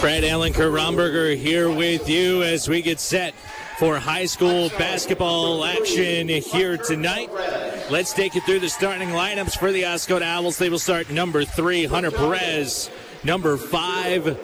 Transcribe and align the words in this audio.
Brad 0.00 0.24
Allen, 0.24 0.54
Kurt 0.54 1.38
here 1.38 1.68
with 1.68 2.08
you 2.08 2.42
as 2.42 2.70
we 2.70 2.80
get 2.80 2.98
set 2.98 3.34
for 3.78 3.98
high 3.98 4.24
school 4.24 4.70
basketball 4.78 5.62
action 5.62 6.26
here 6.26 6.78
tonight. 6.78 7.28
Let's 7.90 8.14
take 8.14 8.34
you 8.34 8.40
through 8.40 8.60
the 8.60 8.70
starting 8.70 9.10
lineups 9.10 9.58
for 9.58 9.70
the 9.70 9.82
Oscoda 9.82 10.22
Owls. 10.22 10.56
They 10.56 10.70
will 10.70 10.78
start 10.78 11.10
number 11.10 11.44
three, 11.44 11.84
Hunter 11.84 12.10
Perez. 12.10 12.90
Number 13.24 13.58
five, 13.58 14.40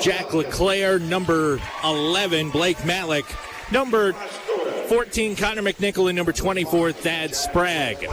Jack 0.00 0.34
LeClair. 0.34 0.98
Number 0.98 1.60
11, 1.84 2.50
Blake 2.50 2.84
Malik. 2.84 3.24
Number 3.70 4.14
14, 4.14 5.36
Connor 5.36 5.62
McNichol. 5.62 6.08
And 6.08 6.16
number 6.16 6.32
24, 6.32 6.90
Thad 6.90 7.36
Sprague. 7.36 8.08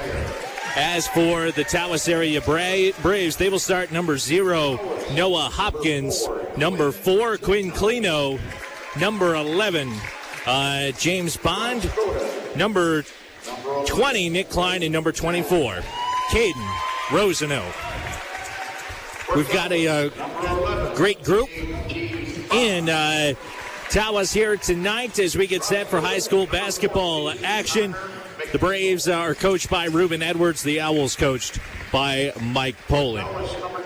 As 0.76 1.08
for 1.08 1.52
the 1.52 1.64
Tawas 1.64 2.08
area 2.08 2.42
Bra- 2.42 2.92
Braves, 3.02 3.36
they 3.38 3.50
will 3.50 3.60
start 3.60 3.92
number 3.92 4.18
zero, 4.18 4.80
Noah 5.14 5.50
Hopkins. 5.52 6.28
Number 6.58 6.92
four, 6.92 7.38
Quinn 7.38 7.72
Clino. 7.72 8.40
Number 9.00 9.36
11, 9.36 9.92
uh, 10.46 10.92
James 10.92 11.38
Bond. 11.38 11.90
Number 12.56 13.04
20, 13.88 14.30
Nick 14.30 14.50
Klein. 14.50 14.84
And 14.84 14.94
number 14.94 15.12
24, 15.12 15.82
Caden 16.30 16.78
Rosano. 17.08 17.64
We've 19.36 19.52
got 19.52 19.72
a 19.72 19.88
uh, 19.88 20.96
great 20.96 21.24
group 21.24 21.50
in 21.52 22.90
uh, 22.90 23.34
Tawas 23.90 24.34
here 24.34 24.58
tonight 24.58 25.20
as 25.20 25.36
we 25.36 25.48
get 25.48 25.64
set 25.64 25.88
for 25.88 26.00
high 26.02 26.20
school 26.20 26.46
basketball 26.48 27.30
action. 27.44 27.96
The 28.52 28.58
Braves 28.58 29.08
are 29.08 29.36
coached 29.36 29.70
by 29.70 29.86
Ruben 29.86 30.24
Edwards. 30.24 30.64
The 30.64 30.82
Owls 30.82 31.16
coached 31.16 31.60
by 31.92 32.34
Mike 32.42 32.76
Poland. 32.88 33.28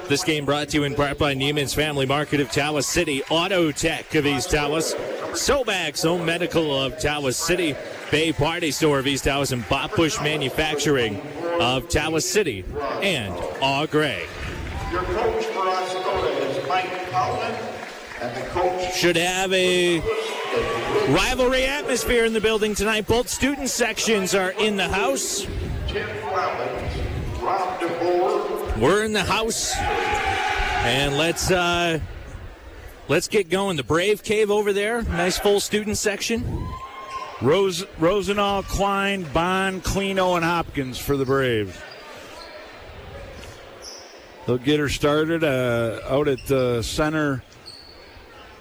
This 0.08 0.24
game 0.24 0.46
brought 0.46 0.70
to 0.70 0.78
you 0.78 0.84
in 0.86 0.96
part 0.96 1.18
by 1.18 1.36
Neiman's 1.36 1.74
Family 1.74 2.06
Market 2.06 2.40
of 2.40 2.48
Tawas 2.48 2.86
City, 2.86 3.24
Auto 3.30 3.74
Tech 3.74 4.16
of 4.16 4.26
East 4.26 4.52
Tawas, 4.52 4.96
Sobax 5.32 6.04
Home 6.04 6.26
Medical 6.26 6.82
of 6.82 6.94
Tawas 6.94 7.36
City, 7.36 7.76
Bay 8.10 8.32
Party 8.32 8.72
Store 8.72 9.00
of 9.00 9.08
East 9.08 9.26
Tawas, 9.26 9.52
and 9.52 9.68
Bob 9.68 9.94
Bush 9.98 10.18
Manufacturing 10.22 11.20
of 11.60 11.90
Tawas 11.90 12.24
City, 12.24 12.64
and 13.02 13.34
Au 13.62 13.86
Gres. 13.86 14.30
Your 14.94 15.04
coach 15.04 15.46
for 15.48 15.64
Oscoda 15.64 16.40
is 16.50 16.70
Mike 16.70 17.12
Collin, 17.12 17.54
and 18.22 18.36
the 18.38 18.50
coach 18.52 18.96
Should 18.96 19.18
have 19.18 19.52
a 19.52 20.02
rivalry 21.10 21.66
atmosphere 21.66 22.26
in 22.26 22.34
the 22.34 22.42
building 22.42 22.76
tonight. 22.76 23.08
Both 23.08 23.30
student 23.30 23.70
sections 23.70 24.34
are 24.34 24.52
in 24.52 24.78
the 24.78 24.88
house. 24.88 25.46
We're 28.78 29.04
in 29.04 29.14
the 29.14 29.24
house, 29.24 29.76
and 29.78 31.18
let's 31.18 31.52
uh, 31.52 32.00
let's 33.08 33.28
get 33.28 33.50
going. 33.50 33.78
The 33.78 33.84
Brave 33.84 34.24
Cave 34.24 34.50
over 34.50 34.74
there, 34.74 35.04
nice 35.04 35.38
full 35.38 35.60
student 35.60 35.98
section. 35.98 36.68
Rose, 37.42 37.84
Rosenall, 38.00 38.64
Klein, 38.64 39.24
Bond, 39.34 39.84
Clino, 39.84 40.36
and 40.36 40.46
Hopkins 40.46 40.98
for 40.98 41.18
the 41.18 41.26
Braves. 41.26 41.78
They'll 44.46 44.58
get 44.58 44.80
her 44.80 44.90
started 44.90 45.44
uh, 45.44 46.00
out 46.08 46.28
at 46.28 46.46
the 46.48 46.82
center 46.82 47.44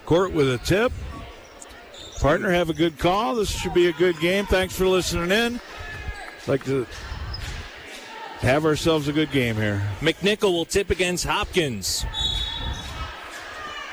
court 0.04 0.32
with 0.32 0.52
a 0.52 0.58
tip. 0.58 0.92
Partner, 2.22 2.52
have 2.52 2.70
a 2.70 2.72
good 2.72 3.00
call. 3.00 3.34
This 3.34 3.50
should 3.50 3.74
be 3.74 3.88
a 3.88 3.92
good 3.92 4.16
game. 4.20 4.46
Thanks 4.46 4.76
for 4.76 4.86
listening 4.86 5.32
in. 5.32 5.60
Like 6.46 6.64
to 6.66 6.86
have 8.38 8.64
ourselves 8.64 9.08
a 9.08 9.12
good 9.12 9.32
game 9.32 9.56
here. 9.56 9.82
McNichol 9.98 10.52
will 10.52 10.64
tip 10.64 10.90
against 10.90 11.26
Hopkins. 11.26 12.06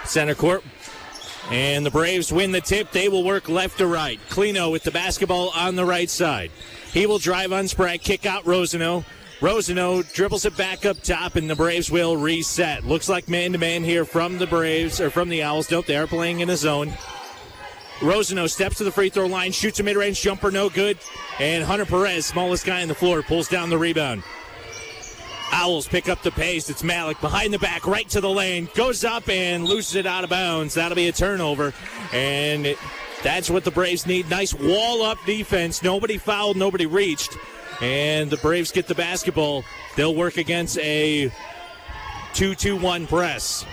Center 0.06 0.36
court. 0.36 0.64
And 1.50 1.84
the 1.84 1.90
Braves 1.90 2.32
win 2.32 2.52
the 2.52 2.62
tip. 2.62 2.92
They 2.92 3.10
will 3.10 3.24
work 3.24 3.50
left 3.50 3.80
to 3.80 3.88
right. 3.88 4.20
Clino 4.30 4.72
with 4.72 4.84
the 4.84 4.92
basketball 4.92 5.50
on 5.56 5.76
the 5.76 5.86
right 5.86 6.10
side. 6.10 6.52
He 6.94 7.08
will 7.08 7.18
drive 7.18 7.52
on 7.52 7.68
Sprague, 7.68 8.02
kick 8.02 8.28
out 8.28 8.44
Rosano. 8.44 9.06
Rosano 9.40 10.04
dribbles 10.14 10.46
it 10.46 10.56
back 10.56 10.86
up 10.86 11.02
top, 11.02 11.36
and 11.36 11.50
the 11.50 11.56
Braves 11.56 11.90
will 11.90 12.16
reset. 12.16 12.86
Looks 12.86 13.10
like 13.10 13.28
man 13.28 13.54
to 13.54 13.58
man 13.58 13.84
here 13.84 14.06
from 14.06 14.38
the 14.38 14.46
Braves, 14.46 15.02
or 15.02 15.10
from 15.10 15.30
the 15.30 15.42
Owls. 15.42 15.72
Nope, 15.72 15.88
they 15.88 15.98
are 15.98 16.06
playing 16.06 16.42
in 16.42 16.52
a 16.52 16.56
zone. 16.56 16.94
Rosano 18.00 18.50
steps 18.50 18.78
to 18.78 18.86
the 18.86 18.92
free 18.92 19.10
throw 19.10 19.28
line, 19.28 19.52
shoots 19.52 19.80
a 19.80 19.84
mid 19.84 19.98
range 19.98 20.22
jumper, 20.22 20.52
no 20.52 20.70
good. 20.70 20.98
And 21.40 21.64
Hunter 21.64 21.86
Perez, 21.86 22.26
smallest 22.26 22.66
guy 22.66 22.82
on 22.82 22.88
the 22.88 22.96
floor, 22.96 23.22
pulls 23.22 23.50
down 23.50 23.70
the 23.70 23.78
rebound. 23.78 24.24
Owls 25.52 25.88
pick 25.88 26.08
up 26.08 26.22
the 26.22 26.32
pace. 26.32 26.70
It's 26.70 26.84
Malik 26.84 27.20
behind 27.20 27.54
the 27.54 27.60
back, 27.60 27.86
right 27.86 28.08
to 28.10 28.22
the 28.22 28.30
lane, 28.30 28.70
goes 28.76 29.04
up 29.04 29.28
and 29.28 29.66
loses 29.66 29.96
it 29.96 30.06
out 30.06 30.24
of 30.24 30.30
bounds. 30.30 30.76
That'll 30.76 30.96
be 30.96 31.10
a 31.10 31.12
turnover. 31.12 31.74
And 32.14 32.66
it, 32.66 32.78
that's 33.24 33.50
what 33.50 33.64
the 33.66 33.72
Braves 33.72 34.06
need. 34.06 34.30
Nice 34.30 34.54
wall 34.54 35.04
up 35.04 35.18
defense. 35.26 35.84
Nobody 35.84 36.18
fouled, 36.18 36.56
nobody 36.56 36.86
reached. 36.86 37.38
And 37.82 38.30
the 38.30 38.38
Braves 38.38 38.72
get 38.72 38.88
the 38.88 38.96
basketball. 38.96 39.64
They'll 39.96 40.16
work 40.16 40.38
against 40.38 40.78
a 40.80 41.32
2 42.34 42.56
2 42.56 42.78
1 42.78 43.08
press. 43.08 43.66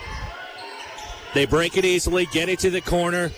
They 1.34 1.44
break 1.44 1.76
it 1.76 1.84
easily, 1.84 2.26
get 2.26 2.48
it 2.48 2.58
to 2.60 2.70
the 2.70 2.80
corner. 2.80 3.30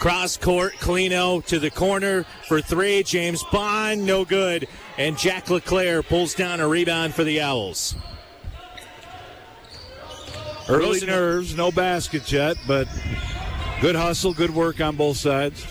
Cross 0.00 0.38
court, 0.38 0.72
Clino 0.80 1.44
to 1.44 1.58
the 1.58 1.70
corner 1.70 2.24
for 2.48 2.62
three. 2.62 3.02
James 3.02 3.44
Bond, 3.52 4.06
no 4.06 4.24
good. 4.24 4.66
And 4.96 5.18
Jack 5.18 5.50
LeClair 5.50 6.02
pulls 6.02 6.32
down 6.32 6.58
a 6.58 6.66
rebound 6.66 7.14
for 7.14 7.22
the 7.22 7.42
Owls. 7.42 7.94
Early 10.70 11.04
nerves, 11.04 11.54
no 11.54 11.70
baskets 11.70 12.32
yet, 12.32 12.56
but 12.66 12.88
good 13.82 13.94
hustle, 13.94 14.32
good 14.32 14.54
work 14.54 14.80
on 14.80 14.96
both 14.96 15.18
sides. 15.18 15.66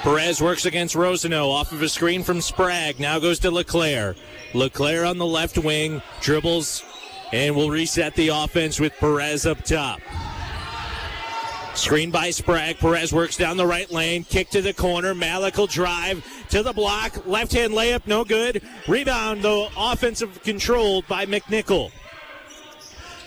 Perez 0.00 0.40
works 0.40 0.64
against 0.64 0.94
Rosano 0.94 1.50
off 1.50 1.70
of 1.70 1.82
a 1.82 1.90
screen 1.90 2.22
from 2.22 2.40
Sprague. 2.40 2.98
Now 2.98 3.18
goes 3.18 3.38
to 3.40 3.50
LeClair. 3.50 4.16
LeClair 4.54 5.04
on 5.04 5.18
the 5.18 5.26
left 5.26 5.58
wing, 5.58 6.00
dribbles, 6.22 6.82
and 7.30 7.54
will 7.54 7.68
reset 7.68 8.14
the 8.14 8.28
offense 8.28 8.80
with 8.80 8.94
Perez 8.98 9.44
up 9.44 9.62
top. 9.64 10.00
Screen 11.74 12.10
by 12.10 12.30
Sprague. 12.30 12.78
Perez 12.78 13.12
works 13.12 13.36
down 13.36 13.56
the 13.56 13.66
right 13.66 13.90
lane. 13.90 14.24
Kick 14.24 14.50
to 14.50 14.62
the 14.62 14.74
corner. 14.74 15.14
Malik 15.14 15.56
will 15.56 15.66
drive 15.66 16.24
to 16.50 16.62
the 16.62 16.72
block. 16.72 17.26
Left 17.26 17.52
hand 17.52 17.72
layup, 17.72 18.06
no 18.06 18.24
good. 18.24 18.62
Rebound, 18.86 19.42
though, 19.42 19.68
offensive 19.76 20.42
controlled 20.42 21.06
by 21.08 21.26
McNichol. 21.26 21.90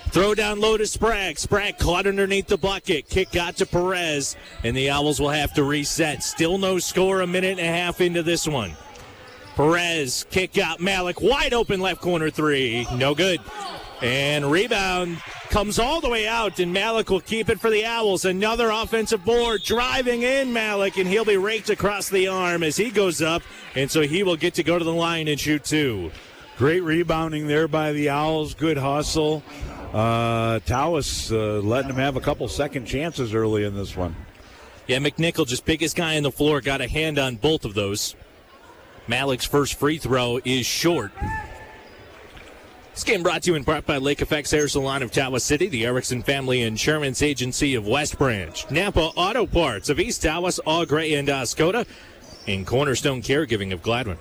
Throw 0.09 0.35
down 0.35 0.61
low 0.61 0.77
to 0.77 0.87
Sprague. 0.87 1.37
Sprague 1.37 1.77
caught 1.77 2.07
underneath 2.07 2.47
the 2.47 2.57
bucket. 2.57 3.09
Kick 3.09 3.31
got 3.31 3.57
to 3.57 3.65
Perez, 3.65 4.37
and 4.63 4.77
the 4.77 4.89
Owls 4.89 5.19
will 5.19 5.29
have 5.29 5.53
to 5.55 5.63
reset. 5.63 6.23
Still 6.23 6.57
no 6.57 6.79
score 6.79 7.21
a 7.21 7.27
minute 7.27 7.59
and 7.59 7.67
a 7.67 7.71
half 7.71 7.99
into 7.99 8.23
this 8.23 8.47
one. 8.47 8.71
Perez 9.55 10.25
kick 10.29 10.57
out 10.57 10.79
Malik 10.79 11.19
wide 11.19 11.53
open 11.53 11.79
left 11.81 12.01
corner 12.01 12.29
three. 12.29 12.87
No 12.95 13.15
good. 13.15 13.41
And 14.05 14.51
rebound 14.51 15.17
comes 15.49 15.79
all 15.79 15.99
the 15.99 16.09
way 16.09 16.27
out, 16.27 16.59
and 16.59 16.71
Malik 16.71 17.09
will 17.09 17.21
keep 17.21 17.49
it 17.49 17.59
for 17.59 17.71
the 17.71 17.85
Owls. 17.85 18.23
Another 18.23 18.69
offensive 18.69 19.25
board 19.25 19.63
driving 19.63 20.21
in 20.21 20.53
Malik, 20.53 20.97
and 20.97 21.07
he'll 21.07 21.25
be 21.25 21.37
raked 21.37 21.71
across 21.71 22.07
the 22.07 22.27
arm 22.27 22.61
as 22.61 22.77
he 22.77 22.91
goes 22.91 23.23
up, 23.23 23.41
and 23.73 23.89
so 23.89 24.01
he 24.01 24.21
will 24.21 24.35
get 24.35 24.53
to 24.53 24.63
go 24.63 24.77
to 24.77 24.85
the 24.85 24.93
line 24.93 25.27
and 25.27 25.39
shoot 25.39 25.63
two. 25.63 26.11
Great 26.59 26.81
rebounding 26.81 27.47
there 27.47 27.67
by 27.67 27.93
the 27.93 28.11
Owls. 28.11 28.53
Good 28.53 28.77
hustle. 28.77 29.41
Uh, 29.91 30.59
Tawas 30.59 31.31
uh, 31.31 31.59
letting 31.61 31.89
him 31.89 31.95
have 31.95 32.15
a 32.15 32.21
couple 32.21 32.47
second 32.47 32.85
chances 32.85 33.33
early 33.33 33.63
in 33.63 33.73
this 33.73 33.97
one. 33.97 34.15
Yeah, 34.85 34.99
McNichol, 34.99 35.47
just 35.47 35.65
biggest 35.65 35.95
guy 35.95 36.15
on 36.17 36.21
the 36.21 36.31
floor, 36.31 36.61
got 36.61 36.79
a 36.79 36.87
hand 36.87 37.17
on 37.17 37.37
both 37.37 37.65
of 37.65 37.73
those. 37.73 38.15
Malik's 39.07 39.45
first 39.45 39.79
free 39.79 39.97
throw 39.97 40.39
is 40.45 40.67
short. 40.67 41.11
This 42.95 43.03
game 43.03 43.23
brought 43.23 43.43
to 43.43 43.51
you 43.51 43.55
in 43.55 43.65
part 43.65 43.85
by 43.85 43.97
Lake 43.97 44.21
Effects 44.21 44.51
Hair 44.51 44.69
Salon 44.69 45.03
of 45.03 45.11
Tawas 45.11 45.41
City, 45.41 45.67
the 45.67 45.85
Erickson 45.85 46.23
Family 46.23 46.61
Insurance 46.61 47.21
Agency 47.21 47.75
of 47.75 47.85
West 47.85 48.17
Branch, 48.17 48.71
Napa 48.71 49.11
Auto 49.17 49.45
Parts 49.45 49.89
of 49.89 49.99
East 49.99 50.23
Tawas, 50.23 50.61
Au 50.65 50.85
Gres 50.85 51.13
and 51.13 51.27
Oscoda, 51.27 51.85
and 52.47 52.65
Cornerstone 52.65 53.21
Caregiving 53.21 53.73
of 53.73 53.81
Gladwin. 53.81 54.17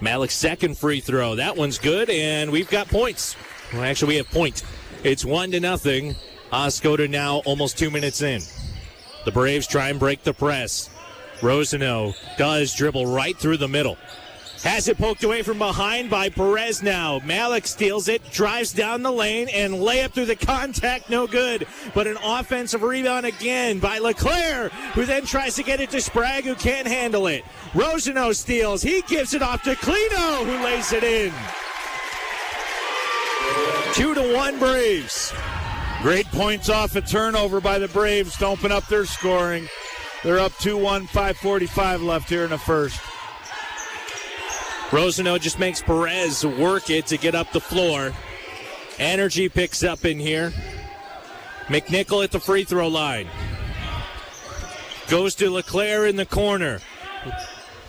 Malik's 0.00 0.36
second 0.36 0.78
free 0.78 1.00
throw. 1.00 1.34
That 1.34 1.56
one's 1.56 1.78
good, 1.78 2.08
and 2.08 2.52
we've 2.52 2.70
got 2.70 2.86
points. 2.86 3.34
Well, 3.72 3.82
actually, 3.82 4.10
we 4.10 4.16
have 4.18 4.30
point. 4.30 4.62
It's 5.02 5.24
one 5.24 5.50
to 5.50 5.58
nothing. 5.58 6.14
Oscoda 6.52 7.10
now 7.10 7.38
almost 7.38 7.76
two 7.76 7.90
minutes 7.90 8.22
in. 8.22 8.42
The 9.24 9.32
Braves 9.32 9.66
try 9.66 9.88
and 9.88 9.98
break 9.98 10.22
the 10.22 10.32
press. 10.32 10.88
Rosano 11.40 12.14
does 12.38 12.72
dribble 12.76 13.06
right 13.06 13.36
through 13.36 13.56
the 13.56 13.66
middle. 13.66 13.98
Has 14.62 14.88
it 14.88 14.98
poked 14.98 15.24
away 15.24 15.40
from 15.40 15.56
behind 15.56 16.10
by 16.10 16.28
Perez 16.28 16.82
now. 16.82 17.18
Malik 17.24 17.66
steals 17.66 18.08
it, 18.08 18.22
drives 18.30 18.74
down 18.74 19.02
the 19.02 19.10
lane, 19.10 19.48
and 19.48 19.72
layup 19.72 20.12
through 20.12 20.26
the 20.26 20.36
contact, 20.36 21.08
no 21.08 21.26
good. 21.26 21.66
But 21.94 22.06
an 22.06 22.18
offensive 22.22 22.82
rebound 22.82 23.24
again 23.24 23.78
by 23.78 23.98
LeClair, 23.98 24.68
who 24.94 25.06
then 25.06 25.24
tries 25.24 25.56
to 25.56 25.62
get 25.62 25.80
it 25.80 25.88
to 25.90 26.00
Sprague, 26.02 26.44
who 26.44 26.54
can't 26.54 26.86
handle 26.86 27.26
it. 27.26 27.42
Rosano 27.72 28.34
steals. 28.34 28.82
He 28.82 29.00
gives 29.02 29.32
it 29.32 29.40
off 29.40 29.62
to 29.62 29.74
Clino, 29.76 30.44
who 30.44 30.62
lays 30.62 30.92
it 30.92 31.04
in. 31.04 31.32
Two 33.94 34.14
to 34.14 34.34
one 34.34 34.58
Braves. 34.58 35.32
Great 36.02 36.26
points 36.26 36.68
off 36.68 36.96
a 36.96 37.00
turnover 37.00 37.62
by 37.62 37.78
the 37.78 37.88
Braves 37.88 38.36
to 38.36 38.46
open 38.46 38.72
up 38.72 38.86
their 38.88 39.06
scoring. 39.06 39.66
They're 40.22 40.38
up 40.38 40.52
2 40.58 40.76
1, 40.76 41.06
5.45 41.06 42.04
left 42.04 42.28
here 42.28 42.44
in 42.44 42.50
the 42.50 42.58
first. 42.58 43.00
Rosano 44.90 45.40
just 45.40 45.60
makes 45.60 45.80
Perez 45.80 46.44
work 46.44 46.90
it 46.90 47.06
to 47.06 47.16
get 47.16 47.36
up 47.36 47.52
the 47.52 47.60
floor. 47.60 48.12
Energy 48.98 49.48
picks 49.48 49.84
up 49.84 50.04
in 50.04 50.18
here. 50.18 50.52
McNichol 51.68 52.24
at 52.24 52.32
the 52.32 52.40
free 52.40 52.64
throw 52.64 52.88
line. 52.88 53.28
Goes 55.08 55.36
to 55.36 55.48
LeClair 55.48 56.06
in 56.06 56.16
the 56.16 56.26
corner. 56.26 56.80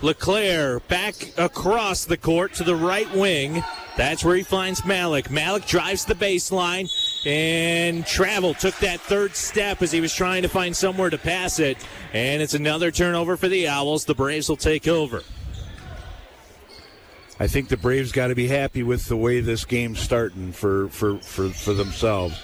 LeClair 0.00 0.78
back 0.80 1.14
across 1.36 2.04
the 2.04 2.16
court 2.16 2.54
to 2.54 2.64
the 2.64 2.76
right 2.76 3.12
wing. 3.14 3.64
That's 3.96 4.24
where 4.24 4.36
he 4.36 4.44
finds 4.44 4.84
Malik. 4.84 5.28
Malik 5.28 5.66
drives 5.66 6.04
the 6.04 6.14
baseline 6.14 6.88
and 7.26 8.06
travel 8.06 8.54
took 8.54 8.76
that 8.76 9.00
third 9.00 9.34
step 9.34 9.82
as 9.82 9.90
he 9.90 10.00
was 10.00 10.14
trying 10.14 10.42
to 10.42 10.48
find 10.48 10.76
somewhere 10.76 11.10
to 11.10 11.18
pass 11.18 11.58
it. 11.58 11.76
And 12.12 12.40
it's 12.40 12.54
another 12.54 12.92
turnover 12.92 13.36
for 13.36 13.48
the 13.48 13.66
Owls. 13.66 14.04
The 14.04 14.14
Braves 14.14 14.48
will 14.48 14.56
take 14.56 14.86
over. 14.86 15.22
I 17.42 17.48
think 17.48 17.68
the 17.68 17.76
Braves 17.76 18.12
got 18.12 18.28
to 18.28 18.36
be 18.36 18.46
happy 18.46 18.84
with 18.84 19.06
the 19.06 19.16
way 19.16 19.40
this 19.40 19.64
game's 19.64 19.98
starting 19.98 20.52
for, 20.52 20.86
for, 20.90 21.18
for, 21.18 21.48
for 21.48 21.72
themselves. 21.74 22.40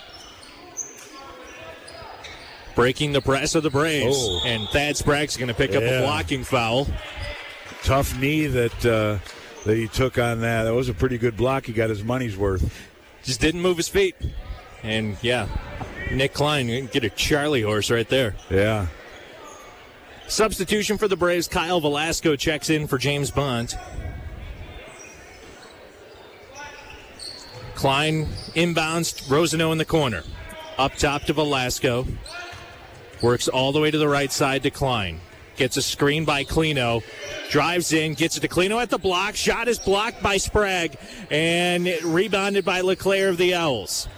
Breaking 2.74 3.12
the 3.12 3.20
press 3.20 3.54
of 3.54 3.62
the 3.62 3.70
Braves. 3.70 4.16
Oh. 4.18 4.42
And 4.44 4.68
Thad 4.70 4.96
Sprague's 4.96 5.36
going 5.36 5.46
to 5.46 5.54
pick 5.54 5.70
up 5.70 5.84
a 5.84 5.86
Yeah. 5.86 6.00
blocking 6.00 6.42
foul. 6.42 6.88
Tough 7.84 8.18
knee 8.18 8.46
that 8.48 8.84
uh, 8.84 9.18
that 9.64 9.76
he 9.76 9.86
took 9.86 10.18
on 10.18 10.40
that. 10.40 10.64
That 10.64 10.74
was 10.74 10.88
a 10.88 10.94
pretty 10.94 11.16
good 11.16 11.36
block. 11.36 11.66
He 11.66 11.72
got 11.72 11.90
his 11.90 12.02
money's 12.02 12.36
worth. 12.36 12.68
Just 13.22 13.40
didn't 13.40 13.62
move 13.62 13.76
his 13.76 13.86
feet. 13.88 14.16
And 14.82 15.16
yeah, 15.22 15.46
Nick 16.10 16.34
Klein 16.34 16.86
get 16.86 17.04
a 17.04 17.10
Charlie 17.10 17.62
horse 17.62 17.88
right 17.88 18.08
there. 18.08 18.34
Yeah. 18.50 18.88
Substitution 20.26 20.98
for 20.98 21.06
the 21.06 21.16
Braves, 21.16 21.46
Kyle 21.46 21.80
Velasco 21.80 22.34
checks 22.34 22.68
in 22.68 22.88
for 22.88 22.98
James 22.98 23.30
Bond. 23.30 23.78
Klein 27.78 28.26
inbounds, 28.56 29.22
Rosano 29.28 29.70
in 29.70 29.78
the 29.78 29.84
corner. 29.84 30.24
Up 30.78 30.96
top 30.96 31.22
to 31.26 31.32
Velasco. 31.32 32.08
Works 33.22 33.46
all 33.46 33.70
the 33.70 33.78
way 33.78 33.92
to 33.92 33.98
the 33.98 34.08
right 34.08 34.32
side 34.32 34.64
to 34.64 34.70
Klein. 34.70 35.20
Gets 35.54 35.76
a 35.76 35.82
screen 35.82 36.24
by 36.24 36.42
Clino. 36.42 37.04
Drives 37.50 37.92
in, 37.92 38.14
gets 38.14 38.36
it 38.36 38.40
to 38.40 38.48
Clino 38.48 38.82
at 38.82 38.90
the 38.90 38.98
block. 38.98 39.36
Shot 39.36 39.68
is 39.68 39.78
blocked 39.78 40.20
by 40.20 40.38
Sprague 40.38 40.96
and 41.30 41.86
rebounded 42.02 42.64
by 42.64 42.80
LeClair 42.80 43.28
of 43.28 43.36
the 43.36 43.54
Owls. 43.54 44.08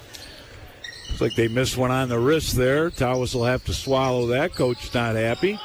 Looks 1.11 1.21
like 1.21 1.35
they 1.35 1.49
missed 1.49 1.77
one 1.77 1.91
on 1.91 2.09
the 2.09 2.19
wrist 2.19 2.57
there. 2.57 2.89
Tawas 2.89 3.35
will 3.35 3.45
have 3.45 3.63
to 3.67 3.75
swallow 3.75 4.27
that. 4.29 4.55
Coach 4.55 4.95
not 4.95 5.17
happy. 5.17 5.61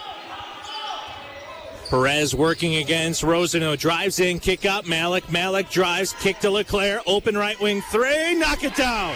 Perez 1.90 2.36
working 2.36 2.76
against 2.78 3.22
Rosano. 3.22 3.78
Drives 3.78 4.20
in, 4.20 4.40
kick 4.40 4.66
out 4.66 4.88
Malik. 4.88 5.32
Malik 5.32 5.70
drives, 5.70 6.14
kick 6.14 6.40
to 6.40 6.50
LeClair. 6.50 7.02
Open 7.06 7.38
right 7.38 7.60
wing 7.60 7.82
three, 7.92 8.36
knock 8.36 8.64
it 8.64 8.76
down. 8.76 9.16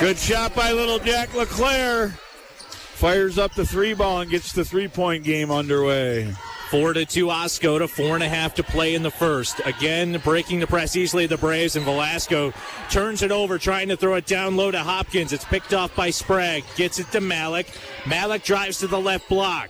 Good 0.00 0.18
shot 0.18 0.54
by 0.54 0.72
little 0.72 0.98
Jack 0.98 1.34
LeClair. 1.34 2.08
Fires 2.08 3.38
up 3.38 3.54
the 3.54 3.66
three 3.66 3.94
ball 3.94 4.20
and 4.20 4.30
gets 4.30 4.52
the 4.52 4.64
three 4.64 4.88
point 4.88 5.24
game 5.24 5.50
underway. 5.50 6.32
Four 6.70 6.94
to 6.94 7.04
two 7.04 7.26
Oscoda, 7.26 7.88
four 7.88 8.14
and 8.14 8.22
a 8.22 8.28
half 8.28 8.54
to 8.54 8.62
play 8.62 8.94
in 8.94 9.02
the 9.02 9.10
first. 9.10 9.60
Again, 9.66 10.18
breaking 10.24 10.60
the 10.60 10.66
press 10.66 10.96
easily, 10.96 11.26
the 11.26 11.36
Braves, 11.36 11.76
and 11.76 11.84
Velasco 11.84 12.52
turns 12.88 13.22
it 13.22 13.30
over, 13.30 13.58
trying 13.58 13.88
to 13.88 13.96
throw 13.96 14.14
it 14.14 14.24
down 14.24 14.56
low 14.56 14.70
to 14.70 14.78
Hopkins. 14.78 15.34
It's 15.34 15.44
picked 15.44 15.74
off 15.74 15.94
by 15.94 16.08
Sprague, 16.08 16.64
gets 16.76 16.98
it 16.98 17.10
to 17.12 17.20
Malik. 17.20 17.66
Malik 18.06 18.42
drives 18.42 18.78
to 18.78 18.86
the 18.86 18.98
left 18.98 19.28
block. 19.28 19.68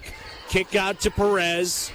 Kick 0.52 0.76
out 0.76 1.00
to 1.00 1.10
Perez. 1.10 1.90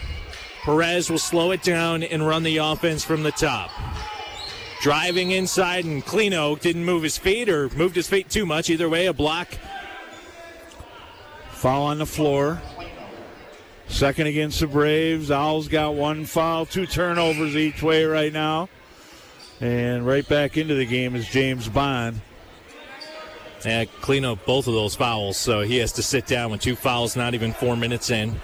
Perez 0.63 1.11
will 1.11 1.19
slow 1.19 1.51
it 1.51 1.61
down 1.61 2.01
and 2.01 2.25
run 2.25 2.41
the 2.41 2.57
offense 2.57 3.03
from 3.03 3.21
the 3.21 3.31
top. 3.31 3.69
Driving 4.81 5.29
inside, 5.29 5.85
and 5.85 6.03
Clino 6.03 6.59
didn't 6.59 6.83
move 6.83 7.03
his 7.03 7.19
feet 7.19 7.49
or 7.49 7.69
moved 7.75 7.95
his 7.95 8.07
feet 8.07 8.31
too 8.31 8.47
much. 8.47 8.71
Either 8.71 8.89
way, 8.89 9.05
a 9.05 9.13
block. 9.13 9.47
Foul 11.51 11.83
on 11.83 11.99
the 11.99 12.07
floor. 12.07 12.59
Second 13.89 14.25
against 14.25 14.59
the 14.59 14.65
Braves. 14.65 15.29
Owls 15.29 15.67
got 15.67 15.93
one 15.93 16.25
foul, 16.25 16.65
two 16.65 16.87
turnovers 16.87 17.55
each 17.55 17.83
way 17.83 18.05
right 18.05 18.33
now. 18.33 18.69
And 19.61 20.03
right 20.03 20.27
back 20.27 20.57
into 20.57 20.73
the 20.73 20.87
game 20.87 21.15
is 21.15 21.27
James 21.27 21.69
Bond. 21.69 22.21
Yeah, 23.65 23.85
clean 24.01 24.23
up 24.23 24.45
both 24.45 24.67
of 24.67 24.73
those 24.73 24.95
fouls, 24.95 25.37
so 25.37 25.61
he 25.61 25.77
has 25.77 25.91
to 25.93 26.03
sit 26.03 26.27
down 26.27 26.51
with 26.51 26.61
two 26.61 26.75
fouls, 26.75 27.15
not 27.15 27.33
even 27.33 27.53
four 27.53 27.75
minutes 27.75 28.09
in. 28.09 28.39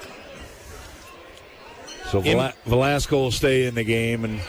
So 2.10 2.21
In- 2.21 2.51
Velasco 2.65 3.18
will 3.18 3.31
stay 3.31 3.65
in 3.65 3.75
the 3.75 3.83
game 3.83 4.25
and 4.25 4.39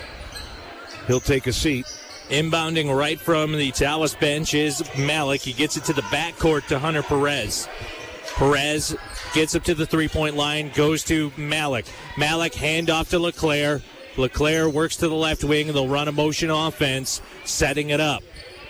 he'll 1.06 1.20
take 1.20 1.46
a 1.46 1.52
seat. 1.52 1.86
Inbounding 2.28 2.94
right 2.94 3.20
from 3.20 3.52
the 3.52 3.70
Tawas 3.72 4.18
bench 4.18 4.54
is 4.54 4.82
Malik. 4.98 5.42
He 5.42 5.52
gets 5.52 5.76
it 5.76 5.84
to 5.84 5.92
the 5.92 6.02
backcourt 6.02 6.66
to 6.68 6.78
Hunter 6.78 7.02
Perez. 7.02 7.68
Perez 8.34 8.96
gets 9.34 9.54
up 9.54 9.62
to 9.64 9.74
the 9.74 9.86
three 9.86 10.08
point 10.08 10.36
line, 10.36 10.70
goes 10.74 11.04
to 11.04 11.30
Malik. 11.36 11.86
Malik 12.16 12.52
handoff 12.52 13.10
to 13.10 13.18
LeClair. 13.18 13.82
LeClair 14.16 14.68
works 14.68 14.96
to 14.96 15.08
the 15.08 15.14
left 15.14 15.44
wing. 15.44 15.72
They'll 15.72 15.88
run 15.88 16.08
a 16.08 16.12
motion 16.12 16.50
offense, 16.50 17.20
setting 17.44 17.90
it 17.90 18.00
up. 18.00 18.22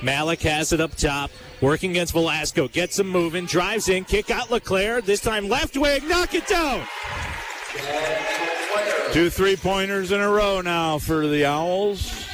Malik 0.02 0.42
has 0.42 0.72
it 0.72 0.80
up 0.80 0.94
top, 0.96 1.30
working 1.60 1.92
against 1.92 2.12
Velasco. 2.12 2.68
Gets 2.68 2.98
him 2.98 3.08
moving, 3.08 3.46
drives 3.46 3.88
in, 3.88 4.04
kick 4.04 4.30
out 4.30 4.50
LeClair. 4.50 5.00
This 5.00 5.20
time 5.20 5.48
left 5.48 5.76
wing, 5.76 6.06
knock 6.08 6.34
it 6.34 6.46
down. 6.46 6.86
Two 9.12 9.30
three 9.30 9.56
pointers 9.56 10.12
in 10.12 10.20
a 10.20 10.28
row 10.28 10.60
now 10.60 10.98
for 10.98 11.26
the 11.26 11.46
Owls. 11.46 12.26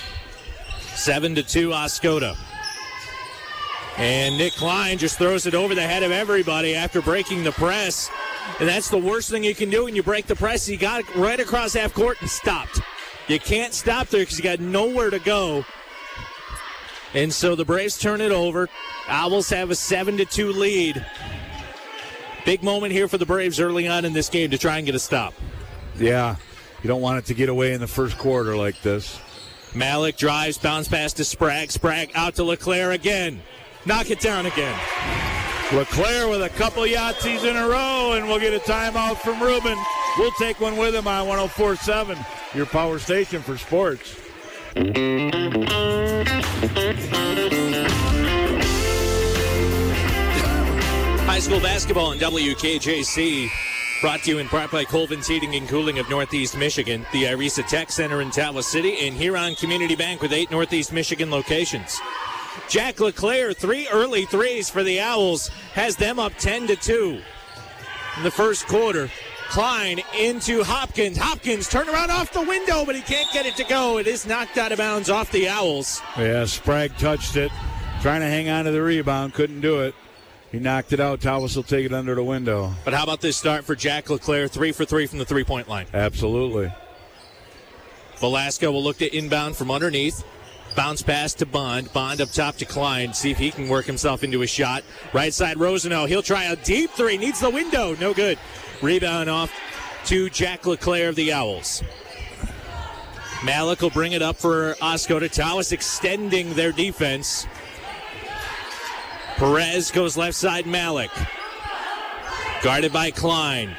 Seven 0.94 1.34
to 1.34 1.42
two, 1.42 1.70
Oscoda. 1.70 2.36
And 3.96 4.38
Nick 4.38 4.54
Klein 4.54 4.96
just 4.96 5.18
throws 5.18 5.46
it 5.46 5.54
over 5.54 5.74
the 5.74 5.82
head 5.82 6.02
of 6.02 6.10
everybody 6.10 6.74
after 6.74 7.02
breaking 7.02 7.44
the 7.44 7.52
press. 7.52 8.10
And 8.58 8.68
that's 8.68 8.88
the 8.88 8.98
worst 8.98 9.30
thing 9.30 9.44
you 9.44 9.54
can 9.54 9.68
do 9.70 9.84
when 9.84 9.94
you 9.94 10.02
break 10.02 10.26
the 10.26 10.34
press. 10.34 10.66
He 10.66 10.76
got 10.76 11.00
it 11.00 11.14
right 11.14 11.38
across 11.38 11.74
half 11.74 11.92
court 11.92 12.16
and 12.20 12.30
stopped. 12.30 12.80
You 13.28 13.38
can't 13.38 13.74
stop 13.74 14.08
there 14.08 14.22
because 14.22 14.38
you 14.38 14.42
got 14.42 14.60
nowhere 14.60 15.10
to 15.10 15.18
go. 15.18 15.64
And 17.14 17.32
so 17.32 17.54
the 17.54 17.64
Braves 17.64 17.98
turn 17.98 18.20
it 18.20 18.32
over. 18.32 18.68
Owls 19.08 19.50
have 19.50 19.70
a 19.70 19.74
seven 19.74 20.16
to 20.18 20.24
two 20.24 20.52
lead. 20.52 21.04
Big 22.44 22.62
moment 22.62 22.92
here 22.92 23.08
for 23.08 23.18
the 23.18 23.26
Braves 23.26 23.60
early 23.60 23.88
on 23.88 24.04
in 24.04 24.12
this 24.12 24.28
game 24.28 24.50
to 24.50 24.58
try 24.58 24.76
and 24.78 24.86
get 24.86 24.94
a 24.94 24.98
stop. 24.98 25.34
Yeah, 25.98 26.36
you 26.82 26.88
don't 26.88 27.00
want 27.00 27.18
it 27.18 27.26
to 27.26 27.34
get 27.34 27.48
away 27.48 27.72
in 27.72 27.80
the 27.80 27.86
first 27.86 28.16
quarter 28.16 28.56
like 28.56 28.80
this. 28.82 29.20
Malik 29.74 30.16
drives, 30.16 30.58
bounce 30.58 30.88
pass 30.88 31.12
to 31.14 31.24
Sprague. 31.24 31.70
Sprague 31.70 32.10
out 32.14 32.36
to 32.36 32.44
LeClair 32.44 32.92
again. 32.92 33.42
Knock 33.86 34.10
it 34.10 34.20
down 34.20 34.46
again. 34.46 34.78
LeClair 35.72 36.28
with 36.28 36.42
a 36.42 36.48
couple 36.50 36.82
Yahtzees 36.82 37.48
in 37.48 37.56
a 37.56 37.68
row, 37.68 38.14
and 38.14 38.26
we'll 38.26 38.40
get 38.40 38.52
a 38.52 38.58
timeout 38.58 39.18
from 39.18 39.40
Ruben. 39.40 39.78
We'll 40.18 40.32
take 40.32 40.60
one 40.60 40.76
with 40.76 40.94
him 40.94 41.06
on 41.06 41.28
1047, 41.28 42.18
your 42.54 42.66
power 42.66 42.98
station 42.98 43.42
for 43.42 43.56
sports. 43.56 44.19
High 44.70 44.84
school 51.40 51.58
basketball 51.60 52.12
in 52.12 52.20
WKJC. 52.20 53.48
Brought 54.00 54.22
to 54.22 54.30
you 54.30 54.38
in 54.38 54.46
part 54.46 54.70
by 54.70 54.84
Colvin's 54.84 55.26
Heating 55.26 55.56
and 55.56 55.68
Cooling 55.68 55.98
of 55.98 56.08
Northeast 56.08 56.56
Michigan, 56.56 57.04
the 57.12 57.24
Irisa 57.24 57.66
Tech 57.66 57.90
Center 57.90 58.20
in 58.20 58.28
Tawas 58.30 58.62
City, 58.62 59.08
and 59.08 59.16
Huron 59.16 59.56
Community 59.56 59.96
Bank 59.96 60.22
with 60.22 60.32
eight 60.32 60.52
Northeast 60.52 60.92
Michigan 60.92 61.32
locations. 61.32 61.98
Jack 62.68 63.00
LeClair, 63.00 63.52
three 63.52 63.88
early 63.88 64.24
threes 64.24 64.70
for 64.70 64.84
the 64.84 65.00
Owls, 65.00 65.48
has 65.74 65.96
them 65.96 66.20
up 66.20 66.32
10 66.36 66.68
to 66.68 66.76
2 66.76 67.20
in 68.18 68.22
the 68.22 68.30
first 68.30 68.68
quarter. 68.68 69.10
Klein 69.50 70.00
into 70.16 70.62
Hopkins. 70.62 71.18
Hopkins 71.18 71.68
turn 71.68 71.88
around 71.88 72.10
off 72.10 72.32
the 72.32 72.40
window, 72.40 72.84
but 72.84 72.94
he 72.94 73.02
can't 73.02 73.30
get 73.32 73.46
it 73.46 73.56
to 73.56 73.64
go. 73.64 73.98
It 73.98 74.06
is 74.06 74.24
knocked 74.24 74.56
out 74.58 74.70
of 74.70 74.78
bounds 74.78 75.10
off 75.10 75.32
the 75.32 75.48
Owls. 75.48 76.00
Yeah, 76.16 76.44
Sprague 76.44 76.96
touched 76.98 77.36
it, 77.36 77.50
trying 78.00 78.20
to 78.20 78.28
hang 78.28 78.48
on 78.48 78.64
to 78.66 78.70
the 78.70 78.80
rebound, 78.80 79.34
couldn't 79.34 79.60
do 79.60 79.80
it. 79.80 79.94
He 80.52 80.60
knocked 80.60 80.92
it 80.92 81.00
out. 81.00 81.20
Tawas 81.20 81.56
will 81.56 81.64
take 81.64 81.84
it 81.84 81.92
under 81.92 82.14
the 82.14 82.22
window. 82.22 82.72
But 82.84 82.94
how 82.94 83.02
about 83.02 83.20
this 83.20 83.36
start 83.36 83.64
for 83.64 83.74
Jack 83.74 84.08
LeClair? 84.08 84.48
Three 84.48 84.72
for 84.72 84.84
three 84.84 85.06
from 85.06 85.18
the 85.18 85.24
three 85.24 85.44
point 85.44 85.68
line. 85.68 85.86
Absolutely. 85.92 86.72
Velasco 88.18 88.70
will 88.70 88.82
look 88.82 88.98
to 88.98 89.16
inbound 89.16 89.56
from 89.56 89.70
underneath. 89.70 90.24
Bounce 90.76 91.02
pass 91.02 91.34
to 91.34 91.46
Bond. 91.46 91.92
Bond 91.92 92.20
up 92.20 92.30
top 92.30 92.56
to 92.56 92.64
Klein. 92.64 93.12
See 93.14 93.30
if 93.30 93.38
he 93.38 93.50
can 93.50 93.68
work 93.68 93.86
himself 93.86 94.22
into 94.22 94.42
a 94.42 94.46
shot. 94.46 94.84
Right 95.12 95.34
side, 95.34 95.56
Rosano. 95.56 96.06
He'll 96.06 96.22
try 96.22 96.44
a 96.44 96.56
deep 96.56 96.90
three. 96.90 97.16
Needs 97.16 97.40
the 97.40 97.50
window. 97.50 97.96
No 98.00 98.14
good. 98.14 98.38
Rebound 98.82 99.28
off 99.28 99.52
to 100.06 100.30
Jack 100.30 100.66
LeClair 100.66 101.10
of 101.10 101.16
the 101.16 101.32
Owls. 101.32 101.82
Malik 103.44 103.80
will 103.80 103.90
bring 103.90 104.12
it 104.12 104.22
up 104.22 104.36
for 104.36 104.74
Oscoda. 104.74 105.28
Tawas 105.28 105.72
extending 105.72 106.54
their 106.54 106.72
defense. 106.72 107.46
Perez 109.36 109.90
goes 109.90 110.16
left 110.16 110.36
side, 110.36 110.66
Malik. 110.66 111.10
Guarded 112.62 112.92
by 112.92 113.10
Klein. 113.10 113.76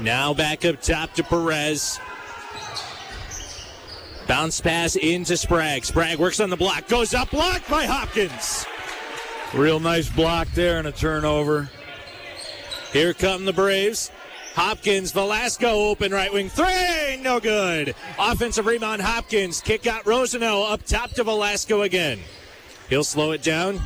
Now 0.00 0.32
back 0.34 0.64
up 0.64 0.80
top 0.80 1.12
to 1.14 1.24
Perez. 1.24 1.98
Bounce 4.28 4.60
pass 4.60 4.94
into 4.96 5.36
Sprague. 5.36 5.84
Sprague 5.84 6.18
works 6.18 6.38
on 6.38 6.50
the 6.50 6.56
block. 6.56 6.86
Goes 6.88 7.14
up, 7.14 7.30
blocked 7.30 7.68
by 7.68 7.84
Hopkins. 7.84 8.64
Real 9.52 9.80
nice 9.80 10.08
block 10.08 10.48
there 10.54 10.78
and 10.78 10.86
a 10.86 10.92
turnover. 10.92 11.68
Here 12.92 13.12
come 13.14 13.44
the 13.44 13.52
Braves. 13.52 14.10
Hopkins, 14.54 15.12
Velasco 15.12 15.88
open 15.88 16.12
right 16.12 16.32
wing 16.32 16.50
three, 16.50 17.16
no 17.22 17.40
good. 17.40 17.94
Offensive 18.18 18.66
rebound, 18.66 19.00
Hopkins. 19.00 19.62
Kick 19.62 19.86
out 19.86 20.04
Rosano 20.04 20.70
up 20.70 20.84
top 20.84 21.10
to 21.12 21.24
Velasco 21.24 21.82
again. 21.82 22.20
He'll 22.90 23.04
slow 23.04 23.32
it 23.32 23.42
down, 23.42 23.80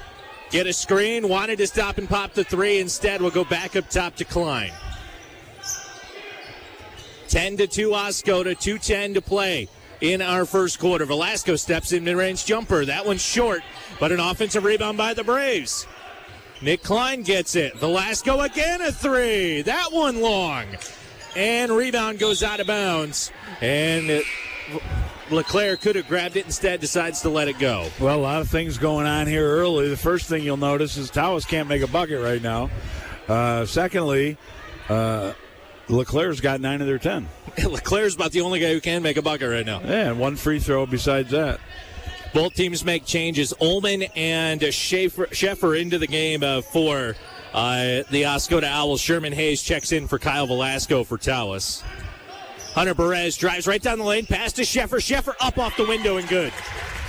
get 0.51 0.67
a 0.67 0.73
screen, 0.73 1.29
wanted 1.29 1.59
to 1.59 1.69
stop 1.69 1.99
and 1.99 2.09
pop 2.09 2.35
the 2.35 2.43
three. 2.43 2.81
Instead, 2.81 3.21
we'll 3.21 3.31
go 3.31 3.45
back 3.45 3.77
up 3.77 3.89
top 3.89 4.17
to 4.17 4.25
Klein. 4.25 4.73
10 7.29 7.57
to 7.59 7.67
2 7.67 7.91
Oscoda, 7.91 8.59
210 8.59 9.15
to 9.15 9.21
play 9.21 9.69
in 10.01 10.21
our 10.21 10.45
first 10.45 10.81
quarter. 10.81 11.05
Velasco 11.05 11.55
steps 11.55 11.93
in 11.93 12.03
mid 12.03 12.17
range 12.17 12.45
jumper. 12.45 12.85
That 12.85 13.07
one's 13.07 13.23
short, 13.23 13.63
but 14.01 14.11
an 14.11 14.19
offensive 14.19 14.65
rebound 14.65 14.99
by 14.99 15.15
the 15.15 15.23
Braves. 15.25 15.87
Nick 16.63 16.83
Klein 16.83 17.23
gets 17.23 17.55
it. 17.55 17.77
Velasco 17.77 18.41
again 18.41 18.81
a 18.81 18.91
three. 18.91 19.63
That 19.63 19.93
one 19.93 20.21
long. 20.21 20.67
And 21.37 21.71
rebound 21.71 22.19
goes 22.19 22.43
out 22.43 22.61
of 22.61 22.67
bounds. 22.67 23.31
And 23.61 24.09
it, 24.09 24.25
LeClair 25.31 25.77
could 25.77 25.97
have 25.97 26.09
grabbed 26.09 26.37
it, 26.37 26.47
instead 26.47 26.81
decides 26.81 27.21
to 27.23 27.29
let 27.29 27.49
it 27.49 27.59
go. 27.59 27.89
Well, 28.01 28.19
a 28.19 28.21
lot 28.21 28.41
of 28.41 28.49
things 28.49 28.79
going 28.79 29.07
on 29.07 29.27
here 29.27 29.47
early. 29.47 29.89
The 29.89 29.97
first 29.97 30.29
thing 30.29 30.43
you'll 30.43 30.57
notice 30.57 30.97
is 30.97 31.11
Tawas 31.11 31.47
can't 31.47 31.69
make 31.69 31.83
a 31.83 31.87
bucket 31.87 32.23
right 32.23 32.41
now. 32.41 32.71
Uh, 33.29 33.67
secondly, 33.67 34.39
uh, 34.89 35.35
LeClair's 35.89 36.41
got 36.41 36.61
nine 36.61 36.81
of 36.81 36.87
their 36.87 36.99
ten. 36.99 37.29
LeClair's 37.65 38.15
about 38.15 38.33
the 38.33 38.41
only 38.41 38.61
guy 38.61 38.73
who 38.73 38.81
can 38.81 39.03
make 39.03 39.17
a 39.17 39.23
bucket 39.23 39.51
right 39.51 39.67
now. 39.67 39.81
Yeah, 39.81 40.11
and 40.11 40.21
one 40.21 40.37
free 40.37 40.59
throw 40.59 40.87
besides 40.87 41.31
that. 41.33 41.61
Both 42.37 42.53
teams 42.53 42.85
make 42.85 43.07
changes. 43.07 43.55
Ullman 43.63 44.03
and 44.15 44.63
Schaefer, 44.63 45.27
Sheffer 45.29 45.81
into 45.81 45.97
the 45.99 46.07
game 46.07 46.43
uh, 46.43 46.61
for 46.61 47.17
uh, 47.55 48.03
the 48.11 48.25
Oscoda 48.25 48.65
Owls. 48.65 49.01
Sherman 49.01 49.33
Hayes 49.33 49.63
checks 49.63 49.91
in 49.91 50.07
for 50.07 50.19
Kyle 50.19 50.47
Velasco 50.47 51.03
for 51.03 51.17
Tawas. 51.17 51.81
Hunter 52.75 52.95
Perez 52.95 53.39
drives 53.39 53.67
right 53.67 53.81
down 53.81 53.97
the 53.97 54.05
lane, 54.05 54.27
pass 54.27 54.53
to 54.53 54.63
Sheffer. 54.65 54.99
Sheffer 54.99 55.33
up 55.41 55.57
off 55.57 55.79
the 55.79 55.87
window 55.87 56.19
and 56.19 56.29
good. 56.29 56.53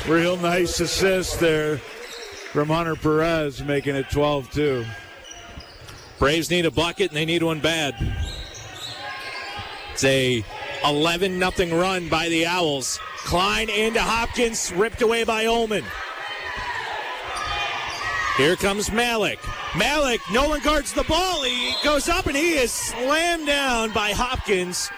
Real 0.07 0.37
nice 0.37 0.79
assist 0.79 1.41
there 1.41 1.79
from 2.53 2.69
Hunter 2.69 2.95
Perez, 2.95 3.61
making 3.61 3.97
it 3.97 4.09
12 4.09 4.49
2. 4.51 4.85
Braves 6.19 6.49
need 6.49 6.65
a 6.65 6.71
bucket 6.71 7.09
and 7.09 7.17
they 7.17 7.25
need 7.25 7.43
one 7.43 7.59
bad. 7.59 7.95
It's 9.91 10.05
a 10.05 10.45
11 10.83 11.39
0 11.39 11.79
run 11.79 12.09
by 12.09 12.29
the 12.29 12.45
Owls. 12.45 12.99
Klein 13.17 13.69
into 13.69 14.01
Hopkins, 14.01 14.71
ripped 14.71 15.01
away 15.01 15.23
by 15.23 15.45
Ullman. 15.45 15.83
Here 18.37 18.55
comes 18.55 18.91
Malik. 18.91 19.39
Malik, 19.75 20.21
no 20.31 20.47
one 20.47 20.61
guards 20.61 20.93
the 20.93 21.03
ball. 21.03 21.43
He 21.43 21.73
goes 21.83 22.07
up 22.07 22.27
and 22.27 22.37
he 22.37 22.53
is 22.53 22.71
slammed 22.71 23.47
down 23.47 23.91
by 23.93 24.11
Hopkins. 24.11 24.89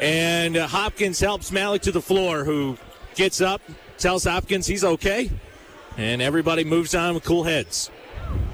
And 0.00 0.56
uh, 0.56 0.66
Hopkins 0.66 1.20
helps 1.20 1.52
Malik 1.52 1.82
to 1.82 1.92
the 1.92 2.00
floor, 2.00 2.44
who 2.44 2.78
gets 3.14 3.40
up, 3.40 3.60
tells 3.98 4.24
Hopkins 4.24 4.66
he's 4.66 4.84
okay. 4.84 5.30
And 5.96 6.20
everybody 6.20 6.64
moves 6.64 6.94
on 6.94 7.14
with 7.14 7.24
cool 7.24 7.44
heads. 7.44 7.90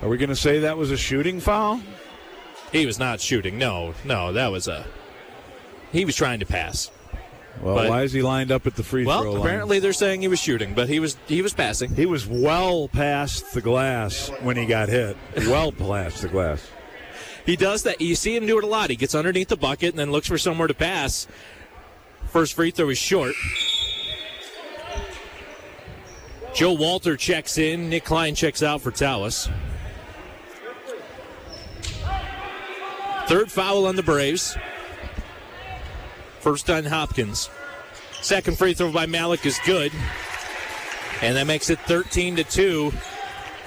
Are 0.03 0.09
we 0.09 0.17
going 0.17 0.31
to 0.31 0.37
say 0.37 0.61
that 0.61 0.77
was 0.77 0.91
a 0.91 0.97
shooting 0.97 1.41
foul? 1.41 1.81
He 2.73 2.87
was 2.87 2.99
not 2.99 3.21
shooting. 3.21 3.59
No, 3.59 3.95
no, 4.05 4.33
that 4.33 4.51
was 4.51 4.67
a. 4.67 4.85
He 5.93 6.05
was 6.05 6.17
trying 6.17 6.41
to 6.41 6.47
pass. 6.47 6.91
Well, 7.61 7.75
But- 7.77 7.91
why 7.91 8.03
is 8.03 8.13
he 8.13 8.23
lined 8.23 8.51
up 8.51 8.67
at 8.67 8.75
the 8.77 8.83
free 8.83 9.05
Well, 9.05 9.21
throw 9.21 9.31
line? 9.33 9.41
Well, 9.41 9.47
apparently 9.49 9.79
they're 9.79 9.93
saying 9.93 10.23
he 10.23 10.29
was 10.29 10.41
shooting, 10.41 10.75
but 10.75 10.89
he 10.89 10.99
was 10.99 11.17
he 11.29 11.43
was 11.43 11.53
passing. 11.53 11.95
He 11.95 12.07
was 12.07 12.27
well 12.27 12.89
past 12.89 13.53
the 13.53 13.61
glass 13.61 14.31
when 14.41 14.57
he 14.57 14.65
got 14.67 14.89
hit. 14.89 15.17
Well 15.37 15.71
past 15.71 16.23
the 16.23 16.29
glass. 16.29 16.67
He 17.45 17.57
does 17.57 17.83
that. 17.83 18.01
You 18.01 18.15
see 18.15 18.35
him 18.35 18.47
do 18.47 18.57
it 18.59 18.65
a 18.65 18.67
lot. 18.67 18.89
He 18.91 18.97
gets 18.97 19.15
underneath 19.15 19.49
the 19.49 19.57
bucket 19.57 19.91
and 19.91 19.99
then 19.99 20.11
looks 20.11 20.29
for 20.29 20.39
somewhere 20.39 20.69
to 20.69 20.75
pass. 20.75 21.27
First 22.29 22.55
free 22.55 22.71
throw 22.71 22.89
is 22.89 22.99
short. 22.99 23.35
Joe 26.55 26.73
Walter 26.73 27.17
checks 27.17 27.59
in. 27.59 27.89
Nick 27.91 28.05
Klein 28.05 28.35
checks 28.35 28.63
out 28.63 28.81
for 28.81 28.91
Tawas. 28.91 29.51
Third 33.27 33.51
foul 33.51 33.87
on 33.87 33.97
the 33.97 34.03
Braves. 34.03 34.57
First 36.43 36.69
on 36.71 36.85
Hopkins. 36.85 37.49
Second 38.21 38.59
free 38.59 38.75
throw 38.75 38.91
by 38.91 39.07
Malik 39.07 39.47
is 39.47 39.61
good. 39.65 39.93
And 41.23 41.37
that 41.37 41.47
makes 41.47 41.71
it 41.71 41.79
13 41.81 42.35
to 42.35 42.45
2 42.45 42.93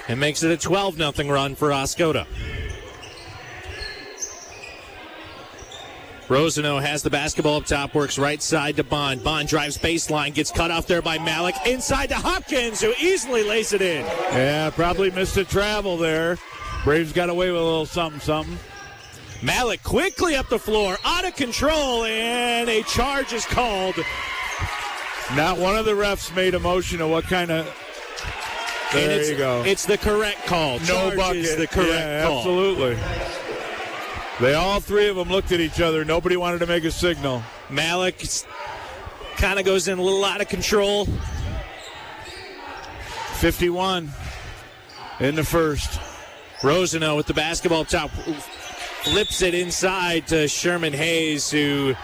and 0.08 0.20
makes 0.20 0.42
it 0.42 0.50
a 0.50 0.58
12 0.58 0.96
0 0.96 1.32
run 1.32 1.54
for 1.54 1.70
Oscoda. 1.70 2.26
Rosano 6.28 6.82
has 6.82 7.02
the 7.02 7.08
basketball 7.08 7.56
up 7.56 7.64
top, 7.64 7.94
works 7.94 8.18
right 8.18 8.42
side 8.42 8.76
to 8.76 8.84
Bond. 8.84 9.24
Bond 9.24 9.48
drives 9.48 9.78
baseline, 9.78 10.34
gets 10.34 10.50
cut 10.50 10.70
off 10.70 10.86
there 10.86 11.00
by 11.00 11.18
Malik. 11.18 11.54
Inside 11.64 12.08
to 12.08 12.16
Hopkins, 12.16 12.82
who 12.82 12.92
easily 13.00 13.42
lays 13.42 13.72
it 13.72 13.80
in. 13.80 14.04
Yeah, 14.04 14.68
probably 14.68 15.10
missed 15.12 15.38
a 15.38 15.44
travel 15.44 15.96
there. 15.96 16.36
Braves 16.84 17.12
got 17.12 17.30
away 17.30 17.50
with 17.50 17.60
a 17.60 17.64
little 17.64 17.86
something, 17.86 18.20
something. 18.20 18.58
Malik 19.42 19.82
quickly 19.82 20.34
up 20.34 20.48
the 20.48 20.58
floor, 20.58 20.96
out 21.04 21.26
of 21.26 21.36
control, 21.36 22.04
and 22.04 22.68
a 22.68 22.82
charge 22.82 23.32
is 23.32 23.44
called. 23.44 23.96
Not 25.34 25.58
one 25.58 25.76
of 25.76 25.84
the 25.84 25.92
refs 25.92 26.34
made 26.34 26.54
a 26.54 26.60
motion 26.60 27.00
of 27.00 27.10
what 27.10 27.24
kind 27.24 27.50
of. 27.50 27.66
There 28.92 29.10
it's, 29.10 29.30
you 29.30 29.36
go. 29.36 29.62
It's 29.64 29.84
the 29.84 29.98
correct 29.98 30.46
call. 30.46 30.78
no 30.80 30.86
Charge 30.86 31.16
bucket. 31.16 31.36
is 31.36 31.56
the 31.56 31.66
correct 31.66 31.90
yeah, 31.90 32.26
call. 32.26 32.38
Absolutely. 32.38 32.98
They 34.40 34.54
all 34.54 34.80
three 34.80 35.08
of 35.08 35.16
them 35.16 35.28
looked 35.28 35.52
at 35.52 35.60
each 35.60 35.80
other. 35.80 36.04
Nobody 36.04 36.36
wanted 36.36 36.58
to 36.58 36.66
make 36.66 36.84
a 36.84 36.90
signal. 36.90 37.42
Malik 37.68 38.22
kind 39.36 39.58
of 39.58 39.64
goes 39.64 39.88
in 39.88 39.98
a 39.98 40.02
little 40.02 40.24
out 40.24 40.40
of 40.40 40.48
control. 40.48 41.06
51 43.34 44.10
in 45.20 45.34
the 45.34 45.44
first. 45.44 46.00
Rosano 46.60 47.16
with 47.16 47.26
the 47.26 47.34
basketball 47.34 47.84
top 47.84 48.10
flips 49.06 49.40
it 49.40 49.54
inside 49.54 50.26
to 50.26 50.48
Sherman 50.48 50.92
Hayes, 50.92 51.48
who 51.48 51.94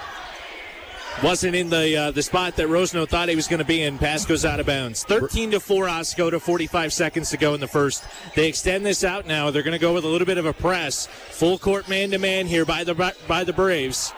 wasn't 1.21 1.57
in 1.57 1.69
the 1.69 1.97
uh, 1.97 2.11
the 2.13 2.23
spot 2.23 2.55
that 2.57 2.69
Rosano 2.69 3.09
thought 3.09 3.29
he 3.29 3.35
was 3.35 3.49
going 3.49 3.59
to 3.59 3.65
be 3.65 3.83
in. 3.83 3.99
Pass 3.99 4.25
goes 4.25 4.45
out 4.45 4.61
of 4.61 4.67
bounds. 4.67 5.03
13 5.03 5.51
to 5.51 5.61
4 5.61 5.87
Oscoda, 5.87 6.41
45 6.41 6.93
seconds 6.93 7.31
to 7.31 7.37
go 7.37 7.55
in 7.55 7.61
the 7.61 7.67
first. 7.67 8.05
They 8.37 8.47
extend 8.47 8.87
this 8.87 9.03
out 9.03 9.27
now. 9.27 9.51
They're 9.51 9.65
going 9.65 9.73
to 9.73 9.81
go 9.81 9.93
with 9.93 10.05
a 10.05 10.09
little 10.09 10.27
bit 10.27 10.39
of 10.39 10.47
a 10.47 10.53
press. 10.53 11.07
Full 11.07 11.59
court 11.59 11.89
man 11.89 12.13
to 12.13 12.19
man 12.19 12.47
here 12.47 12.65
by 12.65 12.85
the 12.85 12.95
by 13.27 13.43
the 13.43 13.53
Braves. 13.53 14.13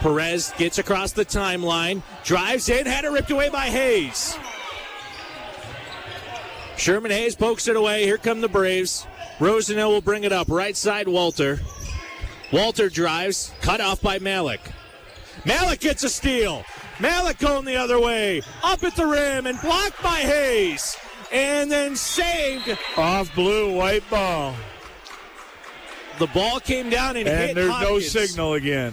Perez 0.00 0.52
gets 0.58 0.78
across 0.78 1.12
the 1.12 1.24
timeline, 1.24 2.02
drives 2.24 2.68
in, 2.68 2.86
had 2.86 3.04
it 3.04 3.12
ripped 3.12 3.30
away 3.30 3.50
by 3.50 3.66
Hayes. 3.66 4.36
Sherman 6.76 7.12
Hayes 7.12 7.36
pokes 7.36 7.68
it 7.68 7.76
away. 7.76 8.04
Here 8.04 8.18
come 8.18 8.40
the 8.40 8.48
Braves. 8.48 9.06
Rosano 9.38 9.88
will 9.88 10.00
bring 10.00 10.24
it 10.24 10.32
up. 10.32 10.48
Right 10.48 10.76
side, 10.76 11.06
Walter. 11.06 11.60
Walter 12.52 12.88
drives, 12.88 13.52
cut 13.60 13.80
off 13.80 14.00
by 14.02 14.18
Malik. 14.18 14.60
Malik 15.44 15.80
gets 15.80 16.02
a 16.04 16.08
steal. 16.08 16.64
Malik 16.98 17.38
going 17.38 17.64
the 17.64 17.76
other 17.76 18.00
way, 18.00 18.42
up 18.62 18.82
at 18.84 18.94
the 18.96 19.06
rim, 19.06 19.46
and 19.46 19.60
blocked 19.60 20.02
by 20.02 20.16
Hayes. 20.20 20.96
And 21.32 21.70
then 21.70 21.94
saved. 21.94 22.76
Off 22.96 23.32
blue, 23.34 23.72
white 23.76 24.08
ball. 24.10 24.54
The 26.18 26.26
ball 26.28 26.60
came 26.60 26.90
down 26.90 27.16
and, 27.16 27.26
hit 27.26 27.50
And 27.50 27.56
there's 27.56 27.80
no 27.80 28.00
signal 28.00 28.54
again. 28.54 28.92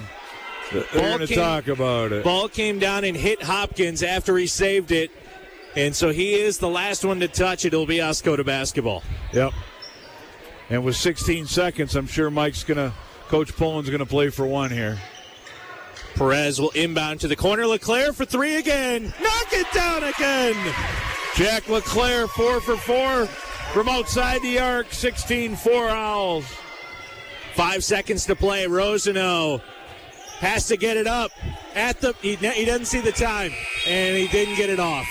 They're 0.72 0.84
Ball 0.94 1.02
going 1.02 1.20
to 1.20 1.28
came- 1.28 1.38
talk 1.38 1.68
about 1.68 2.12
it. 2.12 2.24
Ball 2.24 2.48
came 2.48 2.78
down 2.78 3.04
and 3.04 3.18
hit 3.18 3.42
Hopkins 3.42 4.04
after 4.04 4.38
he 4.38 4.48
saved 4.48 4.92
it. 4.92 5.12
And 5.76 5.96
so 5.96 6.10
he 6.10 6.34
is 6.36 6.58
the 6.60 6.70
last 6.70 7.04
one 7.04 7.20
to 7.22 7.28
touch 7.28 7.66
it. 7.66 7.74
It'll 7.74 7.86
be 7.86 7.98
Oscoda 7.98 8.46
basketball. 8.46 9.04
Yep. 9.34 9.54
And 10.70 10.84
with 10.84 10.96
16 10.96 11.48
seconds, 11.48 11.96
I'm 11.96 12.08
sure 12.08 12.30
Mike's 12.30 12.64
going 12.64 12.78
to, 12.78 12.94
Coach 13.28 13.56
Poland's 13.56 13.90
going 13.90 14.00
to 14.00 14.06
play 14.06 14.30
for 14.30 14.46
one 14.48 14.72
here. 14.72 14.98
Perez 16.16 16.60
will 16.60 16.72
inbound 16.72 17.20
to 17.20 17.28
the 17.28 17.36
corner. 17.36 17.68
LeClair 17.68 18.14
for 18.14 18.26
three 18.26 18.56
again. 18.56 19.14
Knock 19.22 19.48
it 19.52 19.68
down 19.74 20.04
again. 20.04 20.74
Jack 21.36 21.68
LeClair, 21.70 22.28
four 22.28 22.62
for 22.62 22.78
four 22.78 23.28
from 23.74 23.90
outside 23.90 24.42
the 24.42 24.60
arc, 24.60 24.92
16 24.92 25.56
4 25.56 25.90
Owls. 25.90 26.46
Five 27.54 27.84
seconds 27.84 28.26
to 28.28 28.36
play. 28.36 28.66
Rosano 28.66 29.62
has 30.40 30.68
to 30.68 30.78
get 30.78 30.98
it 30.98 31.08
up 31.08 31.32
at 31.76 32.00
the. 32.00 32.14
He, 32.22 32.36
he 32.36 32.66
doesn't 32.66 32.86
see 32.86 33.02
the 33.02 33.12
time, 33.12 33.52
and 33.88 34.18
he 34.18 34.28
didn't 34.28 34.56
get 34.56 34.70
it 34.70 34.80
off. 34.80 35.08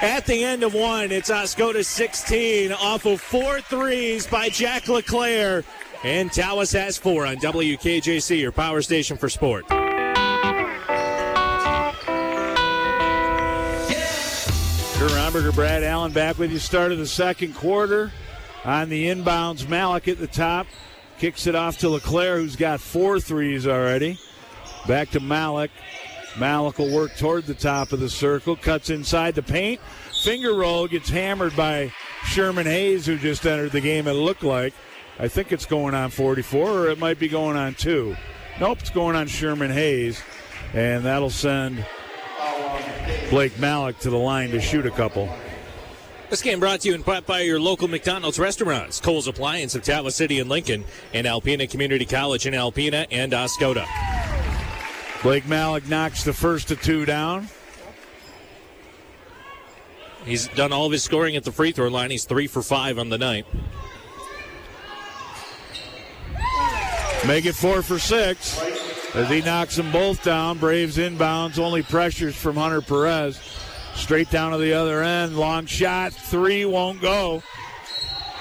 At 0.00 0.26
the 0.26 0.44
end 0.44 0.62
of 0.62 0.74
one, 0.74 1.10
it's 1.10 1.30
Oscoda 1.30 1.84
16 1.84 2.72
off 2.72 3.06
of 3.06 3.20
four 3.20 3.60
threes 3.60 4.26
by 4.26 4.48
Jack 4.48 4.86
LeClair. 4.88 5.64
And 6.04 6.30
Tawas 6.30 6.72
has 6.74 6.96
four 6.96 7.26
on 7.26 7.36
WKJC, 7.36 8.38
your 8.40 8.52
power 8.52 8.82
station 8.82 9.16
for 9.16 9.28
sport. 9.28 9.66
Kurt 9.66 9.80
Romberger, 15.10 15.54
Brad 15.54 15.82
Allen 15.82 16.12
back 16.12 16.38
with 16.38 16.52
you. 16.52 16.58
Start 16.58 16.92
of 16.92 16.98
the 16.98 17.06
second 17.06 17.54
quarter. 17.54 18.12
On 18.64 18.88
the 18.88 19.06
inbounds, 19.06 19.68
Malik 19.68 20.06
at 20.06 20.18
the 20.18 20.28
top. 20.28 20.68
Kicks 21.18 21.48
it 21.48 21.56
off 21.56 21.78
to 21.78 21.88
LeClair, 21.88 22.38
who's 22.38 22.54
got 22.54 22.80
four 22.80 23.18
threes 23.18 23.66
already. 23.66 24.20
Back 24.86 25.10
to 25.10 25.20
Malik. 25.20 25.72
Malik 26.38 26.78
will 26.78 26.94
work 26.94 27.16
toward 27.16 27.46
the 27.46 27.54
top 27.54 27.92
of 27.92 27.98
the 27.98 28.08
circle. 28.08 28.54
Cuts 28.54 28.90
inside 28.90 29.34
the 29.34 29.42
paint. 29.42 29.80
Finger 30.22 30.54
roll 30.54 30.86
gets 30.86 31.08
hammered 31.08 31.56
by 31.56 31.92
Sherman 32.24 32.66
Hayes, 32.66 33.06
who 33.06 33.18
just 33.18 33.44
entered 33.46 33.72
the 33.72 33.80
game, 33.80 34.06
it 34.06 34.12
looked 34.12 34.44
like. 34.44 34.74
I 35.18 35.28
think 35.28 35.52
it's 35.52 35.66
going 35.66 35.94
on 35.94 36.10
44, 36.10 36.70
or 36.70 36.88
it 36.88 36.98
might 36.98 37.18
be 37.18 37.28
going 37.28 37.56
on 37.56 37.74
two. 37.74 38.16
Nope, 38.60 38.78
it's 38.80 38.90
going 38.90 39.16
on 39.16 39.26
Sherman 39.26 39.70
Hayes. 39.70 40.22
And 40.74 41.04
that'll 41.04 41.30
send 41.30 41.84
Blake 43.30 43.58
Malik 43.58 43.98
to 44.00 44.10
the 44.10 44.18
line 44.18 44.50
to 44.50 44.60
shoot 44.60 44.86
a 44.86 44.90
couple. 44.90 45.28
This 46.30 46.42
game 46.42 46.60
brought 46.60 46.80
to 46.80 46.88
you 46.88 46.94
in 46.94 47.02
part 47.02 47.24
by 47.24 47.40
your 47.40 47.58
local 47.58 47.88
McDonald's 47.88 48.38
restaurants, 48.38 49.00
Cole's 49.00 49.26
Appliance 49.26 49.74
of 49.74 49.82
Tawas 49.82 50.12
City 50.12 50.40
and 50.40 50.50
Lincoln, 50.50 50.84
and 51.14 51.26
Alpena 51.26 51.70
Community 51.70 52.04
College 52.04 52.46
in 52.46 52.52
Alpena 52.52 53.06
and 53.10 53.32
Oscoda. 53.32 53.86
Blake 55.22 55.46
Malik 55.48 55.88
knocks 55.88 56.24
the 56.24 56.34
first 56.34 56.70
of 56.70 56.82
two 56.82 57.06
down. 57.06 57.48
He's 60.24 60.48
done 60.48 60.70
all 60.70 60.84
of 60.84 60.92
his 60.92 61.02
scoring 61.02 61.34
at 61.36 61.44
the 61.44 61.52
free 61.52 61.72
throw 61.72 61.88
line. 61.88 62.10
He's 62.10 62.24
three 62.24 62.46
for 62.46 62.62
five 62.62 62.98
on 62.98 63.08
the 63.08 63.18
night. 63.18 63.46
Make 67.26 67.46
it 67.46 67.54
four 67.54 67.82
for 67.82 67.98
six 67.98 68.58
as 69.14 69.28
he 69.28 69.42
knocks 69.42 69.76
them 69.76 69.90
both 69.92 70.22
down. 70.22 70.58
Braves 70.58 70.96
inbounds, 70.96 71.58
only 71.58 71.82
pressures 71.82 72.36
from 72.36 72.56
Hunter 72.56 72.80
Perez. 72.80 73.38
Straight 73.94 74.30
down 74.30 74.52
to 74.52 74.58
the 74.58 74.72
other 74.72 75.02
end. 75.02 75.36
Long 75.36 75.66
shot, 75.66 76.12
three 76.12 76.64
won't 76.64 77.00
go. 77.00 77.42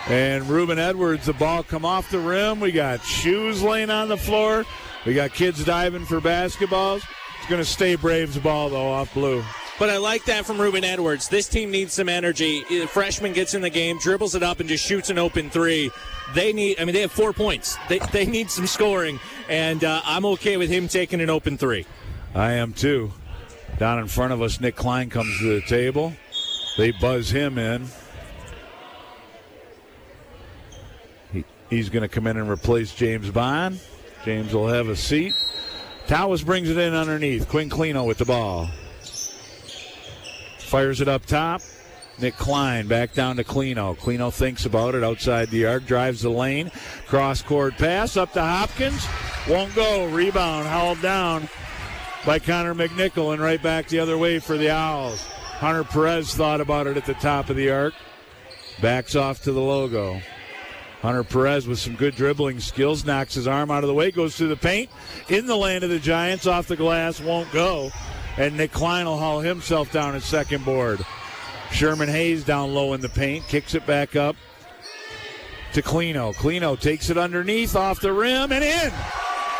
And 0.07 0.47
Ruben 0.47 0.79
Edwards, 0.79 1.25
the 1.25 1.33
ball 1.33 1.63
come 1.63 1.83
off 1.83 2.09
the 2.11 2.19
rim. 2.19 2.59
We 2.59 2.71
got 2.71 3.03
shoes 3.03 3.61
laying 3.61 3.89
on 3.89 4.07
the 4.07 4.17
floor. 4.17 4.65
We 5.05 5.13
got 5.13 5.33
kids 5.33 5.65
diving 5.65 6.05
for 6.05 6.21
basketballs. 6.21 7.01
It's 7.39 7.49
going 7.49 7.61
to 7.61 7.65
stay 7.65 7.95
Braves 7.95 8.37
ball 8.37 8.69
though 8.69 8.87
off 8.87 9.13
blue. 9.13 9.43
But 9.79 9.91
I 9.91 9.97
like 9.97 10.25
that 10.25 10.45
from 10.45 10.59
Ruben 10.59 10.83
Edwards. 10.83 11.27
This 11.27 11.47
team 11.47 11.69
needs 11.69 11.93
some 11.93 12.09
energy. 12.09 12.63
Freshman 12.87 13.33
gets 13.33 13.53
in 13.53 13.61
the 13.61 13.69
game, 13.69 13.99
dribbles 13.99 14.33
it 14.33 14.41
up, 14.41 14.59
and 14.59 14.67
just 14.67 14.83
shoots 14.83 15.11
an 15.11 15.19
open 15.19 15.51
three. 15.51 15.91
They 16.33 16.51
need, 16.51 16.79
I 16.79 16.85
mean, 16.85 16.95
they 16.95 17.01
have 17.01 17.11
four 17.11 17.31
points. 17.31 17.77
They, 17.87 17.99
they 17.99 18.25
need 18.25 18.49
some 18.49 18.65
scoring, 18.65 19.19
and 19.47 19.83
uh, 19.83 20.01
I'm 20.03 20.25
okay 20.25 20.57
with 20.57 20.69
him 20.69 20.87
taking 20.87 21.21
an 21.21 21.29
open 21.29 21.57
three. 21.57 21.85
I 22.33 22.53
am 22.53 22.73
too. 22.73 23.13
Down 23.77 23.99
in 23.99 24.07
front 24.07 24.33
of 24.33 24.41
us, 24.41 24.59
Nick 24.59 24.75
Klein 24.75 25.11
comes 25.11 25.37
to 25.39 25.59
the 25.59 25.61
table. 25.67 26.13
They 26.77 26.91
buzz 26.91 27.29
him 27.29 27.59
in. 27.59 27.85
He, 31.31 31.45
he's 31.69 31.89
going 31.89 32.01
to 32.01 32.07
come 32.07 32.25
in 32.25 32.37
and 32.37 32.49
replace 32.49 32.95
James 32.95 33.29
Bond. 33.29 33.79
James 34.25 34.53
will 34.53 34.67
have 34.67 34.89
a 34.89 34.95
seat. 34.95 35.33
Tawas 36.07 36.43
brings 36.43 36.69
it 36.69 36.77
in 36.77 36.95
underneath. 36.95 37.47
Quinn 37.47 37.69
Clino 37.69 38.07
with 38.07 38.17
the 38.17 38.25
ball. 38.25 38.69
Fires 40.67 40.99
it 40.99 41.07
up 41.07 41.25
top. 41.25 41.61
Nick 42.19 42.35
Klein 42.35 42.87
back 42.87 43.13
down 43.13 43.37
to 43.37 43.43
Clino. 43.45 43.97
Clino 43.97 44.33
thinks 44.33 44.65
about 44.65 44.95
it 44.95 45.03
outside 45.03 45.49
the 45.49 45.65
arc, 45.65 45.85
drives 45.85 46.21
the 46.21 46.29
lane. 46.29 46.71
Cross 47.07 47.43
court 47.43 47.77
pass 47.77 48.17
up 48.17 48.33
to 48.33 48.41
Hopkins. 48.41 49.07
Won't 49.47 49.73
go. 49.75 50.07
Rebound 50.07 50.67
hauled 50.67 51.01
down 51.01 51.47
by 52.25 52.39
Connor 52.39 52.75
McNichol 52.75 53.31
and 53.31 53.41
right 53.41 53.63
back 53.63 53.87
the 53.87 53.99
other 53.99 54.17
way 54.17 54.39
for 54.39 54.57
the 54.57 54.69
Owls. 54.69 55.21
Hunter 55.21 55.85
Perez 55.85 56.33
thought 56.33 56.59
about 56.59 56.85
it 56.85 56.97
at 56.97 57.05
the 57.05 57.13
top 57.13 57.49
of 57.49 57.55
the 57.55 57.71
arc. 57.71 57.93
Backs 58.81 59.15
off 59.15 59.43
to 59.43 59.53
the 59.53 59.61
logo. 59.61 60.21
Hunter 61.01 61.23
Perez 61.23 61.65
with 61.65 61.79
some 61.79 61.95
good 61.95 62.15
dribbling 62.15 62.59
skills 62.59 63.05
knocks 63.05 63.35
his 63.35 63.47
arm 63.47 63.71
out 63.71 63.83
of 63.83 63.87
the 63.87 63.93
way, 63.93 64.11
goes 64.11 64.35
through 64.35 64.49
the 64.49 64.57
paint 64.57 64.89
in 65.29 65.45
the 65.45 65.55
land 65.55 65.85
of 65.85 65.89
the 65.89 65.99
Giants, 65.99 66.45
off 66.45 66.67
the 66.67 66.75
glass, 66.75 67.21
won't 67.21 67.49
go. 67.53 67.89
And 68.37 68.55
Nick 68.55 68.71
Klein 68.71 69.05
will 69.05 69.17
haul 69.17 69.39
himself 69.39 69.91
down 69.91 70.15
at 70.15 70.21
second 70.21 70.63
board. 70.63 71.03
Sherman 71.71 72.07
Hayes 72.07 72.43
down 72.43 72.73
low 72.73 72.93
in 72.93 73.01
the 73.01 73.09
paint, 73.09 73.47
kicks 73.47 73.73
it 73.75 73.85
back 73.85 74.15
up 74.15 74.35
to 75.73 75.81
Clino. 75.81 76.33
Clino 76.35 76.79
takes 76.79 77.09
it 77.09 77.17
underneath, 77.17 77.75
off 77.75 77.99
the 77.99 78.13
rim, 78.13 78.51
and 78.51 78.63
in. 78.63 78.91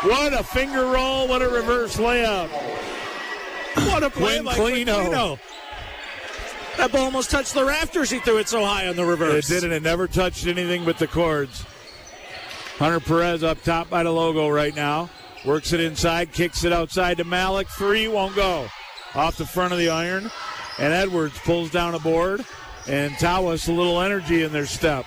What 0.02 0.32
a 0.32 0.44
finger 0.44 0.86
roll! 0.86 1.26
What 1.26 1.42
a 1.42 1.48
reverse 1.48 1.96
layup! 1.96 2.48
What 3.74 4.02
a 4.02 4.10
play 4.10 4.40
Quinn 4.40 4.44
by 4.44 4.54
Clino. 4.54 5.06
Clino. 5.06 5.38
That 6.76 6.92
ball 6.92 7.06
almost 7.06 7.30
touched 7.30 7.54
the 7.54 7.64
rafters. 7.64 8.08
He 8.08 8.20
threw 8.20 8.38
it 8.38 8.48
so 8.48 8.64
high 8.64 8.86
on 8.86 8.94
the 8.94 9.04
reverse. 9.04 9.50
It 9.50 9.54
didn't. 9.54 9.72
It 9.72 9.82
never 9.82 10.06
touched 10.06 10.46
anything 10.46 10.84
but 10.84 10.98
the 10.98 11.08
cords. 11.08 11.64
Hunter 12.78 13.00
Perez 13.00 13.42
up 13.42 13.60
top 13.64 13.90
by 13.90 14.04
the 14.04 14.12
logo 14.12 14.48
right 14.48 14.74
now. 14.74 15.10
Works 15.44 15.72
it 15.72 15.80
inside, 15.80 16.32
kicks 16.32 16.64
it 16.64 16.72
outside 16.72 17.18
to 17.18 17.24
Malik. 17.24 17.68
Three 17.68 18.08
won't 18.08 18.34
go. 18.34 18.66
Off 19.14 19.36
the 19.36 19.46
front 19.46 19.72
of 19.72 19.78
the 19.78 19.88
iron. 19.88 20.30
And 20.78 20.92
Edwards 20.92 21.38
pulls 21.38 21.70
down 21.70 21.94
a 21.94 21.98
board. 21.98 22.44
And 22.86 23.12
Tawas 23.14 23.68
a 23.68 23.72
little 23.72 24.00
energy 24.00 24.42
in 24.42 24.52
their 24.52 24.66
step. 24.66 25.06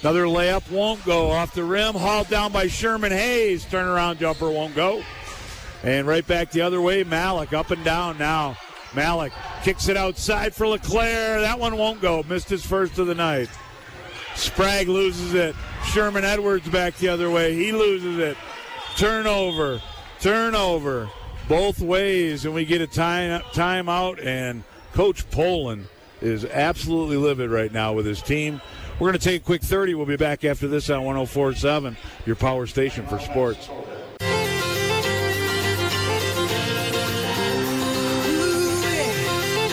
Another 0.00 0.24
layup 0.24 0.70
won't 0.70 1.04
go 1.04 1.30
off 1.30 1.54
the 1.54 1.64
rim. 1.64 1.94
Hauled 1.94 2.28
down 2.28 2.52
by 2.52 2.66
Sherman 2.66 3.12
Hayes. 3.12 3.64
Turnaround 3.64 4.18
jumper 4.18 4.50
won't 4.50 4.74
go. 4.74 5.02
And 5.82 6.06
right 6.06 6.26
back 6.26 6.50
the 6.50 6.62
other 6.62 6.80
way, 6.80 7.04
Malik 7.04 7.52
up 7.52 7.70
and 7.70 7.84
down 7.84 8.18
now. 8.18 8.56
Malik 8.94 9.32
kicks 9.62 9.88
it 9.88 9.96
outside 9.96 10.54
for 10.54 10.66
LeClair. 10.66 11.40
That 11.40 11.58
one 11.58 11.76
won't 11.76 12.00
go. 12.00 12.22
Missed 12.28 12.48
his 12.48 12.64
first 12.64 12.98
of 12.98 13.06
the 13.06 13.14
night. 13.14 13.48
Sprague 14.34 14.88
loses 14.88 15.34
it. 15.34 15.54
Sherman 15.86 16.24
Edwards 16.24 16.68
back 16.68 16.96
the 16.96 17.08
other 17.08 17.30
way. 17.30 17.54
He 17.54 17.72
loses 17.72 18.18
it. 18.18 18.36
Turnover. 18.96 19.80
Turnover. 20.20 21.10
Both 21.48 21.80
ways. 21.80 22.44
And 22.44 22.54
we 22.54 22.64
get 22.64 22.80
a 22.80 22.86
time 22.86 23.40
timeout. 23.52 24.24
And 24.24 24.64
Coach 24.92 25.28
Poland 25.30 25.86
is 26.20 26.44
absolutely 26.44 27.16
livid 27.16 27.50
right 27.50 27.72
now 27.72 27.92
with 27.92 28.06
his 28.06 28.22
team. 28.22 28.60
We're 28.98 29.08
going 29.08 29.18
to 29.18 29.24
take 29.24 29.40
a 29.40 29.44
quick 29.44 29.62
30. 29.62 29.94
We'll 29.94 30.04
be 30.04 30.16
back 30.16 30.44
after 30.44 30.68
this 30.68 30.90
on 30.90 31.04
1047, 31.04 31.96
your 32.26 32.36
power 32.36 32.66
station 32.66 33.06
for 33.06 33.18
sports. 33.18 33.68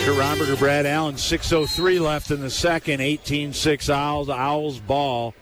Kurt 0.08 0.16
Romberger, 0.16 0.58
Brad 0.58 0.86
Allen, 0.86 1.16
6.03 1.16 2.00
left 2.00 2.30
in 2.30 2.40
the 2.40 2.48
second. 2.48 3.02
18 3.02 3.52
6 3.52 3.90
Owls. 3.90 4.30
Owls 4.30 4.78
ball 4.80 5.34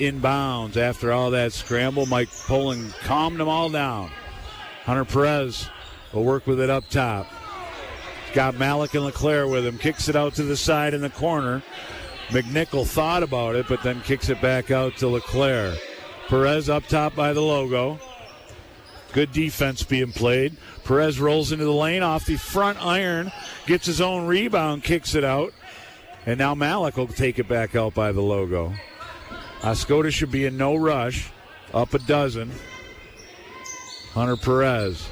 inbounds. 0.00 0.76
After 0.76 1.12
all 1.12 1.30
that 1.30 1.52
scramble, 1.52 2.06
Mike 2.06 2.30
Poland 2.46 2.94
calmed 3.02 3.38
them 3.38 3.48
all 3.48 3.70
down. 3.70 4.10
Hunter 4.84 5.04
Perez 5.04 5.68
will 6.12 6.24
work 6.24 6.46
with 6.46 6.60
it 6.60 6.70
up 6.70 6.88
top. 6.88 7.26
Got 8.32 8.56
Malik 8.56 8.94
and 8.94 9.04
LeClair 9.04 9.46
with 9.46 9.66
him. 9.66 9.78
Kicks 9.78 10.08
it 10.08 10.16
out 10.16 10.34
to 10.34 10.42
the 10.42 10.56
side 10.56 10.94
in 10.94 11.00
the 11.00 11.10
corner. 11.10 11.62
McNichol 12.28 12.86
thought 12.86 13.22
about 13.22 13.56
it, 13.56 13.66
but 13.68 13.82
then 13.82 14.00
kicks 14.02 14.28
it 14.28 14.40
back 14.40 14.70
out 14.70 14.96
to 14.98 15.08
LeClair. 15.08 15.74
Perez 16.28 16.68
up 16.68 16.86
top 16.86 17.14
by 17.16 17.32
the 17.32 17.40
logo. 17.40 17.98
Good 19.12 19.32
defense 19.32 19.82
being 19.82 20.12
played. 20.12 20.56
Perez 20.84 21.18
rolls 21.18 21.50
into 21.50 21.64
the 21.64 21.72
lane 21.72 22.04
off 22.04 22.26
the 22.26 22.36
front 22.36 22.78
iron, 22.84 23.32
gets 23.66 23.86
his 23.86 24.00
own 24.00 24.26
rebound, 24.26 24.84
kicks 24.84 25.16
it 25.16 25.24
out. 25.24 25.52
And 26.26 26.38
now 26.38 26.54
Malik 26.54 26.96
will 26.96 27.08
take 27.08 27.38
it 27.40 27.48
back 27.48 27.74
out 27.74 27.94
by 27.94 28.12
the 28.12 28.20
logo. 28.20 28.74
Oscoda 29.60 30.10
should 30.10 30.30
be 30.30 30.46
in 30.46 30.56
no 30.56 30.76
rush. 30.76 31.30
Up 31.72 31.94
a 31.94 31.98
dozen. 32.00 32.50
Hunter 34.12 34.36
Perez. 34.36 35.08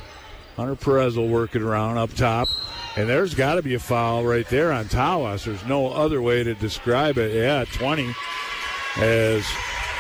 Hunter 0.57 0.75
Perez 0.75 1.17
will 1.17 1.29
work 1.29 1.55
it 1.55 1.63
around 1.63 1.99
up 1.99 2.13
top. 2.15 2.49
And 2.97 3.09
there's 3.09 3.35
got 3.35 3.55
to 3.55 3.63
be 3.63 3.75
a 3.75 3.79
foul 3.79 4.25
right 4.25 4.49
there 4.49 4.73
on 4.73 4.87
Tawas. 4.87 5.45
There's 5.45 5.65
no 5.67 5.91
other 5.91 6.21
way 6.21 6.43
to 6.43 6.55
describe 6.55 7.17
it. 7.17 7.33
Yeah, 7.33 7.65
20. 7.65 8.13
As 8.97 9.47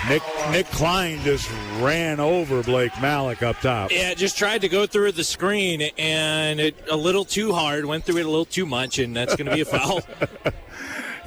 Nick 0.08 0.22
Nick 0.50 0.66
Klein 0.66 1.20
just 1.22 1.50
ran 1.80 2.18
over 2.18 2.62
Blake 2.62 2.92
Malik 3.00 3.42
up 3.42 3.61
top. 3.61 3.92
Yeah, 3.92 4.14
just 4.14 4.37
tried 4.37 4.62
to 4.62 4.68
go 4.68 4.87
through 4.87 5.12
the 5.12 5.24
screen 5.24 5.82
and 5.98 6.58
it 6.58 6.74
a 6.90 6.96
little 6.96 7.24
too 7.24 7.52
hard, 7.52 7.84
went 7.84 8.04
through 8.04 8.18
it 8.18 8.26
a 8.26 8.30
little 8.30 8.44
too 8.44 8.66
much, 8.66 8.98
and 8.98 9.14
that's 9.14 9.37
going 9.37 9.46
to 9.46 9.54
be 9.54 9.61
a 9.61 9.64
foul. 9.64 10.00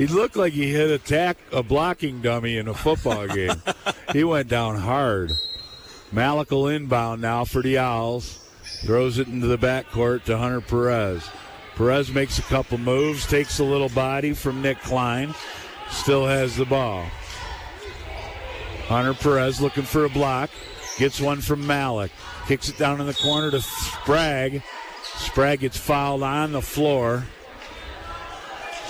He 0.02 0.08
looked 0.08 0.36
like 0.36 0.54
he 0.54 0.72
hit 0.72 0.90
a 0.90 0.98
tack 0.98 1.38
a 1.52 1.62
blocking 1.62 2.24
dummy 2.24 2.58
in 2.58 2.68
a 2.68 2.74
football 2.74 3.28
game. 3.36 3.62
he 4.14 4.24
went 4.24 4.48
down 4.48 4.78
hard. 4.78 5.32
Malik 6.12 6.52
inbound 6.52 7.22
now 7.22 7.46
for 7.46 7.62
the 7.62 7.78
Owls. 7.78 8.40
Throws 8.84 9.20
it 9.20 9.28
into 9.28 9.46
the 9.46 9.60
backcourt 9.60 10.24
to 10.24 10.40
Hunter 10.40 10.60
Perez. 10.60 11.30
Perez 11.76 12.12
makes 12.12 12.40
a 12.40 12.42
couple 12.42 12.80
moves, 12.80 13.28
takes 13.28 13.60
a 13.60 13.64
little 13.64 13.90
body 13.90 14.34
from 14.34 14.64
Nick 14.64 14.82
Klein. 14.82 15.36
Still 15.92 16.26
has 16.26 16.56
the 16.56 16.66
ball. 16.66 17.06
Hunter 18.88 19.14
Perez 19.14 19.62
looking 19.62 19.84
for 19.84 20.06
a 20.06 20.10
block. 20.10 20.50
Gets 20.98 21.22
one 21.22 21.42
from 21.42 21.68
Malik. 21.68 22.10
Kicks 22.48 22.70
it 22.70 22.78
down 22.80 23.02
in 23.02 23.06
the 23.06 23.14
corner 23.14 23.52
to 23.52 23.62
Sprague. 23.62 24.64
Sprague 25.04 25.60
gets 25.60 25.78
fouled 25.78 26.24
on 26.24 26.54
the 26.54 26.62
floor. 26.64 27.24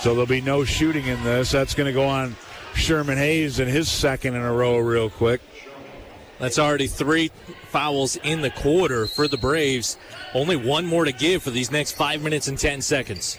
So 0.02 0.14
there'll 0.14 0.26
be 0.26 0.40
no 0.40 0.64
shooting 0.64 1.06
in 1.06 1.22
this. 1.22 1.52
That's 1.52 1.74
going 1.74 1.86
to 1.86 1.92
go 1.92 2.04
on 2.04 2.34
Sherman 2.74 3.16
Hayes 3.18 3.60
in 3.60 3.68
his 3.68 3.88
second 3.88 4.34
in 4.34 4.42
a 4.42 4.52
row, 4.52 4.78
real 4.78 5.08
quick. 5.08 5.40
That's 6.40 6.58
already 6.58 6.88
three 6.88 7.30
fouls 7.68 8.16
in 8.16 8.40
the 8.40 8.50
quarter 8.50 9.06
for 9.06 9.28
the 9.28 9.36
Braves. 9.36 9.96
Only 10.34 10.56
one 10.56 10.86
more 10.86 11.04
to 11.04 11.12
give 11.12 11.44
for 11.44 11.50
these 11.50 11.70
next 11.70 11.92
five 11.92 12.20
minutes 12.20 12.48
and 12.48 12.58
10 12.58 12.82
seconds. 12.82 13.38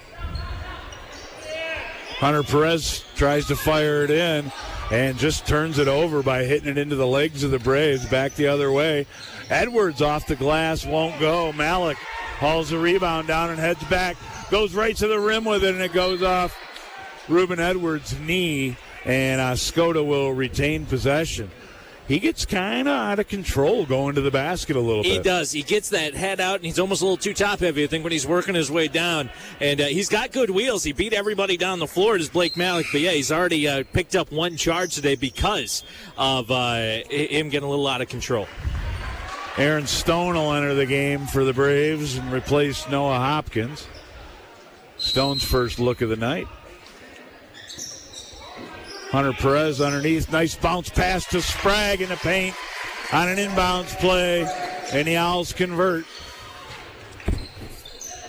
Hunter 2.20 2.44
Perez 2.44 3.04
tries 3.18 3.46
to 3.48 3.58
fire 3.58 4.06
it 4.06 4.10
in 4.10 4.50
and 4.90 5.18
just 5.18 5.46
turns 5.46 5.80
it 5.80 5.90
over 5.90 6.24
by 6.24 6.46
hitting 6.46 6.70
it 6.70 6.78
into 6.78 6.96
the 6.96 7.06
legs 7.06 7.44
of 7.44 7.52
the 7.52 7.60
Braves 7.60 8.06
back 8.06 8.36
the 8.36 8.48
other 8.48 8.72
way. 8.72 9.06
Edwards 9.50 10.02
off 10.02 10.28
the 10.28 10.38
glass 10.38 10.86
won't 10.86 11.20
go. 11.20 11.52
Malik 11.52 11.98
hauls 12.40 12.70
the 12.70 12.78
rebound 12.78 13.28
down 13.28 13.50
and 13.50 13.60
heads 13.60 13.84
back. 13.90 14.16
Goes 14.54 14.76
right 14.76 14.96
to 14.98 15.08
the 15.08 15.20
rim 15.20 15.46
with 15.46 15.64
it 15.64 15.74
and 15.74 15.84
it 15.84 15.94
goes 15.94 16.22
off 16.22 16.56
Ruben 17.28 17.60
Edwards' 17.60 18.16
knee 18.20 18.78
and 19.04 19.42
uh, 19.42 19.54
Skoda 19.54 20.06
will 20.06 20.32
retain 20.32 20.86
possession 20.86 21.50
he 22.08 22.20
gets 22.20 22.46
kind 22.46 22.88
of 22.88 22.94
out 22.94 23.18
of 23.18 23.28
control 23.28 23.88
going 23.88 24.14
to 24.14 24.22
the 24.22 24.30
basket 24.30 24.76
a 24.76 24.80
little 24.80 25.02
he 25.02 25.10
bit. 25.10 25.18
He 25.18 25.24
does. 25.24 25.52
He 25.52 25.64
gets 25.64 25.90
that 25.90 26.14
head 26.14 26.40
out, 26.40 26.58
and 26.58 26.66
he's 26.66 26.78
almost 26.78 27.02
a 27.02 27.06
little 27.06 27.18
too 27.18 27.34
top 27.34 27.62
heavy, 27.62 27.84
I 27.84 27.88
think, 27.88 28.04
when 28.04 28.12
he's 28.12 28.28
working 28.28 28.54
his 28.54 28.70
way 28.70 28.88
down. 28.90 29.32
And 29.60 29.82
uh, 29.82 29.86
he's 29.86 30.10
got 30.10 30.32
good 30.32 30.50
wheels. 30.50 30.84
He 30.84 30.92
beat 30.92 31.14
everybody 31.14 31.56
down 31.56 31.80
the 31.80 31.88
floor, 31.88 32.16
as 32.16 32.28
Blake 32.28 32.58
Malik. 32.58 32.86
But 32.92 33.02
yeah, 33.02 33.12
he's 33.12 33.32
already 33.32 33.68
uh, 33.68 33.86
picked 33.94 34.16
up 34.16 34.32
one 34.32 34.58
charge 34.58 34.94
today 34.94 35.16
because 35.16 35.84
of 36.16 36.52
uh, 36.52 36.76
him 37.10 37.50
getting 37.50 37.68
a 37.68 37.70
little 37.70 37.88
out 37.88 38.02
of 38.02 38.10
control. 38.10 38.48
Aaron 39.58 39.88
Stone 39.88 40.36
will 40.36 40.54
enter 40.54 40.76
the 40.76 40.86
game 40.86 41.26
for 41.26 41.46
the 41.46 41.54
Braves 41.54 42.18
and 42.18 42.34
replace 42.34 42.88
Noah 42.90 43.20
Hopkins. 43.20 43.88
Stone's 45.04 45.44
first 45.44 45.80
look 45.80 46.02
of 46.02 46.10
the 46.10 46.16
night. 46.16 46.48
Hunter 49.12 49.34
Perez 49.34 49.82
underneath. 49.82 50.32
Nice 50.32 50.56
bounce 50.56 50.90
pass 50.90 51.26
to 51.28 51.42
Sprague 51.42 52.02
in 52.02 52.10
the 52.10 52.16
paint 52.16 52.56
on 53.12 53.28
an 53.28 53.38
inbounds 53.38 53.96
play. 54.00 54.48
And 54.92 55.08
the 55.08 55.18
Owls 55.18 55.54
convert. 55.54 56.06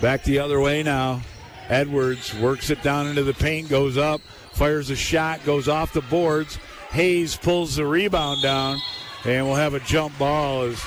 Back 0.01 0.23
the 0.25 0.39
other 0.39 0.59
way 0.59 0.83
now. 0.83 1.21
Edwards 1.69 2.35
works 2.35 2.69
it 2.69 2.83
down 2.83 3.07
into 3.07 3.23
the 3.23 3.33
paint, 3.33 3.69
goes 3.69 3.97
up, 3.97 4.21
fires 4.53 4.91
a 4.91 4.95
shot, 4.95 5.43
goes 5.45 5.67
off 5.67 5.93
the 5.93 6.01
boards. 6.01 6.59
Hayes 6.91 7.35
pulls 7.35 7.77
the 7.77 7.85
rebound 7.85 8.43
down, 8.43 8.79
and 9.23 9.45
we'll 9.45 9.55
have 9.55 9.73
a 9.73 9.79
jump 9.79 10.15
ball 10.19 10.63
as 10.63 10.79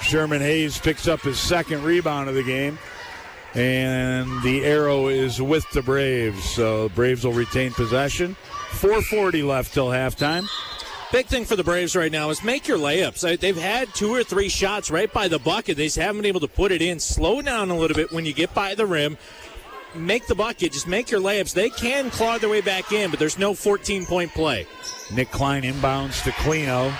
Sherman 0.00 0.40
Hayes 0.40 0.78
picks 0.78 1.06
up 1.06 1.20
his 1.20 1.38
second 1.38 1.82
rebound 1.82 2.28
of 2.28 2.34
the 2.34 2.42
game. 2.42 2.78
And 3.54 4.42
the 4.42 4.64
arrow 4.64 5.06
is 5.06 5.40
with 5.40 5.68
the 5.70 5.82
Braves. 5.82 6.42
So 6.44 6.88
Braves 6.90 7.24
will 7.24 7.32
retain 7.32 7.72
possession. 7.72 8.36
440 8.72 9.42
left 9.44 9.72
till 9.72 9.88
halftime. 9.88 10.48
Big 11.12 11.26
thing 11.26 11.44
for 11.44 11.54
the 11.54 11.62
Braves 11.62 11.94
right 11.94 12.10
now 12.10 12.30
is 12.30 12.42
make 12.42 12.66
your 12.66 12.78
layups. 12.78 13.38
They've 13.38 13.56
had 13.56 13.94
two 13.94 14.12
or 14.12 14.24
three 14.24 14.48
shots 14.48 14.90
right 14.90 15.12
by 15.12 15.28
the 15.28 15.38
bucket. 15.38 15.76
They 15.76 15.84
just 15.84 15.96
haven't 15.96 16.22
been 16.22 16.26
able 16.26 16.40
to 16.40 16.48
put 16.48 16.72
it 16.72 16.82
in. 16.82 16.98
Slow 16.98 17.40
down 17.40 17.70
a 17.70 17.76
little 17.76 17.94
bit 17.94 18.10
when 18.10 18.24
you 18.24 18.32
get 18.32 18.52
by 18.52 18.74
the 18.74 18.86
rim. 18.86 19.16
Make 19.94 20.26
the 20.26 20.34
bucket. 20.34 20.72
Just 20.72 20.88
make 20.88 21.12
your 21.12 21.20
layups. 21.20 21.54
They 21.54 21.70
can 21.70 22.10
claw 22.10 22.38
their 22.38 22.50
way 22.50 22.60
back 22.60 22.90
in, 22.90 23.10
but 23.10 23.20
there's 23.20 23.38
no 23.38 23.54
14 23.54 24.06
point 24.06 24.32
play. 24.32 24.66
Nick 25.12 25.30
Klein 25.30 25.62
inbounds 25.62 26.24
to 26.24 26.30
Clino. 26.30 26.92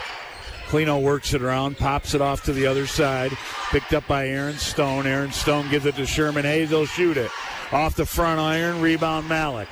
Clino 0.66 1.00
works 1.00 1.34
it 1.34 1.42
around, 1.42 1.78
pops 1.78 2.14
it 2.14 2.20
off 2.20 2.42
to 2.44 2.52
the 2.52 2.66
other 2.66 2.86
side. 2.86 3.36
Picked 3.70 3.92
up 3.92 4.06
by 4.06 4.28
Aaron 4.28 4.56
Stone. 4.56 5.06
Aaron 5.06 5.32
Stone 5.32 5.68
gives 5.70 5.86
it 5.86 5.96
to 5.96 6.06
Sherman 6.06 6.44
Hayes. 6.44 6.70
They'll 6.70 6.86
shoot 6.86 7.16
it. 7.16 7.30
Off 7.72 7.96
the 7.96 8.06
front 8.06 8.40
iron, 8.40 8.80
rebound 8.80 9.28
Malik. 9.28 9.68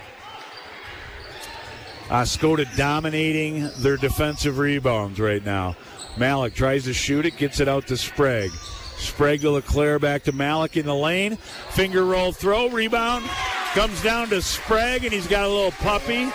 Oscoda 2.09 2.67
dominating 2.77 3.71
their 3.79 3.97
defensive 3.97 4.59
rebounds 4.59 5.19
right 5.19 5.45
now. 5.45 5.77
Malik 6.17 6.55
tries 6.55 6.85
to 6.85 6.93
shoot 6.93 7.25
it, 7.25 7.37
gets 7.37 7.59
it 7.59 7.69
out 7.69 7.87
to 7.87 7.97
Sprague. 7.97 8.53
Sprague 8.99 9.41
to 9.41 9.51
LeClair, 9.51 9.99
back 9.99 10.23
to 10.25 10.33
Malik 10.33 10.77
in 10.77 10.85
the 10.85 10.95
lane. 10.95 11.37
Finger 11.71 12.05
roll 12.05 12.33
throw, 12.33 12.69
rebound. 12.69 13.25
Comes 13.73 14.03
down 14.03 14.29
to 14.29 14.43
Sprague, 14.43 15.05
and 15.05 15.13
he's 15.13 15.27
got 15.27 15.45
a 15.45 15.49
little 15.49 15.73
puppy. 15.73 16.31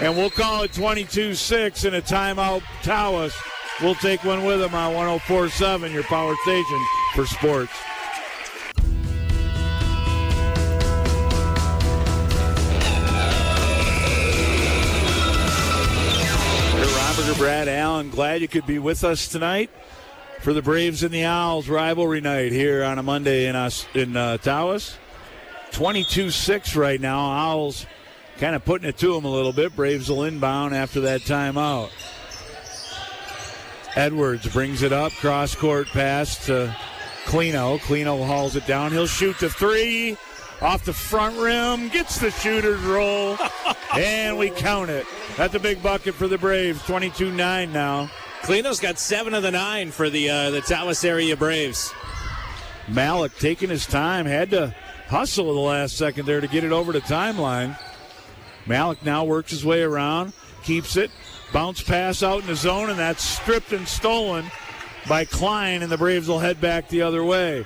And 0.00 0.16
we'll 0.16 0.30
call 0.30 0.62
it 0.62 0.72
22 0.72 1.34
6 1.34 1.84
and 1.84 1.94
a 1.94 2.02
timeout. 2.02 2.62
Tawas 2.82 3.32
will 3.82 3.94
take 3.94 4.24
one 4.24 4.44
with 4.44 4.60
him 4.60 4.74
on 4.74 4.94
1047, 4.94 5.92
your 5.92 6.02
power 6.04 6.34
station 6.42 6.86
for 7.14 7.26
sports. 7.26 7.72
Robert 16.96 17.28
or 17.28 17.34
Brad 17.38 17.68
Allen, 17.68 18.10
glad 18.10 18.42
you 18.42 18.48
could 18.48 18.66
be 18.66 18.78
with 18.78 19.02
us 19.02 19.28
tonight 19.28 19.70
for 20.40 20.52
the 20.52 20.62
Braves 20.62 21.02
and 21.02 21.12
the 21.12 21.24
Owls 21.24 21.68
rivalry 21.68 22.20
night 22.20 22.52
here 22.52 22.84
on 22.84 22.98
a 22.98 23.02
Monday 23.02 23.46
in 23.46 23.56
us 23.56 23.86
in 23.94 24.16
uh, 24.16 24.38
Tawas. 24.38 24.96
22-6 25.72 26.76
right 26.76 27.00
now. 27.00 27.18
Owls 27.18 27.86
kind 28.38 28.54
of 28.54 28.64
putting 28.64 28.88
it 28.88 28.98
to 28.98 29.14
them 29.14 29.24
a 29.24 29.30
little 29.30 29.52
bit. 29.52 29.74
Braves 29.76 30.10
will 30.10 30.24
inbound 30.24 30.74
after 30.74 31.00
that 31.02 31.20
timeout. 31.22 31.90
Edwards 33.96 34.46
brings 34.48 34.82
it 34.82 34.92
up, 34.92 35.12
cross 35.12 35.54
court 35.54 35.88
pass 35.88 36.46
to 36.46 36.74
Clino. 37.24 37.78
Clino 37.80 38.24
hauls 38.24 38.56
it 38.56 38.66
down. 38.66 38.92
He'll 38.92 39.06
shoot 39.06 39.38
the 39.38 39.50
three 39.50 40.16
off 40.60 40.84
the 40.84 40.92
front 40.92 41.36
rim, 41.38 41.88
gets 41.88 42.18
the 42.18 42.30
shooter's 42.30 42.80
roll, 42.80 43.36
and 43.94 44.38
we 44.38 44.50
count 44.50 44.90
it. 44.90 45.06
That's 45.36 45.54
a 45.54 45.60
big 45.60 45.82
bucket 45.82 46.14
for 46.14 46.28
the 46.28 46.38
Braves. 46.38 46.80
22-9 46.82 47.72
now. 47.72 48.10
Clino's 48.42 48.80
got 48.80 48.98
seven 48.98 49.34
of 49.34 49.42
the 49.42 49.50
nine 49.50 49.90
for 49.90 50.08
the 50.08 50.30
uh, 50.30 50.50
the 50.50 50.60
Tawas 50.60 51.04
area 51.04 51.36
Braves. 51.36 51.92
Malik 52.88 53.36
taking 53.38 53.70
his 53.70 53.86
time, 53.86 54.26
had 54.26 54.50
to 54.50 54.74
hustle 55.08 55.52
the 55.52 55.60
last 55.60 55.96
second 55.96 56.26
there 56.26 56.40
to 56.40 56.48
get 56.48 56.64
it 56.64 56.72
over 56.72 56.92
the 56.92 57.00
timeline. 57.00 57.78
Malik 58.66 59.04
now 59.04 59.24
works 59.24 59.50
his 59.50 59.64
way 59.64 59.82
around, 59.82 60.32
keeps 60.62 60.96
it, 60.96 61.10
bounce 61.52 61.82
pass 61.82 62.22
out 62.22 62.40
in 62.40 62.46
the 62.46 62.56
zone, 62.56 62.90
and 62.90 62.98
that's 62.98 63.22
stripped 63.22 63.72
and 63.72 63.86
stolen 63.86 64.50
by 65.08 65.24
Klein, 65.24 65.82
and 65.82 65.90
the 65.90 65.98
Braves 65.98 66.28
will 66.28 66.38
head 66.38 66.60
back 66.60 66.88
the 66.88 67.02
other 67.02 67.24
way. 67.24 67.64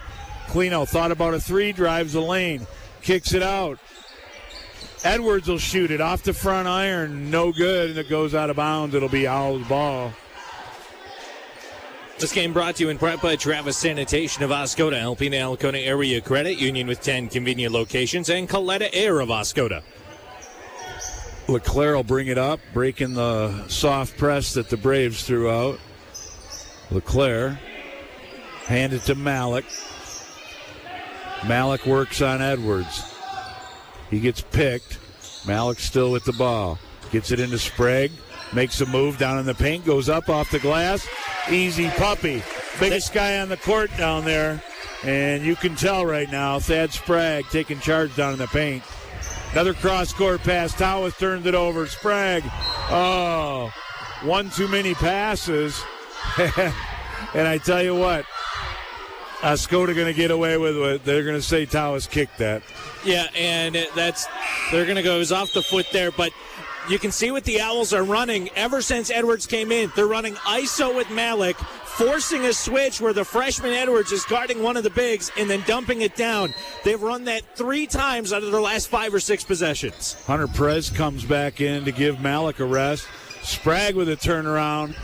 Clino 0.48 0.88
thought 0.88 1.10
about 1.10 1.34
a 1.34 1.40
three, 1.40 1.72
drives 1.72 2.12
the 2.12 2.20
lane, 2.20 2.66
kicks 3.02 3.32
it 3.34 3.42
out. 3.42 3.78
Edwards 5.02 5.48
will 5.48 5.58
shoot 5.58 5.90
it 5.90 6.00
off 6.00 6.22
the 6.22 6.32
front 6.32 6.66
iron, 6.66 7.30
no 7.30 7.52
good, 7.52 7.90
and 7.90 7.98
it 7.98 8.08
goes 8.08 8.34
out 8.34 8.50
of 8.50 8.56
bounds. 8.56 8.94
It'll 8.94 9.08
be 9.08 9.26
Owl's 9.26 9.66
ball. 9.68 10.12
This 12.18 12.32
game 12.32 12.52
brought 12.52 12.76
to 12.76 12.84
you 12.84 12.90
in 12.90 12.96
part 12.96 13.20
by 13.20 13.36
Travis 13.36 13.76
Sanitation 13.76 14.44
of 14.44 14.50
Oscoda, 14.50 14.98
helping 14.98 15.32
the 15.32 15.38
Alcona 15.38 15.78
Area 15.78 16.20
Credit 16.20 16.56
Union 16.56 16.86
with 16.86 17.02
10 17.02 17.28
convenient 17.28 17.74
locations, 17.74 18.30
and 18.30 18.48
Coletta 18.48 18.88
Air 18.92 19.20
of 19.20 19.28
Oscoda. 19.28 19.82
LeClair 21.48 21.94
will 21.94 22.04
bring 22.04 22.28
it 22.28 22.38
up, 22.38 22.60
breaking 22.72 23.14
the 23.14 23.68
soft 23.68 24.16
press 24.16 24.54
that 24.54 24.70
the 24.70 24.76
Braves 24.76 25.24
threw 25.24 25.50
out. 25.50 25.78
LeClair 26.90 27.58
hand 28.64 28.92
it 28.92 29.02
to 29.02 29.14
Malik. 29.14 29.64
Malik 31.46 31.84
works 31.84 32.22
on 32.22 32.40
Edwards. 32.40 33.14
He 34.10 34.20
gets 34.20 34.40
picked. 34.40 34.98
Malik 35.46 35.78
still 35.78 36.10
with 36.10 36.24
the 36.24 36.32
ball. 36.32 36.78
Gets 37.10 37.30
it 37.30 37.40
into 37.40 37.58
Sprague. 37.58 38.12
Makes 38.54 38.80
a 38.80 38.86
move 38.86 39.18
down 39.18 39.38
in 39.38 39.44
the 39.44 39.54
paint. 39.54 39.84
Goes 39.84 40.08
up 40.08 40.30
off 40.30 40.50
the 40.50 40.58
glass. 40.58 41.06
Easy 41.50 41.90
puppy. 41.90 42.42
Biggest 42.80 43.12
guy 43.12 43.40
on 43.40 43.50
the 43.50 43.56
court 43.58 43.90
down 43.98 44.24
there. 44.24 44.62
And 45.02 45.44
you 45.44 45.56
can 45.56 45.76
tell 45.76 46.06
right 46.06 46.30
now, 46.30 46.58
Thad 46.58 46.92
Sprague 46.92 47.44
taking 47.50 47.78
charge 47.80 48.16
down 48.16 48.32
in 48.32 48.38
the 48.38 48.46
paint. 48.46 48.82
Another 49.54 49.72
cross 49.72 50.12
court 50.12 50.42
pass. 50.42 50.74
Tawas 50.74 51.16
turns 51.16 51.46
it 51.46 51.54
over. 51.54 51.86
Sprague. 51.86 52.42
Oh, 52.90 53.72
one 54.24 54.50
too 54.50 54.66
many 54.66 54.94
passes. 54.94 55.80
and 57.34 57.46
I 57.46 57.58
tell 57.58 57.80
you 57.80 57.94
what, 57.94 58.26
Oscoda 59.42 59.94
going 59.94 60.08
to 60.08 60.12
get 60.12 60.32
away 60.32 60.58
with 60.58 60.76
it. 60.76 61.04
They're 61.04 61.22
going 61.22 61.36
to 61.36 61.42
say 61.42 61.66
Tawas 61.66 62.10
kicked 62.10 62.38
that. 62.38 62.64
Yeah, 63.04 63.28
and 63.36 63.76
that's 63.94 64.26
they're 64.72 64.86
going 64.86 64.96
to 64.96 65.02
go. 65.02 65.14
It 65.14 65.18
was 65.20 65.30
off 65.30 65.52
the 65.52 65.62
foot 65.62 65.86
there, 65.92 66.10
but 66.10 66.32
you 66.88 66.98
can 66.98 67.12
see 67.12 67.30
what 67.30 67.44
the 67.44 67.60
Owls 67.60 67.92
are 67.92 68.04
running 68.04 68.50
ever 68.56 68.82
since 68.82 69.10
Edwards 69.10 69.46
came 69.46 69.72
in. 69.72 69.90
They're 69.96 70.06
running 70.06 70.34
ISO 70.34 70.94
with 70.94 71.10
Malik, 71.10 71.56
forcing 71.56 72.44
a 72.44 72.52
switch 72.52 73.00
where 73.00 73.12
the 73.12 73.24
freshman 73.24 73.72
Edwards 73.72 74.12
is 74.12 74.24
guarding 74.24 74.62
one 74.62 74.76
of 74.76 74.84
the 74.84 74.90
bigs 74.90 75.30
and 75.38 75.48
then 75.48 75.62
dumping 75.66 76.02
it 76.02 76.14
down. 76.16 76.52
They've 76.84 77.00
run 77.00 77.24
that 77.24 77.56
three 77.56 77.86
times 77.86 78.32
out 78.32 78.42
of 78.42 78.52
their 78.52 78.60
last 78.60 78.88
five 78.88 79.14
or 79.14 79.20
six 79.20 79.44
possessions. 79.44 80.14
Hunter 80.26 80.48
Perez 80.48 80.90
comes 80.90 81.24
back 81.24 81.60
in 81.60 81.84
to 81.84 81.92
give 81.92 82.20
Malik 82.20 82.60
a 82.60 82.64
rest. 82.64 83.06
Sprague 83.42 83.94
with 83.94 84.08
a 84.08 84.16
turnaround. 84.16 84.94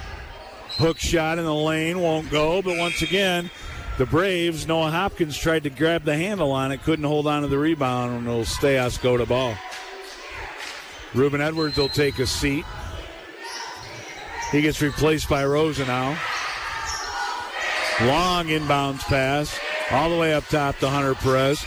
Hook 0.76 0.98
shot 0.98 1.38
in 1.38 1.44
the 1.44 1.54
lane 1.54 2.00
won't 2.00 2.30
go, 2.30 2.62
but 2.62 2.78
once 2.78 3.02
again, 3.02 3.50
the 3.98 4.06
Braves, 4.06 4.66
Noah 4.66 4.90
Hopkins 4.90 5.36
tried 5.36 5.64
to 5.64 5.70
grab 5.70 6.04
the 6.04 6.16
handle 6.16 6.52
on 6.52 6.72
it, 6.72 6.82
couldn't 6.82 7.04
hold 7.04 7.26
on 7.26 7.42
to 7.42 7.48
the 7.48 7.58
rebound, 7.58 8.16
and 8.16 8.26
it'll 8.26 8.46
stay 8.46 8.76
Oscoda 8.76 9.28
ball. 9.28 9.54
Ruben 11.14 11.40
Edwards 11.40 11.76
will 11.76 11.88
take 11.88 12.18
a 12.18 12.26
seat. 12.26 12.64
He 14.52 14.62
gets 14.62 14.80
replaced 14.80 15.28
by 15.28 15.44
Rosenau. 15.44 16.16
Long 18.02 18.46
inbounds 18.46 19.00
pass, 19.00 19.58
all 19.90 20.10
the 20.10 20.16
way 20.16 20.32
up 20.32 20.46
top 20.46 20.78
to 20.78 20.88
Hunter 20.88 21.14
Perez. 21.14 21.60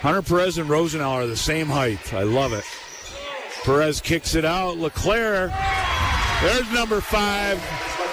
Hunter 0.00 0.22
Perez 0.22 0.58
and 0.58 0.68
Rosenau 0.68 1.12
are 1.12 1.26
the 1.26 1.36
same 1.36 1.66
height. 1.66 2.12
I 2.12 2.22
love 2.22 2.52
it. 2.52 2.64
Perez 3.64 4.00
kicks 4.00 4.34
it 4.34 4.44
out. 4.44 4.78
LeClair, 4.78 5.48
there's 6.42 6.70
number 6.72 7.00
five. 7.00 7.62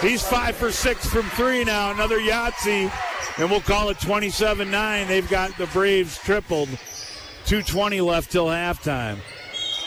He's 0.02 0.24
five 0.24 0.56
for 0.56 0.72
six 0.72 1.06
from 1.06 1.24
three 1.32 1.64
now. 1.64 1.92
Another 1.92 2.20
Yahtzee, 2.20 2.92
and 3.38 3.52
we'll 3.52 3.62
call 3.62 3.90
it 3.90 4.00
27 4.00 4.72
9. 4.72 5.08
They've 5.08 5.30
got 5.30 5.56
the 5.58 5.68
Braves 5.68 6.18
tripled. 6.18 6.70
2.20 7.46 8.04
left 8.04 8.32
till 8.32 8.48
halftime. 8.48 9.20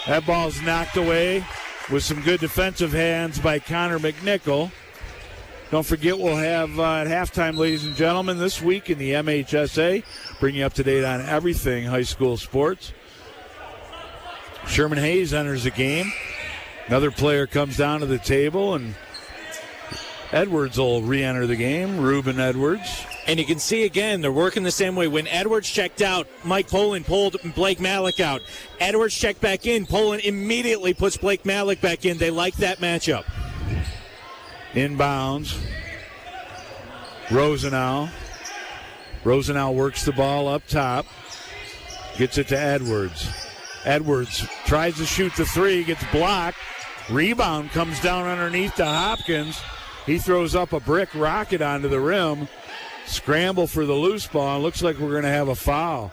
That 0.08 0.24
ball's 0.24 0.62
knocked 0.62 0.96
away 0.96 1.44
with 1.90 2.02
some 2.02 2.22
good 2.22 2.40
defensive 2.40 2.92
hands 2.92 3.38
by 3.38 3.58
Connor 3.58 3.98
McNichol. 3.98 4.72
Don't 5.70 5.84
forget, 5.84 6.18
we'll 6.18 6.34
have 6.34 6.80
uh, 6.80 6.94
at 6.94 7.06
halftime, 7.08 7.58
ladies 7.58 7.84
and 7.84 7.94
gentlemen, 7.94 8.38
this 8.38 8.62
week 8.62 8.88
in 8.88 8.96
the 8.96 9.12
MHSA, 9.12 10.02
bring 10.40 10.54
you 10.54 10.64
up 10.64 10.72
to 10.74 10.82
date 10.82 11.04
on 11.04 11.20
everything 11.20 11.84
high 11.84 12.04
school 12.04 12.38
sports. 12.38 12.94
Sherman 14.66 14.96
Hayes 14.96 15.34
enters 15.34 15.64
the 15.64 15.70
game. 15.70 16.10
Another 16.86 17.10
player 17.10 17.46
comes 17.46 17.76
down 17.76 18.00
to 18.00 18.06
the 18.06 18.16
table, 18.16 18.76
and 18.76 18.94
Edwards 20.32 20.78
will 20.78 21.02
re 21.02 21.22
enter 21.22 21.46
the 21.46 21.54
game. 21.54 22.00
Ruben 22.00 22.40
Edwards. 22.40 23.04
And 23.28 23.38
you 23.38 23.44
can 23.44 23.58
see 23.58 23.84
again, 23.84 24.22
they're 24.22 24.32
working 24.32 24.62
the 24.62 24.70
same 24.70 24.96
way. 24.96 25.06
When 25.06 25.28
Edwards 25.28 25.68
checked 25.68 26.00
out, 26.00 26.26
Mike 26.44 26.66
Poland 26.66 27.04
pulled 27.04 27.36
Blake 27.54 27.78
Malik 27.78 28.20
out. 28.20 28.40
Edwards 28.80 29.14
checked 29.14 29.42
back 29.42 29.66
in. 29.66 29.84
Poland 29.84 30.22
immediately 30.22 30.94
puts 30.94 31.18
Blake 31.18 31.44
Malik 31.44 31.82
back 31.82 32.06
in. 32.06 32.16
They 32.16 32.30
like 32.30 32.56
that 32.56 32.78
matchup. 32.78 33.26
Inbounds. 34.72 35.60
Rosenau. 37.30 38.08
Rosenau 39.24 39.72
works 39.72 40.06
the 40.06 40.12
ball 40.12 40.48
up 40.48 40.66
top. 40.66 41.04
Gets 42.16 42.38
it 42.38 42.48
to 42.48 42.58
Edwards. 42.58 43.28
Edwards 43.84 44.46
tries 44.64 44.96
to 44.96 45.04
shoot 45.04 45.34
the 45.36 45.44
three, 45.44 45.84
gets 45.84 46.02
blocked. 46.12 46.56
Rebound 47.10 47.70
comes 47.72 48.00
down 48.00 48.26
underneath 48.26 48.74
to 48.76 48.86
Hopkins. 48.86 49.60
He 50.06 50.18
throws 50.18 50.54
up 50.54 50.72
a 50.72 50.80
brick 50.80 51.14
rocket 51.14 51.60
onto 51.60 51.88
the 51.88 52.00
rim. 52.00 52.48
Scramble 53.08 53.66
for 53.66 53.86
the 53.86 53.94
loose 53.94 54.26
ball. 54.26 54.60
Looks 54.60 54.82
like 54.82 54.98
we're 54.98 55.10
going 55.10 55.22
to 55.22 55.28
have 55.28 55.48
a 55.48 55.54
foul. 55.54 56.12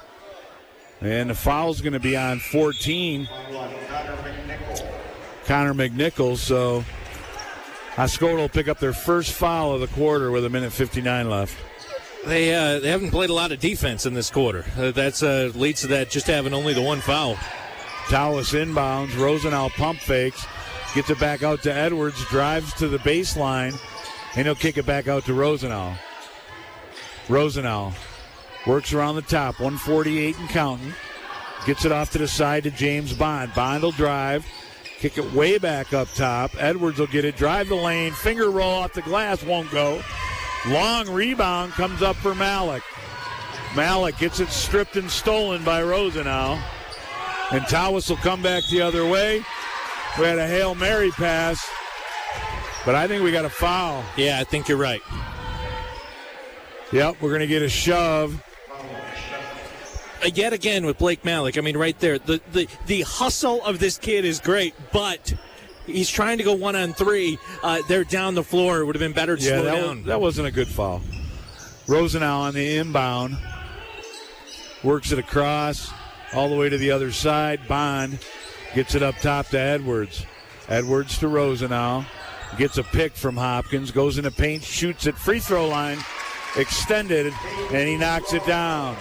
And 1.01 1.29
the 1.29 1.35
foul's 1.35 1.81
going 1.81 1.93
to 1.93 1.99
be 1.99 2.15
on 2.15 2.39
14. 2.39 3.27
Connor 5.45 5.73
McNichols. 5.73 6.37
So 6.37 6.85
Oscoda 7.95 8.37
will 8.37 8.49
pick 8.49 8.67
up 8.67 8.79
their 8.79 8.93
first 8.93 9.33
foul 9.33 9.73
of 9.73 9.81
the 9.81 9.87
quarter 9.87 10.31
with 10.31 10.45
a 10.45 10.49
minute 10.49 10.71
59 10.71 11.29
left. 11.29 11.55
They 12.25 12.55
uh, 12.55 12.79
they 12.79 12.89
haven't 12.89 13.11
played 13.11 13.29
a 13.29 13.33
lot 13.33 13.51
of 13.51 13.59
defense 13.59 14.07
in 14.07 14.15
this 14.15 14.31
quarter. 14.31 14.65
Uh, 14.75 14.91
that's 14.91 15.21
uh, 15.21 15.51
leads 15.53 15.81
to 15.81 15.87
that 15.87 16.09
just 16.09 16.25
having 16.25 16.53
only 16.53 16.73
the 16.73 16.81
one 16.81 16.99
foul. 16.99 17.35
Tawas 18.05 18.53
inbounds. 18.53 19.15
Rosenau 19.17 19.69
pump 19.69 19.99
fakes. 19.99 20.45
Gets 20.95 21.09
it 21.09 21.19
back 21.19 21.43
out 21.43 21.61
to 21.63 21.73
Edwards. 21.73 22.23
Drives 22.25 22.73
to 22.75 22.87
the 22.87 22.99
baseline. 22.99 23.79
And 24.35 24.47
he'll 24.47 24.55
kick 24.55 24.77
it 24.77 24.85
back 24.85 25.07
out 25.07 25.25
to 25.25 25.33
Rosenau. 25.33 25.95
Rosenau 27.29 27.91
works 28.67 28.93
around 28.93 29.15
the 29.15 29.21
top. 29.21 29.59
148 29.59 30.37
and 30.37 30.49
counting. 30.49 30.93
Gets 31.65 31.85
it 31.85 31.91
off 31.91 32.11
to 32.11 32.17
the 32.17 32.27
side 32.27 32.63
to 32.63 32.71
James 32.71 33.13
Bond. 33.13 33.53
Bond 33.53 33.83
will 33.83 33.91
drive. 33.91 34.45
Kick 34.99 35.17
it 35.17 35.33
way 35.33 35.57
back 35.57 35.93
up 35.93 36.07
top. 36.13 36.51
Edwards 36.57 36.99
will 36.99 37.07
get 37.07 37.25
it. 37.25 37.35
Drive 37.35 37.69
the 37.69 37.75
lane. 37.75 38.11
Finger 38.13 38.49
roll 38.49 38.73
off 38.73 38.93
the 38.93 39.01
glass. 39.01 39.43
Won't 39.43 39.71
go. 39.71 40.01
Long 40.67 41.09
rebound 41.09 41.73
comes 41.73 42.01
up 42.01 42.15
for 42.15 42.33
Malik. 42.33 42.83
Malik 43.75 44.17
gets 44.17 44.39
it 44.39 44.49
stripped 44.49 44.95
and 44.95 45.09
stolen 45.09 45.63
by 45.63 45.83
Rosenau. 45.83 46.59
And 47.51 47.63
Tawas 47.65 48.09
will 48.09 48.17
come 48.17 48.41
back 48.41 48.63
the 48.71 48.81
other 48.81 49.05
way. 49.05 49.43
We 50.17 50.25
had 50.25 50.39
a 50.39 50.47
Hail 50.47 50.75
Mary 50.75 51.11
pass, 51.11 51.69
but 52.85 52.95
I 52.95 53.05
think 53.05 53.21
we 53.21 53.31
got 53.31 53.43
a 53.43 53.49
foul. 53.49 54.01
Yeah, 54.15 54.39
I 54.39 54.45
think 54.45 54.69
you're 54.69 54.77
right. 54.77 55.01
Yep, 56.95 57.21
we're 57.21 57.27
going 57.27 57.41
to 57.41 57.47
get 57.47 57.61
a 57.61 57.67
shove. 57.67 58.41
Yet 60.33 60.53
again 60.53 60.85
with 60.85 60.97
Blake 60.97 61.25
Malik. 61.25 61.57
I 61.57 61.61
mean, 61.61 61.75
right 61.75 61.99
there, 61.99 62.17
the, 62.17 62.39
the, 62.53 62.69
the 62.87 63.01
hustle 63.01 63.61
of 63.65 63.79
this 63.79 63.97
kid 63.97 64.23
is 64.23 64.39
great, 64.39 64.73
but 64.93 65.33
he's 65.85 66.09
trying 66.09 66.37
to 66.37 66.45
go 66.45 66.53
one 66.53 66.77
on 66.77 66.93
three. 66.93 67.37
Uh, 67.61 67.81
they're 67.89 68.05
down 68.05 68.33
the 68.33 68.45
floor. 68.45 68.79
It 68.79 68.85
would 68.85 68.95
have 68.95 69.01
been 69.01 69.11
better 69.11 69.35
to 69.35 69.43
yeah, 69.43 69.49
slow 69.49 69.63
that, 69.63 69.75
down. 69.75 69.97
Was, 69.97 70.05
that 70.05 70.21
wasn't 70.21 70.47
a 70.47 70.51
good 70.51 70.69
foul. 70.69 71.01
Rosenau 71.85 72.39
on 72.39 72.53
the 72.53 72.77
inbound 72.77 73.37
works 74.81 75.11
it 75.11 75.19
across 75.19 75.91
all 76.33 76.47
the 76.47 76.55
way 76.55 76.69
to 76.69 76.77
the 76.77 76.91
other 76.91 77.11
side. 77.11 77.59
Bond 77.67 78.19
gets 78.73 78.95
it 78.95 79.03
up 79.03 79.15
top 79.17 79.47
to 79.47 79.59
Edwards. 79.59 80.25
Edwards 80.69 81.17
to 81.19 81.27
Rosenau. 81.27 82.05
Gets 82.57 82.77
a 82.77 82.83
pick 82.83 83.17
from 83.17 83.35
Hopkins. 83.35 83.91
Goes 83.91 84.17
into 84.17 84.31
paint, 84.31 84.63
shoots 84.63 85.07
at 85.07 85.17
free 85.17 85.39
throw 85.39 85.67
line, 85.67 85.97
extended, 86.57 87.33
and 87.71 87.87
he 87.87 87.97
knocks 87.97 88.33
it 88.33 88.45
down. 88.45 88.95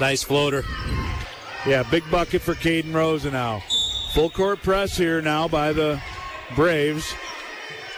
Nice 0.00 0.22
floater. 0.22 0.64
Yeah, 1.66 1.82
big 1.90 2.08
bucket 2.10 2.42
for 2.42 2.54
Caden 2.54 2.94
Rosenau. 2.94 3.60
Full 4.14 4.30
court 4.30 4.62
press 4.62 4.96
here 4.96 5.20
now 5.20 5.48
by 5.48 5.72
the 5.72 6.00
Braves. 6.56 7.12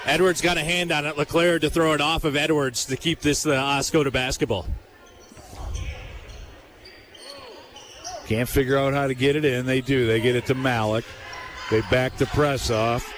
Edwards 0.06 0.40
got 0.40 0.56
a 0.56 0.64
hand 0.64 0.90
on 0.92 1.06
it. 1.06 1.16
LeClair 1.16 1.58
to 1.58 1.70
throw 1.70 1.92
it 1.92 2.00
off 2.00 2.24
of 2.24 2.34
Edwards 2.34 2.86
to 2.86 2.96
keep 2.96 3.20
this 3.20 3.46
uh, 3.46 3.52
Oscoda 3.52 4.12
basketball. 4.12 4.66
Can't 8.26 8.48
figure 8.48 8.78
out 8.78 8.94
how 8.94 9.08
to 9.08 9.14
get 9.14 9.36
it 9.36 9.44
in. 9.44 9.66
They 9.66 9.80
do. 9.80 10.06
They 10.06 10.20
get 10.20 10.36
it 10.36 10.46
to 10.46 10.54
Malik. 10.54 11.04
They 11.70 11.82
back 11.90 12.16
the 12.16 12.26
press 12.26 12.70
off. 12.70 13.12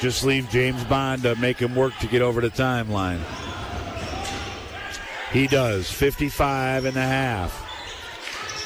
Just 0.00 0.24
leave 0.24 0.48
James 0.50 0.82
Bond 0.84 1.22
to 1.22 1.34
make 1.36 1.58
him 1.58 1.74
work 1.74 1.96
to 1.98 2.06
get 2.06 2.22
over 2.22 2.40
the 2.40 2.50
timeline. 2.50 3.20
He 5.32 5.46
does. 5.46 5.90
55 5.90 6.86
and 6.86 6.96
a 6.96 7.02
half. 7.02 7.64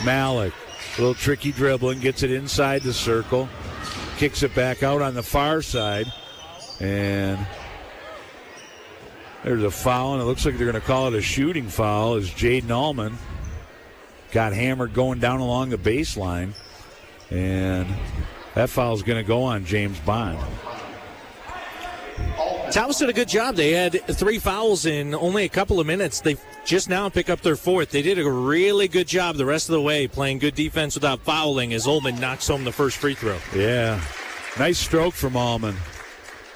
Malik, 0.04 0.52
a 0.96 1.00
little 1.00 1.14
tricky 1.14 1.52
dribbling, 1.52 2.00
gets 2.00 2.22
it 2.22 2.30
inside 2.30 2.82
the 2.82 2.92
circle, 2.92 3.48
kicks 4.16 4.42
it 4.42 4.54
back 4.54 4.82
out 4.82 5.02
on 5.02 5.14
the 5.14 5.22
far 5.22 5.62
side, 5.62 6.12
and 6.80 7.38
there's 9.44 9.62
a 9.62 9.70
foul, 9.70 10.14
and 10.14 10.22
it 10.22 10.24
looks 10.24 10.44
like 10.44 10.56
they're 10.56 10.70
going 10.70 10.80
to 10.80 10.86
call 10.86 11.08
it 11.08 11.14
a 11.14 11.22
shooting 11.22 11.68
foul 11.68 12.14
as 12.14 12.30
Jaden 12.30 12.70
Allman 12.70 13.16
got 14.32 14.52
hammered 14.52 14.94
going 14.94 15.18
down 15.18 15.40
along 15.40 15.70
the 15.70 15.78
baseline, 15.78 16.52
and 17.30 17.86
that 18.54 18.70
foul 18.70 18.94
is 18.94 19.02
going 19.02 19.22
to 19.22 19.26
go 19.26 19.42
on 19.42 19.64
James 19.64 19.98
Bond. 20.00 20.38
Tawas 22.72 22.98
did 22.98 23.10
a 23.10 23.12
good 23.12 23.28
job. 23.28 23.54
They 23.54 23.72
had 23.72 24.00
three 24.16 24.38
fouls 24.38 24.86
in 24.86 25.14
only 25.14 25.44
a 25.44 25.48
couple 25.50 25.78
of 25.78 25.86
minutes. 25.86 26.22
They 26.22 26.38
just 26.64 26.88
now 26.88 27.10
pick 27.10 27.28
up 27.28 27.42
their 27.42 27.54
fourth. 27.54 27.90
They 27.90 28.00
did 28.00 28.18
a 28.18 28.30
really 28.30 28.88
good 28.88 29.06
job 29.06 29.36
the 29.36 29.44
rest 29.44 29.68
of 29.68 29.74
the 29.74 29.82
way, 29.82 30.08
playing 30.08 30.38
good 30.38 30.54
defense 30.54 30.94
without 30.94 31.20
fouling 31.20 31.74
as 31.74 31.86
Ullman 31.86 32.18
knocks 32.18 32.48
home 32.48 32.64
the 32.64 32.72
first 32.72 32.96
free 32.96 33.12
throw. 33.12 33.36
Yeah. 33.54 34.00
Nice 34.58 34.78
stroke 34.78 35.12
from 35.12 35.36
Allman. 35.36 35.76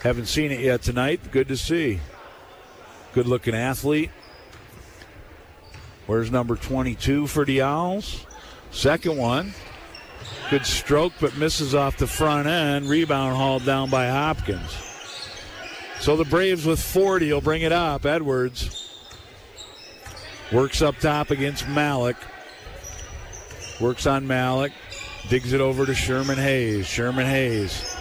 Haven't 0.00 0.24
seen 0.24 0.52
it 0.52 0.60
yet 0.60 0.80
tonight. 0.80 1.20
Good 1.32 1.48
to 1.48 1.56
see. 1.58 2.00
Good 3.12 3.26
looking 3.26 3.54
athlete. 3.54 4.10
Where's 6.06 6.30
number 6.30 6.56
22 6.56 7.26
for 7.26 7.44
the 7.44 7.60
Owls? 7.60 8.24
Second 8.70 9.18
one. 9.18 9.52
Good 10.48 10.64
stroke, 10.64 11.12
but 11.20 11.36
misses 11.36 11.74
off 11.74 11.98
the 11.98 12.06
front 12.06 12.48
end. 12.48 12.88
Rebound 12.88 13.36
hauled 13.36 13.66
down 13.66 13.90
by 13.90 14.06
Hopkins. 14.06 14.85
So 16.00 16.16
the 16.16 16.24
Braves 16.24 16.64
with 16.64 16.80
40 16.80 17.32
will 17.32 17.40
bring 17.40 17.62
it 17.62 17.72
up. 17.72 18.06
Edwards 18.06 18.90
works 20.52 20.82
up 20.82 20.96
top 20.98 21.30
against 21.30 21.68
Malik. 21.68 22.16
Works 23.80 24.06
on 24.06 24.26
Malik. 24.26 24.72
Digs 25.28 25.52
it 25.52 25.60
over 25.60 25.84
to 25.86 25.94
Sherman 25.94 26.38
Hayes. 26.38 26.86
Sherman 26.86 27.26
Hayes 27.26 27.96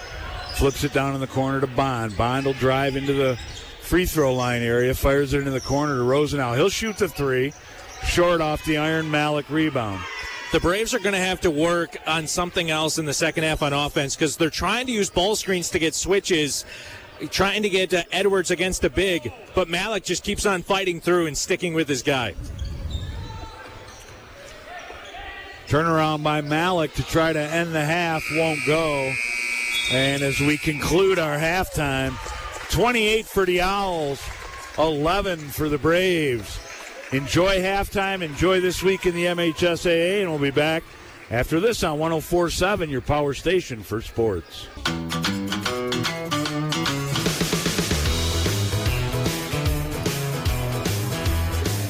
Flips 0.56 0.84
it 0.84 0.94
down 0.94 1.14
in 1.14 1.20
the 1.20 1.26
corner 1.26 1.60
to 1.60 1.66
Bond. 1.66 2.16
Bond 2.16 2.46
will 2.46 2.54
drive 2.54 2.96
into 2.96 3.12
the 3.12 3.38
free 3.82 4.06
throw 4.06 4.34
line 4.34 4.62
area, 4.62 4.94
fires 4.94 5.34
it 5.34 5.40
into 5.40 5.50
the 5.50 5.60
corner 5.60 5.96
to 5.96 6.02
Rosenau. 6.02 6.54
He'll 6.54 6.70
shoot 6.70 6.96
the 6.96 7.10
three, 7.10 7.52
short 8.06 8.40
off 8.40 8.64
the 8.64 8.78
Iron 8.78 9.10
Malik 9.10 9.50
rebound. 9.50 10.00
The 10.52 10.60
Braves 10.60 10.94
are 10.94 10.98
going 10.98 11.12
to 11.12 11.20
have 11.20 11.42
to 11.42 11.50
work 11.50 11.98
on 12.06 12.26
something 12.26 12.70
else 12.70 12.96
in 12.96 13.04
the 13.04 13.12
second 13.12 13.44
half 13.44 13.62
on 13.62 13.74
offense 13.74 14.16
because 14.16 14.38
they're 14.38 14.48
trying 14.48 14.86
to 14.86 14.92
use 14.92 15.10
ball 15.10 15.36
screens 15.36 15.68
to 15.70 15.78
get 15.78 15.94
switches, 15.94 16.64
trying 17.30 17.62
to 17.62 17.68
get 17.68 17.92
uh, 17.94 18.02
Edwards 18.12 18.50
against 18.50 18.84
a 18.84 18.90
big, 18.90 19.32
but 19.54 19.68
Malik 19.68 20.04
just 20.04 20.24
keeps 20.24 20.46
on 20.46 20.62
fighting 20.62 21.00
through 21.00 21.26
and 21.26 21.36
sticking 21.36 21.74
with 21.74 21.88
his 21.88 22.02
guy. 22.02 22.34
Turnaround 25.66 26.22
by 26.22 26.40
Malik 26.42 26.94
to 26.94 27.02
try 27.02 27.32
to 27.32 27.40
end 27.40 27.74
the 27.74 27.84
half 27.84 28.22
won't 28.32 28.60
go. 28.66 29.12
And 29.92 30.22
as 30.22 30.38
we 30.40 30.58
conclude 30.58 31.18
our 31.18 31.36
halftime, 31.36 32.14
28 32.70 33.26
for 33.26 33.44
the 33.44 33.60
Owls, 33.60 34.22
11 34.78 35.38
for 35.38 35.68
the 35.68 35.78
Braves. 35.78 36.58
Enjoy 37.12 37.60
halftime. 37.60 38.22
Enjoy 38.22 38.60
this 38.60 38.82
week 38.82 39.06
in 39.06 39.14
the 39.14 39.24
MHSAA, 39.26 40.22
and 40.22 40.30
we'll 40.30 40.40
be 40.40 40.50
back 40.50 40.82
after 41.30 41.60
this 41.60 41.82
on 41.82 41.98
1047, 41.98 42.90
your 42.90 43.00
power 43.00 43.34
station 43.34 43.82
for 43.82 44.00
sports. 44.00 44.66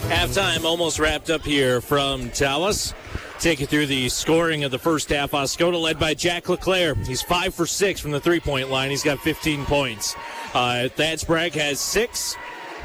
Halftime 0.09 0.63
almost 0.63 1.01
wrapped 1.01 1.31
up 1.31 1.43
here 1.43 1.81
from 1.81 2.31
Tawas. 2.31 2.95
Take 3.41 3.59
you 3.59 3.67
through 3.67 3.87
the 3.87 4.09
scoring 4.09 4.63
of 4.63 4.71
the 4.71 4.79
first 4.79 5.11
half. 5.11 5.33
Oscoda 5.33 5.81
led 5.81 5.99
by 5.99 6.15
Jack 6.15 6.49
LeClair. 6.49 6.95
He's 6.95 7.23
five 7.23 7.53
for 7.53 7.67
six 7.67 7.99
from 8.01 8.13
the 8.13 8.21
three 8.21 8.39
point 8.39 8.71
line. 8.71 8.91
He's 8.91 9.03
got 9.03 9.19
15 9.19 9.65
points. 9.65 10.15
Uh, 10.55 10.89
Thad 10.91 11.19
Sprague 11.19 11.55
has 11.55 11.81
six. 11.81 12.37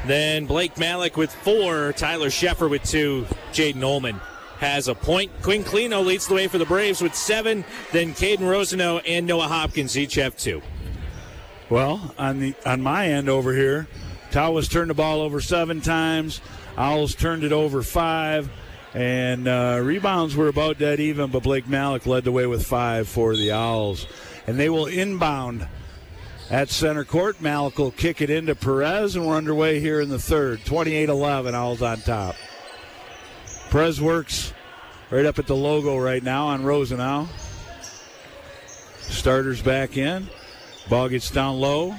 Then 0.04 0.46
Blake 0.46 0.76
Malik 0.78 1.16
with 1.16 1.32
four. 1.32 1.92
Tyler 1.92 2.28
Sheffer 2.28 2.68
with 2.68 2.82
two. 2.82 3.24
Jaden 3.52 3.82
Ullman 3.84 4.20
has 4.58 4.88
a 4.88 4.94
point. 4.94 5.30
Quinn 5.42 5.62
Clino 5.62 6.04
leads 6.04 6.26
the 6.26 6.34
way 6.34 6.48
for 6.48 6.58
the 6.58 6.66
Braves 6.66 7.00
with 7.00 7.14
seven. 7.14 7.64
Then 7.92 8.14
Caden 8.14 8.38
Rosano 8.38 9.00
and 9.06 9.28
Noah 9.28 9.46
Hopkins 9.46 9.96
each 9.96 10.16
have 10.16 10.36
two. 10.36 10.60
Well, 11.70 12.14
on 12.18 12.40
the 12.40 12.54
on 12.66 12.82
my 12.82 13.06
end 13.06 13.28
over 13.28 13.54
here, 13.54 13.86
Tawas 14.32 14.70
turned 14.70 14.90
the 14.90 14.94
ball 14.94 15.20
over 15.20 15.40
seven 15.40 15.80
times. 15.80 16.40
Owls 16.76 17.14
turned 17.14 17.44
it 17.44 17.52
over 17.52 17.82
five. 17.82 18.50
And 18.94 19.48
uh, 19.48 19.80
rebounds 19.82 20.36
were 20.36 20.48
about 20.48 20.78
dead 20.78 21.00
even, 21.00 21.30
but 21.30 21.42
Blake 21.42 21.66
Malik 21.66 22.04
led 22.06 22.24
the 22.24 22.32
way 22.32 22.46
with 22.46 22.66
five 22.66 23.08
for 23.08 23.34
the 23.36 23.52
Owls. 23.52 24.06
And 24.46 24.58
they 24.58 24.68
will 24.68 24.86
inbound 24.86 25.66
at 26.50 26.68
center 26.68 27.04
court. 27.04 27.40
Malik 27.40 27.78
will 27.78 27.90
kick 27.90 28.20
it 28.20 28.28
into 28.28 28.54
Perez, 28.54 29.16
and 29.16 29.26
we're 29.26 29.36
underway 29.36 29.80
here 29.80 30.00
in 30.00 30.10
the 30.10 30.18
third. 30.18 30.64
28 30.66 31.08
11, 31.08 31.54
Owls 31.54 31.80
on 31.80 31.98
top. 32.00 32.36
Perez 33.70 34.00
works 34.00 34.52
right 35.10 35.24
up 35.24 35.38
at 35.38 35.46
the 35.46 35.56
logo 35.56 35.96
right 35.96 36.22
now 36.22 36.48
on 36.48 36.62
Rosenau. 36.62 37.26
Starters 39.00 39.62
back 39.62 39.96
in. 39.96 40.28
Ball 40.90 41.08
gets 41.08 41.30
down 41.30 41.60
low. 41.60 41.94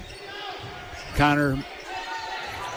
Connor 1.15 1.63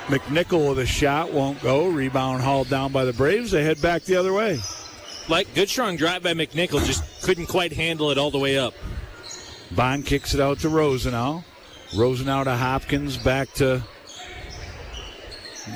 McNichol 0.06 0.68
with 0.68 0.78
a 0.78 0.86
shot 0.86 1.32
won't 1.32 1.60
go. 1.62 1.88
Rebound 1.88 2.40
hauled 2.40 2.68
down 2.68 2.92
by 2.92 3.04
the 3.04 3.12
Braves. 3.12 3.50
They 3.50 3.64
head 3.64 3.82
back 3.82 4.04
the 4.04 4.16
other 4.16 4.32
way. 4.32 4.60
Like 5.28 5.52
good 5.54 5.68
strong 5.68 5.96
drive 5.96 6.22
by 6.22 6.34
McNichol, 6.34 6.84
just 6.86 7.22
couldn't 7.22 7.46
quite 7.46 7.72
handle 7.72 8.12
it 8.12 8.18
all 8.18 8.30
the 8.30 8.38
way 8.38 8.56
up. 8.56 8.74
Bond 9.72 10.06
kicks 10.06 10.32
it 10.32 10.40
out 10.40 10.60
to 10.60 10.68
Rosenau. 10.68 11.42
Rosenau 11.96 12.44
to 12.44 12.54
Hopkins, 12.54 13.16
back 13.16 13.52
to 13.54 13.82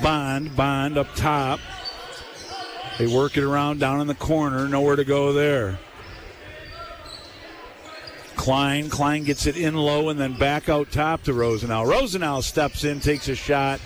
Bond. 0.01 0.55
Bond 0.55 0.97
up 0.97 1.13
top. 1.15 1.59
They 2.97 3.07
work 3.07 3.35
it 3.35 3.43
around 3.43 3.79
down 3.79 3.99
in 3.99 4.07
the 4.07 4.15
corner. 4.15 4.67
Nowhere 4.69 4.95
to 4.95 5.03
go 5.03 5.33
there. 5.33 5.77
Klein. 8.37 8.89
Klein 8.89 9.23
gets 9.23 9.45
it 9.45 9.57
in 9.57 9.75
low 9.75 10.09
and 10.09 10.19
then 10.19 10.37
back 10.37 10.69
out 10.69 10.89
top 10.91 11.23
to 11.23 11.33
Rosenau. 11.33 11.83
Rosenau 11.83 12.39
steps 12.39 12.85
in, 12.85 13.01
takes 13.01 13.27
a 13.27 13.35
shot. 13.35 13.81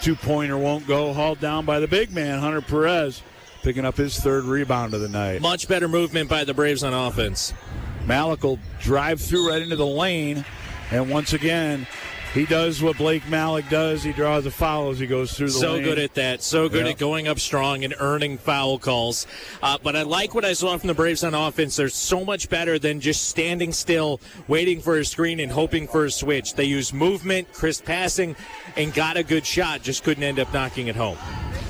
Two 0.00 0.16
pointer 0.16 0.56
won't 0.56 0.86
go. 0.86 1.12
Hauled 1.12 1.40
down 1.40 1.66
by 1.66 1.78
the 1.78 1.88
big 1.88 2.12
man, 2.12 2.38
Hunter 2.38 2.62
Perez, 2.62 3.22
picking 3.62 3.84
up 3.84 3.96
his 3.96 4.18
third 4.18 4.44
rebound 4.44 4.94
of 4.94 5.00
the 5.00 5.08
night. 5.08 5.42
Much 5.42 5.68
better 5.68 5.88
movement 5.88 6.30
by 6.30 6.44
the 6.44 6.54
Braves 6.54 6.82
on 6.82 6.94
offense. 6.94 7.52
Malik 8.06 8.42
will 8.42 8.58
drive 8.80 9.20
through 9.20 9.50
right 9.50 9.60
into 9.60 9.76
the 9.76 9.86
lane. 9.86 10.44
And 10.90 11.10
once 11.10 11.32
again, 11.32 11.86
he 12.34 12.46
does 12.46 12.80
what 12.82 12.96
Blake 12.96 13.28
Malik 13.28 13.68
does. 13.68 14.02
He 14.04 14.12
draws 14.12 14.46
a 14.46 14.50
foul 14.50 14.90
as 14.90 14.98
he 14.98 15.06
goes 15.06 15.32
through 15.32 15.48
the 15.48 15.54
line. 15.54 15.60
so 15.60 15.72
lane. 15.74 15.82
good 15.82 15.98
at 15.98 16.14
that. 16.14 16.42
So 16.42 16.68
good 16.68 16.86
Yeah. 16.86 16.92
at 16.92 16.98
going 16.98 17.26
up 17.26 17.40
strong 17.40 17.84
and 17.84 17.94
earning 17.98 18.38
foul 18.38 18.78
calls. 18.78 19.26
Uh, 19.62 19.78
but 19.82 19.96
I 19.96 20.02
like 20.02 20.34
what 20.34 20.44
I 20.44 20.52
saw 20.52 20.76
from 20.76 20.86
the 20.88 20.94
Braves 20.94 21.24
on 21.24 21.34
offense. 21.34 21.76
They're 21.76 21.88
so 21.88 22.24
much 22.24 22.48
better 22.48 22.78
than 22.78 23.00
just 23.00 23.28
standing 23.28 23.72
still, 23.72 24.20
waiting 24.48 24.80
for 24.80 24.96
a 24.98 25.04
screen 25.04 25.40
and 25.40 25.50
hoping 25.50 25.88
for 25.88 26.04
a 26.04 26.10
switch. 26.10 26.54
They 26.54 26.64
use 26.64 26.92
movement, 26.92 27.52
crisp 27.52 27.84
passing, 27.84 28.36
and 28.76 28.94
got 28.94 29.16
a 29.16 29.22
good 29.22 29.44
shot. 29.44 29.82
Just 29.82 30.04
couldn't 30.04 30.22
end 30.22 30.38
up 30.38 30.52
knocking 30.54 30.86
it 30.86 30.96
home. 30.96 31.18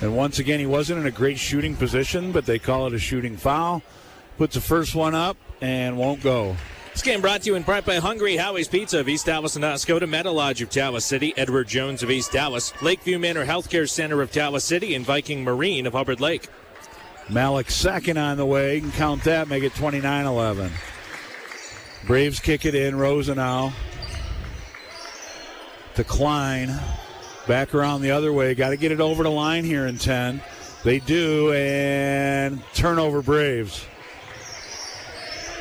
And 0.02 0.16
once 0.16 0.38
again, 0.38 0.60
he 0.60 0.66
wasn't 0.66 1.00
in 1.00 1.06
a 1.06 1.10
great 1.10 1.38
shooting 1.38 1.76
position, 1.76 2.32
but 2.32 2.46
they 2.46 2.58
call 2.58 2.86
it 2.86 2.94
a 2.94 2.98
shooting 2.98 3.36
foul. 3.36 3.82
Puts 4.38 4.54
the 4.54 4.60
first 4.60 4.94
one 4.94 5.14
up 5.14 5.36
and 5.60 5.98
won't 5.98 6.22
go. 6.22 6.56
This 6.92 7.02
game 7.02 7.20
brought 7.20 7.42
to 7.42 7.46
you 7.46 7.54
in 7.54 7.64
part 7.64 7.84
by 7.84 7.96
Hungry 7.96 8.36
Howie's 8.36 8.68
Pizza 8.68 8.98
of 8.98 9.08
East 9.08 9.26
Tawas 9.26 9.56
and 9.56 9.64
Oscoda, 9.64 10.08
Meadow 10.08 10.32
Lodge 10.32 10.60
of 10.60 10.70
Tawas 10.70 11.02
City, 11.02 11.32
Edward 11.36 11.68
Jones 11.68 12.02
of 12.02 12.10
East 12.10 12.32
Tawas, 12.32 12.80
Lakeview 12.82 13.18
Manor 13.18 13.46
Healthcare 13.46 13.88
Center 13.88 14.20
of 14.20 14.32
Tawas 14.32 14.62
City, 14.62 14.94
and 14.94 15.04
Viking 15.04 15.44
Marine 15.44 15.86
of 15.86 15.92
Hubbard 15.92 16.20
Lake. 16.20 16.48
Malik 17.28 17.70
second 17.70 18.18
on 18.18 18.36
the 18.36 18.44
way. 18.44 18.74
You 18.74 18.80
can 18.82 18.92
count 18.92 19.24
that, 19.24 19.48
make 19.48 19.62
it 19.62 19.74
29 19.74 20.26
11. 20.26 20.72
Braves 22.06 22.40
kick 22.40 22.64
it 22.64 22.74
in. 22.74 22.96
Rosenau 22.96 23.70
to 25.94 26.04
Klein. 26.04 26.76
Back 27.46 27.74
around 27.74 28.02
the 28.02 28.10
other 28.10 28.32
way. 28.32 28.54
Got 28.54 28.70
to 28.70 28.76
get 28.76 28.92
it 28.92 29.00
over 29.00 29.22
the 29.22 29.30
line 29.30 29.64
here 29.64 29.86
in 29.86 29.96
10. 29.96 30.42
They 30.82 30.98
do, 30.98 31.52
and 31.52 32.60
turnover 32.74 33.22
Braves. 33.22 33.86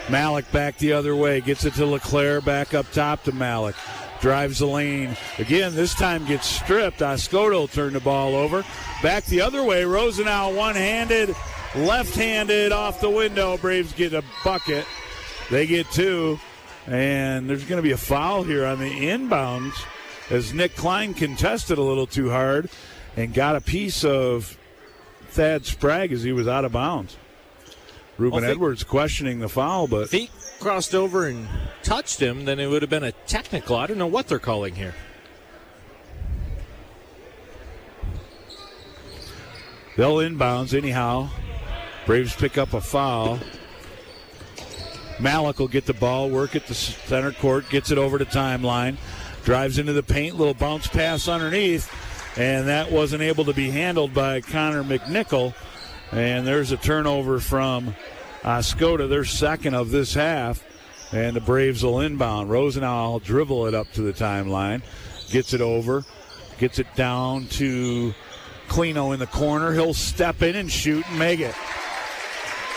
Malik 0.10 0.52
back 0.52 0.78
the 0.78 0.94
other 0.94 1.16
way. 1.16 1.42
Gets 1.42 1.66
it 1.66 1.74
to 1.76 1.86
LeClair. 1.86 2.42
Back 2.42 2.74
up 2.74 2.92
top 2.92 3.24
to 3.24 3.32
Malik. 3.32 3.76
Drives 4.22 4.60
the 4.60 4.66
lane. 4.66 5.16
Again, 5.38 5.76
this 5.76 5.94
time 5.94 6.26
gets 6.26 6.48
stripped. 6.48 7.00
Oscoda 7.00 7.52
will 7.52 7.68
turn 7.68 7.94
the 7.94 8.00
ball 8.00 8.36
over. 8.36 8.66
Back 9.02 9.26
the 9.26 9.42
other 9.42 9.64
way. 9.64 9.86
Rosenau 9.86 10.54
one 10.54 10.76
handed, 10.76 11.36
left 11.76 12.16
handed 12.16 12.72
off 12.72 13.00
the 13.00 13.10
window. 13.10 13.58
Braves 13.58 13.94
get 13.94 14.14
a 14.14 14.24
bucket. 14.44 14.86
They 15.50 15.66
get 15.66 15.90
two. 15.92 16.40
And 16.88 17.50
there's 17.50 17.64
going 17.66 17.78
to 17.78 17.84
be 17.84 17.92
a 17.92 17.98
foul 17.98 18.44
here 18.44 18.66
on 18.66 18.80
the 18.80 18.90
inbounds 18.90 19.74
as 20.30 20.54
Nick 20.54 20.76
Klein 20.76 21.14
contested 21.14 21.78
a 21.78 21.84
little 21.84 22.08
too 22.08 22.30
hard 22.30 22.70
and 23.16 23.34
got 23.34 23.56
a 23.56 23.62
piece 23.62 24.04
of 24.04 24.58
Thad 25.30 25.66
Sprague 25.66 26.12
as 26.12 26.24
he 26.24 26.32
was 26.32 26.48
out 26.48 26.66
of 26.66 26.72
bounds. 26.72 27.16
Ruben 28.20 28.42
Well, 28.42 28.52
Edwards 28.52 28.84
questioning 28.84 29.40
the 29.40 29.48
foul, 29.48 29.88
but 29.88 30.04
If 30.04 30.12
he 30.12 30.30
crossed 30.60 30.94
over 30.94 31.26
and 31.26 31.48
touched 31.84 32.20
him, 32.22 32.44
then 32.44 32.60
it 32.60 32.68
would 32.68 32.82
have 32.82 32.90
been 32.90 33.06
a 33.06 33.14
technical. 33.14 33.78
I 33.78 33.88
don't 33.88 33.98
know 33.98 34.08
what 34.08 34.28
they're 34.28 34.40
calling 34.40 34.76
here. 34.76 34.94
they'll 39.96 40.18
inbounds 40.18 40.74
anyhow. 40.74 41.30
Braves 42.06 42.36
pick 42.36 42.58
up 42.58 42.74
a 42.74 42.82
foul. 42.82 43.40
Malik 45.20 45.60
will 45.60 45.68
get 45.68 45.86
the 45.86 45.94
ball, 45.94 46.30
work 46.30 46.56
at 46.56 46.68
the 46.68 46.74
center 46.74 47.34
court, 47.34 47.70
gets 47.70 47.92
it 47.92 47.98
over 47.98 48.18
to 48.18 48.26
timeline, 48.26 48.96
drives 49.44 49.78
into 49.78 49.92
the 49.92 50.04
paint, 50.04 50.38
little 50.38 50.54
bounce 50.54 50.88
pass 50.88 51.28
underneath, 51.28 51.92
and 52.38 52.68
that 52.70 52.90
wasn't 52.90 53.22
able 53.22 53.44
to 53.44 53.54
be 53.54 53.70
handled 53.70 54.14
by 54.14 54.40
Connor 54.40 54.84
McNichol. 54.84 55.54
And 56.12 56.46
there's 56.46 56.72
a 56.72 56.78
turnover 56.78 57.40
from 57.40 57.96
Oscoda, 58.42 59.08
their 59.08 59.26
second 59.26 59.76
of 59.76 59.92
this 59.92 60.14
half, 60.14 60.66
and 61.12 61.36
the 61.36 61.42
Braves 61.42 61.84
will 61.84 62.00
inbound. 62.00 62.50
Rosenau 62.50 63.12
will 63.12 63.20
dribble 63.20 63.68
it 63.68 63.76
up 63.76 63.92
to 63.94 64.02
the 64.02 64.14
timeline, 64.14 64.82
gets 65.30 65.54
it 65.54 65.62
over, 65.62 66.04
gets 66.58 66.80
it 66.80 66.88
down 66.96 67.46
to 67.48 68.14
Clino 68.68 69.14
in 69.14 69.20
the 69.20 69.28
corner. 69.28 69.74
He'll 69.74 69.94
step 69.94 70.42
in 70.42 70.56
and 70.56 70.72
shoot 70.72 71.08
and 71.10 71.20
make 71.20 71.40
it. 71.40 71.56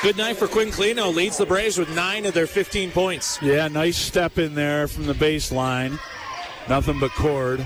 Good 0.03 0.17
night 0.17 0.37
for 0.37 0.49
Quinn 0.49 0.71
Clino. 0.71 1.15
Leads 1.15 1.39
the 1.39 1.47
Braves 1.47 1.79
with 1.79 1.95
nine 1.95 2.27
of 2.27 2.35
their 2.35 2.49
15 2.49 2.91
points. 2.91 3.41
Yeah, 3.41 3.69
nice 3.69 3.97
step 3.97 4.37
in 4.37 4.55
there 4.55 4.89
from 4.89 5.07
the 5.07 5.15
baseline. 5.15 5.99
Nothing 6.69 6.99
but 6.99 7.13
cord. 7.13 7.65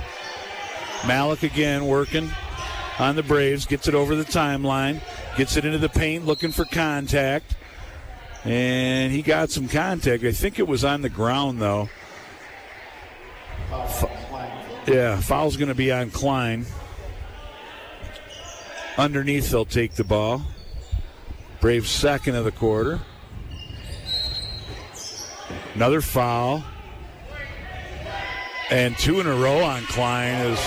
Malik 1.07 1.43
again 1.45 1.87
working 1.87 2.31
on 2.99 3.17
the 3.17 3.23
Braves. 3.23 3.67
Gets 3.67 3.89
it 3.89 3.95
over 3.95 4.15
the 4.15 4.25
timeline. 4.25 5.01
Gets 5.37 5.57
it 5.57 5.65
into 5.65 5.79
the 5.79 5.89
paint 5.89 6.27
looking 6.27 6.53
for 6.53 6.65
contact. 6.65 7.57
And 8.45 9.13
he 9.13 9.23
got 9.23 9.51
some 9.51 9.69
contact. 9.69 10.23
I 10.23 10.33
think 10.33 10.59
it 10.59 10.69
was 10.69 10.85
on 10.85 11.03
the 11.03 11.09
ground, 11.09 11.61
though. 11.61 11.89
Yeah, 14.87 15.21
foul's 15.21 15.57
going 15.57 15.69
to 15.69 15.75
be 15.75 15.91
on 15.91 16.11
Klein. 16.11 16.65
Underneath, 18.97 19.51
they'll 19.51 19.65
take 19.65 19.95
the 19.95 20.05
ball. 20.05 20.43
Braves 21.61 21.91
second 21.91 22.37
of 22.37 22.45
the 22.45 22.53
quarter. 22.53 23.01
Another 25.75 26.01
foul. 26.01 26.65
And 28.71 28.97
two 28.97 29.21
in 29.21 29.27
a 29.27 29.35
row 29.35 29.63
on 29.63 29.83
Klein 29.87 30.35
as 30.35 30.59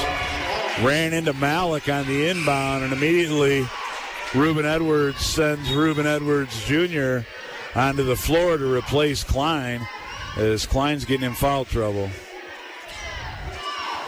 ran 0.84 1.14
into 1.14 1.34
Malik 1.34 1.90
on 1.90 2.06
the 2.08 2.28
inbound, 2.30 2.84
and 2.84 2.94
immediately 2.94 3.66
Ruben 4.34 4.66
Edwards 4.66 5.20
sends 5.20 5.70
Ruben 5.72 6.06
Edwards 6.08 6.64
Jr. 6.66 7.20
onto 7.76 8.04
the 8.04 8.16
floor 8.16 8.58
to 8.58 8.74
replace 8.74 9.24
Klein 9.24 9.86
as 10.38 10.66
Klein's 10.66 11.06
getting 11.06 11.26
in 11.26 11.34
foul 11.34 11.66
trouble. 11.66 12.10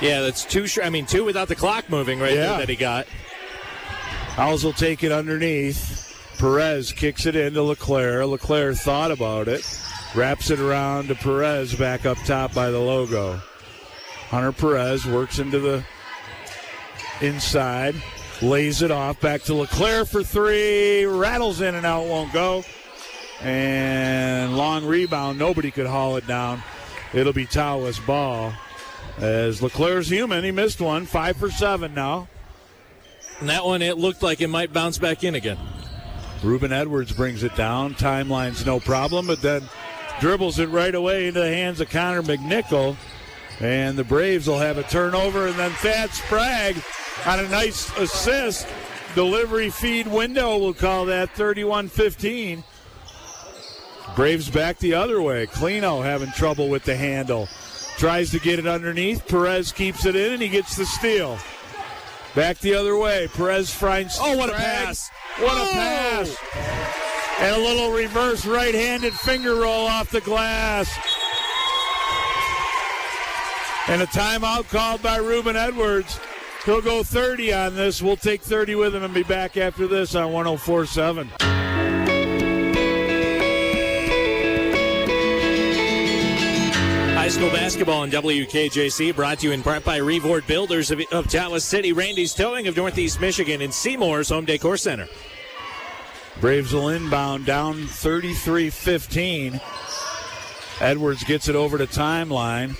Yeah, 0.01 0.21
that's 0.21 0.45
two. 0.45 0.65
Sh- 0.67 0.79
I 0.83 0.89
mean, 0.89 1.05
two 1.05 1.23
without 1.23 1.47
the 1.47 1.55
clock 1.55 1.89
moving 1.89 2.19
right 2.19 2.33
Yeah. 2.33 2.47
there 2.49 2.57
that 2.59 2.69
he 2.69 2.75
got. 2.75 3.07
Owls 4.37 4.63
will 4.63 4.73
take 4.73 5.03
it 5.03 5.11
underneath. 5.11 5.99
Perez 6.39 6.91
kicks 6.91 7.25
it 7.27 7.35
into 7.35 7.61
LeClair. 7.61 8.25
LeClair 8.25 8.73
thought 8.73 9.11
about 9.11 9.47
it, 9.47 9.63
wraps 10.15 10.49
it 10.49 10.59
around 10.59 11.09
to 11.09 11.15
Perez 11.15 11.75
back 11.75 12.05
up 12.05 12.17
top 12.25 12.53
by 12.53 12.71
the 12.71 12.79
logo. 12.79 13.39
Hunter 14.29 14.51
Perez 14.51 15.05
works 15.05 15.37
into 15.37 15.59
the 15.59 15.83
inside, 17.21 17.95
lays 18.41 18.81
it 18.81 18.91
off 18.91 19.19
back 19.21 19.43
to 19.43 19.53
LeClair 19.53 20.05
for 20.05 20.23
three, 20.23 21.05
rattles 21.05 21.61
in 21.61 21.75
and 21.75 21.85
out, 21.85 22.07
won't 22.07 22.33
go. 22.33 22.63
And 23.41 24.55
long 24.55 24.85
rebound, 24.85 25.39
nobody 25.39 25.71
could 25.71 25.87
haul 25.87 26.17
it 26.17 26.27
down. 26.27 26.61
It'll 27.13 27.33
be 27.33 27.45
Tawas 27.45 28.05
ball. 28.05 28.53
As 29.17 29.61
LeClair's 29.61 30.09
human, 30.09 30.43
he 30.43 30.51
missed 30.51 30.79
one, 30.79 31.05
five 31.05 31.37
for 31.37 31.49
seven 31.49 31.93
now. 31.93 32.27
And 33.39 33.49
that 33.49 33.65
one, 33.65 33.81
it 33.81 33.97
looked 33.97 34.21
like 34.21 34.41
it 34.41 34.47
might 34.47 34.71
bounce 34.71 34.97
back 34.97 35.23
in 35.23 35.35
again. 35.35 35.57
Ruben 36.43 36.71
Edwards 36.71 37.11
brings 37.11 37.43
it 37.43 37.55
down. 37.55 37.95
Timeline's 37.95 38.65
no 38.65 38.79
problem, 38.79 39.27
but 39.27 39.41
then 39.41 39.63
dribbles 40.19 40.59
it 40.59 40.69
right 40.69 40.93
away 40.93 41.27
into 41.27 41.39
the 41.39 41.47
hands 41.47 41.81
of 41.81 41.89
Connor 41.89 42.21
McNichol. 42.21 42.95
And 43.61 43.95
the 43.97 44.03
Braves 44.03 44.47
will 44.47 44.57
have 44.59 44.77
a 44.77 44.83
turnover, 44.83 45.47
and 45.47 45.55
then 45.55 45.71
Thad 45.71 46.09
Sprague 46.09 46.81
on 47.25 47.39
a 47.39 47.47
nice 47.49 47.95
assist. 47.97 48.67
Delivery 49.13 49.69
feed 49.69 50.07
window, 50.07 50.57
we'll 50.57 50.73
call 50.73 51.05
that 51.05 51.35
31 51.35 51.89
15. 51.89 52.63
Braves 54.15 54.49
back 54.49 54.77
the 54.79 54.93
other 54.93 55.21
way. 55.21 55.45
Clino 55.47 56.03
having 56.03 56.31
trouble 56.31 56.69
with 56.69 56.83
the 56.85 56.95
handle. 56.95 57.47
Tries 57.97 58.31
to 58.31 58.39
get 58.39 58.57
it 58.57 58.65
underneath. 58.65 59.27
Perez 59.27 59.71
keeps 59.71 60.05
it 60.05 60.15
in, 60.15 60.33
and 60.33 60.41
he 60.41 60.49
gets 60.49 60.75
the 60.75 60.85
steal. 60.85 61.37
Back 62.35 62.57
the 62.59 62.73
other 62.73 62.97
way. 62.97 63.27
Perez 63.33 63.73
finds. 63.73 64.17
Oh, 64.19 64.37
what 64.37 64.49
a 64.49 64.53
pass. 64.53 65.09
What 65.37 65.57
a 65.57 65.61
Oh! 65.61 65.71
pass. 65.71 66.35
And 67.39 67.55
a 67.55 67.59
little 67.59 67.91
reverse 67.91 68.45
right 68.45 68.73
handed 68.73 69.13
finger 69.13 69.55
roll 69.55 69.87
off 69.87 70.09
the 70.09 70.21
glass. 70.21 70.89
And 73.91 74.01
a 74.01 74.05
timeout 74.05 74.69
called 74.69 75.01
by 75.01 75.17
Ruben 75.17 75.57
Edwards. 75.57 76.17
He'll 76.63 76.81
go 76.81 77.03
30 77.03 77.51
on 77.51 77.75
this. 77.75 78.01
We'll 78.01 78.15
take 78.15 78.41
30 78.41 78.75
with 78.75 78.95
him 78.95 79.03
and 79.03 79.13
be 79.13 79.23
back 79.23 79.57
after 79.57 79.85
this 79.85 80.15
on 80.15 80.31
1047. 80.31 81.27
High 87.17 87.27
school 87.27 87.49
basketball 87.49 88.03
in 88.05 88.11
WKJC 88.11 89.13
brought 89.13 89.39
to 89.39 89.47
you 89.47 89.51
in 89.51 89.61
part 89.61 89.83
by 89.83 89.99
Revord 89.99 90.47
Builders 90.47 90.89
of, 90.89 91.01
of 91.11 91.25
Tawas 91.27 91.63
City, 91.63 91.91
Randy's 91.91 92.33
Towing 92.33 92.67
of 92.67 92.77
Northeast 92.77 93.19
Michigan, 93.19 93.61
and 93.61 93.73
Seymour's 93.73 94.29
Home 94.29 94.45
Decor 94.45 94.77
Center. 94.77 95.09
Braves 96.39 96.71
will 96.71 96.87
inbound 96.87 97.45
down 97.45 97.87
33 97.87 98.69
15. 98.69 99.59
Edwards 100.79 101.25
gets 101.25 101.49
it 101.49 101.57
over 101.57 101.77
to 101.77 101.85
timeline. 101.85 102.77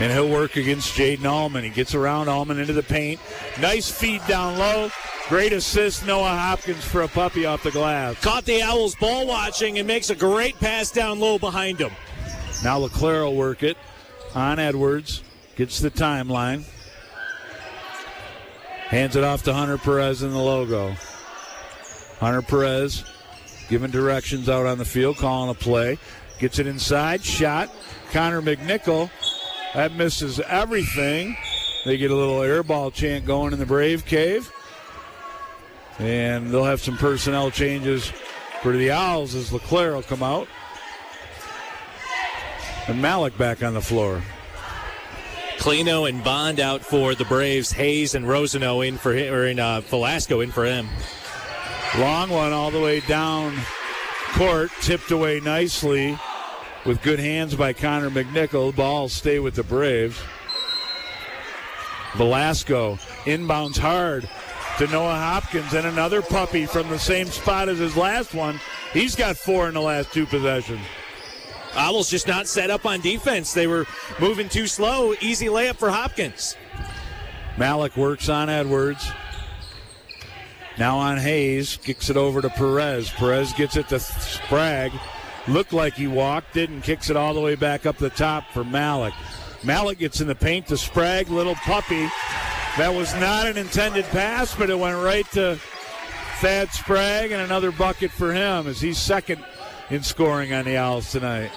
And 0.00 0.12
he'll 0.12 0.28
work 0.28 0.56
against 0.56 0.94
Jaden 0.94 1.24
Allman. 1.24 1.62
He 1.62 1.70
gets 1.70 1.94
around 1.94 2.28
Allman 2.28 2.58
into 2.58 2.72
the 2.72 2.82
paint. 2.82 3.20
Nice 3.60 3.88
feed 3.90 4.20
down 4.26 4.58
low. 4.58 4.90
Great 5.28 5.52
assist, 5.52 6.04
Noah 6.04 6.36
Hopkins 6.36 6.84
for 6.84 7.02
a 7.02 7.08
puppy 7.08 7.46
off 7.46 7.62
the 7.62 7.70
glass. 7.70 8.20
Caught 8.20 8.44
the 8.44 8.60
Owls 8.62 8.94
ball 8.96 9.26
watching 9.26 9.78
and 9.78 9.86
makes 9.86 10.10
a 10.10 10.14
great 10.14 10.58
pass 10.58 10.90
down 10.90 11.18
low 11.18 11.38
behind 11.38 11.78
him. 11.78 11.92
Now 12.62 12.78
LeClair 12.78 13.24
will 13.24 13.36
work 13.36 13.62
it 13.62 13.78
on 14.34 14.58
Edwards. 14.58 15.22
Gets 15.56 15.78
the 15.78 15.90
timeline. 15.90 16.64
Hands 18.88 19.14
it 19.16 19.24
off 19.24 19.44
to 19.44 19.54
Hunter 19.54 19.78
Perez 19.78 20.22
in 20.22 20.30
the 20.30 20.38
logo. 20.38 20.94
Hunter 22.18 22.42
Perez 22.42 23.04
giving 23.68 23.90
directions 23.90 24.48
out 24.48 24.66
on 24.66 24.78
the 24.78 24.84
field, 24.84 25.16
calling 25.16 25.50
a 25.50 25.54
play. 25.54 25.98
Gets 26.38 26.58
it 26.58 26.66
inside. 26.66 27.24
Shot. 27.24 27.70
Connor 28.12 28.42
McNichol. 28.42 29.10
That 29.74 29.92
misses 29.96 30.38
everything. 30.40 31.36
They 31.84 31.98
get 31.98 32.10
a 32.10 32.14
little 32.14 32.38
airball 32.38 32.94
chant 32.94 33.26
going 33.26 33.52
in 33.52 33.58
the 33.58 33.66
Brave 33.66 34.06
Cave. 34.06 34.52
And 35.98 36.50
they'll 36.50 36.64
have 36.64 36.80
some 36.80 36.96
personnel 36.96 37.50
changes 37.50 38.12
for 38.62 38.72
the 38.72 38.92
Owls 38.92 39.34
as 39.34 39.52
LeClair 39.52 39.94
will 39.94 40.02
come 40.02 40.22
out. 40.22 40.46
And 42.86 43.02
Malik 43.02 43.36
back 43.36 43.62
on 43.62 43.74
the 43.74 43.80
floor. 43.80 44.22
Clino 45.58 46.08
and 46.08 46.22
Bond 46.22 46.60
out 46.60 46.82
for 46.82 47.14
the 47.14 47.24
Braves. 47.24 47.72
Hayes 47.72 48.14
and 48.14 48.26
Rosano 48.26 48.86
in 48.86 48.96
for 48.96 49.12
him, 49.12 49.32
or 49.32 49.46
in 49.46 49.58
uh, 49.58 49.80
Velasco 49.80 50.40
in 50.40 50.52
for 50.52 50.64
him. 50.64 50.88
Long 51.98 52.30
one 52.30 52.52
all 52.52 52.70
the 52.70 52.80
way 52.80 53.00
down 53.00 53.56
court, 54.34 54.70
tipped 54.80 55.10
away 55.10 55.40
nicely 55.40 56.18
with 56.84 57.02
good 57.02 57.18
hands 57.18 57.54
by 57.54 57.72
Connor 57.72 58.10
McNichol. 58.10 58.74
Ball 58.74 59.08
stay 59.08 59.38
with 59.38 59.54
the 59.54 59.62
Braves. 59.62 60.20
Velasco 62.16 62.96
inbounds 63.24 63.78
hard 63.78 64.28
to 64.78 64.86
Noah 64.88 65.14
Hopkins 65.14 65.72
and 65.72 65.86
another 65.86 66.22
puppy 66.22 66.66
from 66.66 66.88
the 66.88 66.98
same 66.98 67.26
spot 67.26 67.68
as 67.68 67.78
his 67.78 67.96
last 67.96 68.34
one. 68.34 68.60
He's 68.92 69.16
got 69.16 69.36
four 69.36 69.68
in 69.68 69.74
the 69.74 69.80
last 69.80 70.12
two 70.12 70.26
possessions. 70.26 70.84
Owls 71.74 72.08
just 72.08 72.28
not 72.28 72.46
set 72.46 72.70
up 72.70 72.86
on 72.86 73.00
defense. 73.00 73.52
They 73.52 73.66
were 73.66 73.86
moving 74.20 74.48
too 74.48 74.66
slow. 74.66 75.14
Easy 75.20 75.46
layup 75.46 75.76
for 75.76 75.90
Hopkins. 75.90 76.56
Malik 77.56 77.96
works 77.96 78.28
on 78.28 78.48
Edwards. 78.48 79.10
Now 80.78 80.98
on 80.98 81.18
Hayes, 81.18 81.78
kicks 81.82 82.10
it 82.10 82.16
over 82.16 82.42
to 82.42 82.50
Perez. 82.50 83.10
Perez 83.10 83.52
gets 83.52 83.76
it 83.76 83.88
to 83.88 84.00
Sprague. 84.00 84.92
Looked 85.46 85.72
like 85.72 85.94
he 85.94 86.06
walked, 86.06 86.54
didn't, 86.54 86.82
kicks 86.82 87.10
it 87.10 87.16
all 87.16 87.34
the 87.34 87.40
way 87.40 87.54
back 87.54 87.84
up 87.84 87.98
the 87.98 88.10
top 88.10 88.50
for 88.52 88.64
Malik. 88.64 89.12
Malik 89.62 89.98
gets 89.98 90.20
in 90.20 90.26
the 90.26 90.34
paint 90.34 90.66
to 90.68 90.76
Sprague, 90.76 91.28
little 91.28 91.54
puppy. 91.54 92.08
That 92.78 92.94
was 92.94 93.14
not 93.14 93.46
an 93.46 93.56
intended 93.56 94.04
pass, 94.06 94.54
but 94.54 94.70
it 94.70 94.78
went 94.78 95.02
right 95.02 95.30
to 95.32 95.58
Thad 96.40 96.70
Sprague, 96.70 97.30
and 97.30 97.42
another 97.42 97.70
bucket 97.70 98.10
for 98.10 98.32
him 98.32 98.66
as 98.66 98.80
he's 98.80 98.98
second 98.98 99.44
in 99.90 100.02
scoring 100.02 100.52
on 100.52 100.64
the 100.64 100.76
Owls 100.76 101.10
tonight. 101.12 101.50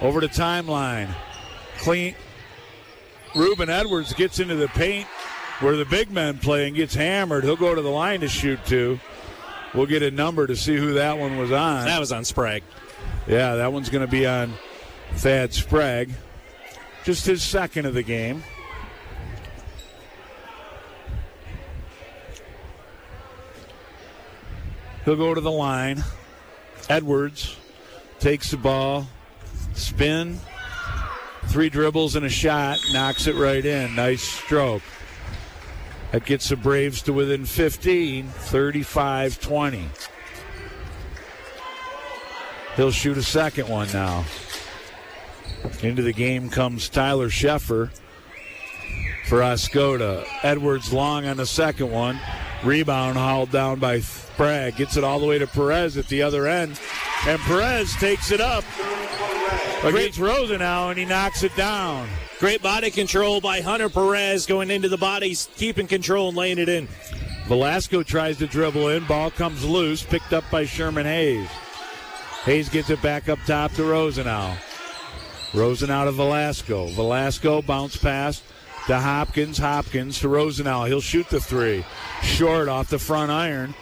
Over 0.00 0.20
to 0.20 0.28
timeline. 0.28 1.14
Clean. 1.78 2.14
Ruben 3.34 3.68
Edwards 3.68 4.12
gets 4.12 4.38
into 4.38 4.54
the 4.54 4.68
paint 4.68 5.06
where 5.60 5.76
the 5.76 5.84
big 5.84 6.10
men 6.10 6.38
play 6.38 6.66
and 6.66 6.76
gets 6.76 6.94
hammered. 6.94 7.44
He'll 7.44 7.56
go 7.56 7.74
to 7.74 7.82
the 7.82 7.90
line 7.90 8.20
to 8.20 8.28
shoot 8.28 8.58
two. 8.64 8.98
We'll 9.72 9.86
get 9.86 10.02
a 10.02 10.10
number 10.10 10.46
to 10.46 10.56
see 10.56 10.76
who 10.76 10.94
that 10.94 11.18
one 11.18 11.36
was 11.36 11.52
on. 11.52 11.84
That 11.86 12.00
was 12.00 12.12
on 12.12 12.24
Sprague. 12.24 12.62
Yeah, 13.26 13.56
that 13.56 13.72
one's 13.72 13.88
going 13.88 14.04
to 14.04 14.10
be 14.10 14.26
on 14.26 14.52
Thad 15.14 15.54
Sprague. 15.54 16.10
Just 17.04 17.26
his 17.26 17.42
second 17.42 17.86
of 17.86 17.94
the 17.94 18.02
game. 18.02 18.42
He'll 25.04 25.16
go 25.16 25.34
to 25.34 25.40
the 25.40 25.50
line. 25.50 26.02
Edwards 26.88 27.56
takes 28.20 28.50
the 28.50 28.56
ball, 28.56 29.06
spin, 29.74 30.38
three 31.46 31.68
dribbles 31.68 32.16
and 32.16 32.24
a 32.24 32.30
shot, 32.30 32.78
knocks 32.92 33.26
it 33.26 33.34
right 33.34 33.64
in. 33.64 33.94
Nice 33.94 34.22
stroke. 34.22 34.82
That 36.12 36.24
gets 36.24 36.48
the 36.48 36.56
Braves 36.56 37.02
to 37.02 37.12
within 37.12 37.44
15, 37.44 38.28
35 38.28 39.40
20. 39.40 39.88
He'll 42.76 42.90
shoot 42.90 43.16
a 43.16 43.22
second 43.22 43.68
one 43.68 43.88
now. 43.92 44.24
Into 45.82 46.02
the 46.02 46.12
game 46.12 46.50
comes 46.50 46.88
Tyler 46.88 47.28
Sheffer 47.28 47.90
for 49.26 49.38
Oscoda. 49.38 50.26
Edwards 50.42 50.92
long 50.92 51.26
on 51.26 51.36
the 51.36 51.46
second 51.46 51.90
one. 51.90 52.18
Rebound 52.64 53.16
hauled 53.16 53.50
down 53.50 53.78
by 53.78 54.00
Sprague. 54.00 54.76
Gets 54.76 54.96
it 54.96 55.04
all 55.04 55.20
the 55.20 55.26
way 55.26 55.38
to 55.38 55.46
Perez 55.46 55.96
at 55.96 56.08
the 56.08 56.22
other 56.22 56.46
end. 56.46 56.80
And 57.26 57.40
Perez 57.42 57.94
takes 57.96 58.30
it 58.30 58.40
up 58.40 58.64
against 59.84 60.18
now, 60.18 60.90
and 60.90 60.98
he 60.98 61.04
knocks 61.04 61.42
it 61.42 61.54
down. 61.56 62.08
Great 62.40 62.62
body 62.62 62.90
control 62.90 63.40
by 63.40 63.60
Hunter 63.60 63.88
Perez 63.88 64.46
going 64.46 64.70
into 64.70 64.88
the 64.88 64.98
bodies, 64.98 65.48
keeping 65.56 65.86
control 65.86 66.28
and 66.28 66.36
laying 66.36 66.58
it 66.58 66.68
in. 66.68 66.88
Velasco 67.46 68.02
tries 68.02 68.38
to 68.38 68.46
dribble 68.46 68.88
in. 68.88 69.04
Ball 69.04 69.30
comes 69.30 69.64
loose, 69.64 70.02
picked 70.02 70.32
up 70.32 70.44
by 70.50 70.64
Sherman 70.64 71.06
Hayes. 71.06 71.48
Hayes 72.44 72.68
gets 72.68 72.90
it 72.90 73.00
back 73.00 73.30
up 73.30 73.38
top 73.46 73.72
to 73.72 73.84
Rosenau. 73.84 74.54
Rosenau 75.54 76.04
to 76.04 76.12
Velasco. 76.12 76.88
Velasco 76.88 77.62
bounce 77.62 77.96
pass 77.96 78.42
to 78.86 79.00
Hopkins. 79.00 79.56
Hopkins 79.56 80.20
to 80.20 80.28
Rosenau. 80.28 80.84
He'll 80.84 81.00
shoot 81.00 81.26
the 81.30 81.40
three. 81.40 81.86
Short 82.22 82.68
off 82.68 82.90
the 82.90 82.98
front 82.98 83.30
iron. 83.30 83.74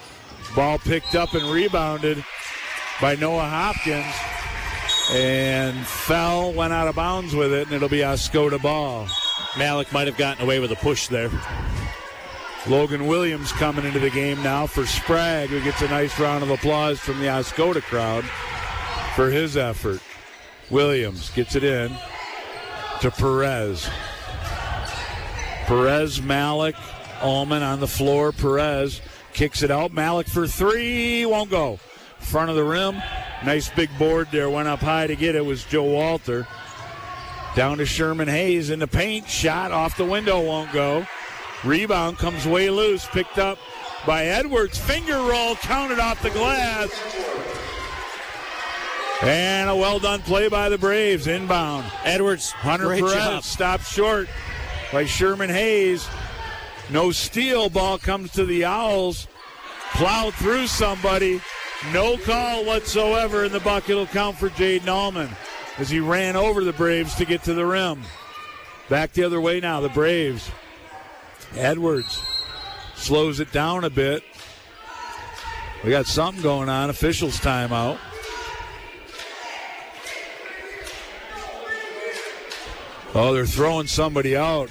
Ball 0.55 0.79
picked 0.79 1.17
up 1.17 1.35
and 1.35 1.45
rebounded 1.51 2.25
by 3.01 3.17
Noah 3.17 3.49
Hopkins. 3.49 4.15
And 5.11 5.85
fell, 5.85 6.53
went 6.53 6.73
out 6.73 6.87
of 6.87 6.95
bounds 6.95 7.35
with 7.35 7.53
it, 7.53 7.67
and 7.67 7.73
it'll 7.75 7.89
be 7.89 7.99
Oscoda 7.99 8.63
ball. 8.63 9.09
Malik 9.59 9.93
might 9.93 10.07
have 10.07 10.17
gotten 10.17 10.45
away 10.45 10.61
with 10.61 10.71
a 10.71 10.77
push 10.77 11.09
there. 11.09 11.31
Logan 12.69 13.09
Williams 13.09 13.51
coming 13.51 13.85
into 13.85 13.99
the 13.99 14.09
game 14.09 14.41
now 14.41 14.69
for 14.69 14.87
Sprague, 14.87 15.51
who 15.51 15.61
gets 15.65 15.83
a 15.83 15.89
nice 15.89 16.19
round 16.21 16.45
of 16.45 16.51
applause 16.51 17.01
from 17.01 17.19
the 17.19 17.27
Oscoda 17.27 17.83
crowd 17.83 18.25
for 19.15 19.31
his 19.31 19.57
effort. 19.57 20.01
Williams 20.71 21.31
gets 21.31 21.55
it 21.55 21.65
in 21.65 21.93
to 23.01 23.11
Perez. 23.11 23.89
Perez, 25.67 26.23
Malik, 26.23 26.77
Allman 27.21 27.63
on 27.63 27.81
the 27.81 27.89
floor. 27.89 28.33
Perez 28.33 29.01
kicks 29.33 29.63
it 29.63 29.71
out. 29.71 29.93
Malik 29.93 30.27
for 30.27 30.47
three, 30.47 31.27
won't 31.27 31.51
go. 31.51 31.79
Front 32.19 32.51
of 32.51 32.57
the 32.57 32.65
rim, 32.65 33.03
nice 33.45 33.69
big 33.71 33.91
board 33.99 34.29
there. 34.31 34.49
Went 34.49 34.69
up 34.69 34.81
high 34.81 35.07
to 35.07 35.17
get 35.17 35.35
it. 35.35 35.45
Was 35.45 35.65
Joe 35.65 35.85
Walter. 35.85 36.47
Down 37.55 37.79
to 37.79 37.87
Sherman 37.87 38.29
Hayes 38.29 38.71
in 38.71 38.79
the 38.79 38.87
paint. 38.87 39.29
Shot 39.29 39.73
off 39.73 39.97
the 39.97 40.05
window, 40.05 40.41
won't 40.41 40.73
go. 40.73 41.07
Rebound 41.65 42.19
comes 42.19 42.47
way 42.47 42.71
loose, 42.71 43.07
picked 43.07 43.39
up 43.39 43.59
by 44.07 44.27
Edwards. 44.27 44.79
Finger 44.79 45.19
roll, 45.19 45.55
counted 45.57 45.99
off 45.99 46.23
the 46.23 46.31
glass. 46.31 46.91
And 49.23 49.71
a 49.71 49.77
well 49.77 50.01
done 50.01 50.21
play 50.23 50.49
by 50.49 50.69
the 50.69 50.79
Braves. 50.79 51.29
Inbound. 51.29 51.85
Edwards, 52.05 52.51
Hunter 52.51 52.87
great 52.87 53.01
Perez 53.01 53.15
job. 53.15 53.45
stopped 53.45 53.87
short 53.87 54.29
by 54.93 55.05
Sherman 55.05 55.49
Hayes. 55.49 56.09
No 56.91 57.13
steal. 57.13 57.71
Ball 57.71 57.99
comes 57.99 58.33
to 58.33 58.45
the 58.45 58.65
Owls. 58.65 59.29
Plowed 59.93 60.35
through 60.35 60.67
somebody. 60.67 61.41
No 61.93 62.17
call 62.17 62.65
whatsoever, 62.65 63.45
and 63.45 63.53
the 63.53 63.61
bucket 63.61 63.97
will 63.97 64.07
count 64.07 64.37
for 64.37 64.49
Jaden 64.51 64.89
Allman 64.89 65.29
as 65.79 65.89
he 65.89 66.01
ran 66.01 66.35
over 66.35 66.65
the 66.65 66.73
Braves 66.73 67.15
to 67.17 67.25
get 67.25 67.45
to 67.45 67.55
the 67.55 67.67
rim. 67.67 68.03
Back 68.89 69.13
the 69.13 69.25
other 69.25 69.41
way 69.41 69.61
now, 69.61 69.81
the 69.81 69.89
Braves. 69.89 70.51
Edwards 71.57 72.21
slows 72.97 73.41
it 73.41 73.53
down 73.53 73.85
a 73.85 73.91
bit. 73.91 74.23
We 75.85 75.91
got 75.91 76.07
something 76.07 76.43
going 76.43 76.69
on. 76.69 76.91
Officials 76.91 77.39
timeout. 77.39 77.99
Oh, 83.15 83.35
they're 83.35 83.47
throwing 83.47 83.87
somebody 83.87 84.37
out, 84.37 84.71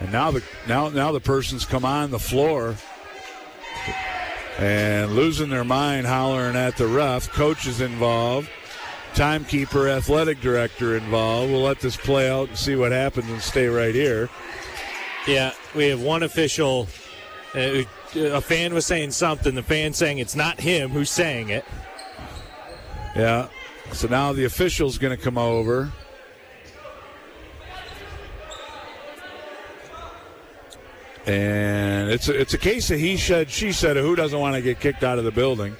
and 0.00 0.10
now 0.10 0.30
the 0.30 0.42
now 0.66 0.88
now 0.88 1.12
the 1.12 1.20
person's 1.20 1.66
come 1.66 1.84
on 1.84 2.10
the 2.10 2.18
floor 2.18 2.76
and 4.58 5.14
losing 5.14 5.50
their 5.50 5.64
mind, 5.64 6.06
hollering 6.06 6.56
at 6.56 6.76
the 6.76 6.86
ref. 6.86 7.28
Coach 7.30 7.66
is 7.66 7.80
involved. 7.80 8.48
Timekeeper, 9.14 9.88
athletic 9.88 10.40
director 10.40 10.96
involved. 10.96 11.52
We'll 11.52 11.62
let 11.62 11.80
this 11.80 11.96
play 11.96 12.30
out 12.30 12.48
and 12.48 12.58
see 12.58 12.76
what 12.76 12.92
happens 12.92 13.30
and 13.30 13.40
stay 13.40 13.66
right 13.66 13.94
here. 13.94 14.28
Yeah, 15.26 15.52
we 15.74 15.88
have 15.88 16.02
one 16.02 16.22
official. 16.22 16.88
Uh, 17.54 17.82
a 18.14 18.40
fan 18.40 18.74
was 18.74 18.86
saying 18.86 19.10
something. 19.10 19.54
The 19.54 19.62
fan 19.62 19.92
saying 19.92 20.18
it's 20.18 20.36
not 20.36 20.60
him 20.60 20.90
who's 20.90 21.10
saying 21.10 21.50
it. 21.50 21.64
Yeah. 23.16 23.48
So 23.92 24.08
now 24.08 24.32
the 24.32 24.44
official's 24.44 24.98
going 24.98 25.16
to 25.16 25.22
come 25.22 25.38
over. 25.38 25.92
And 31.28 32.10
it's 32.10 32.30
a, 32.30 32.40
it's 32.40 32.54
a 32.54 32.58
case 32.58 32.90
of 32.90 32.98
he 32.98 33.18
said, 33.18 33.50
she 33.50 33.70
said, 33.70 33.96
who 33.98 34.16
doesn't 34.16 34.38
want 34.38 34.54
to 34.54 34.62
get 34.62 34.80
kicked 34.80 35.04
out 35.04 35.18
of 35.18 35.24
the 35.24 35.30
building? 35.30 35.76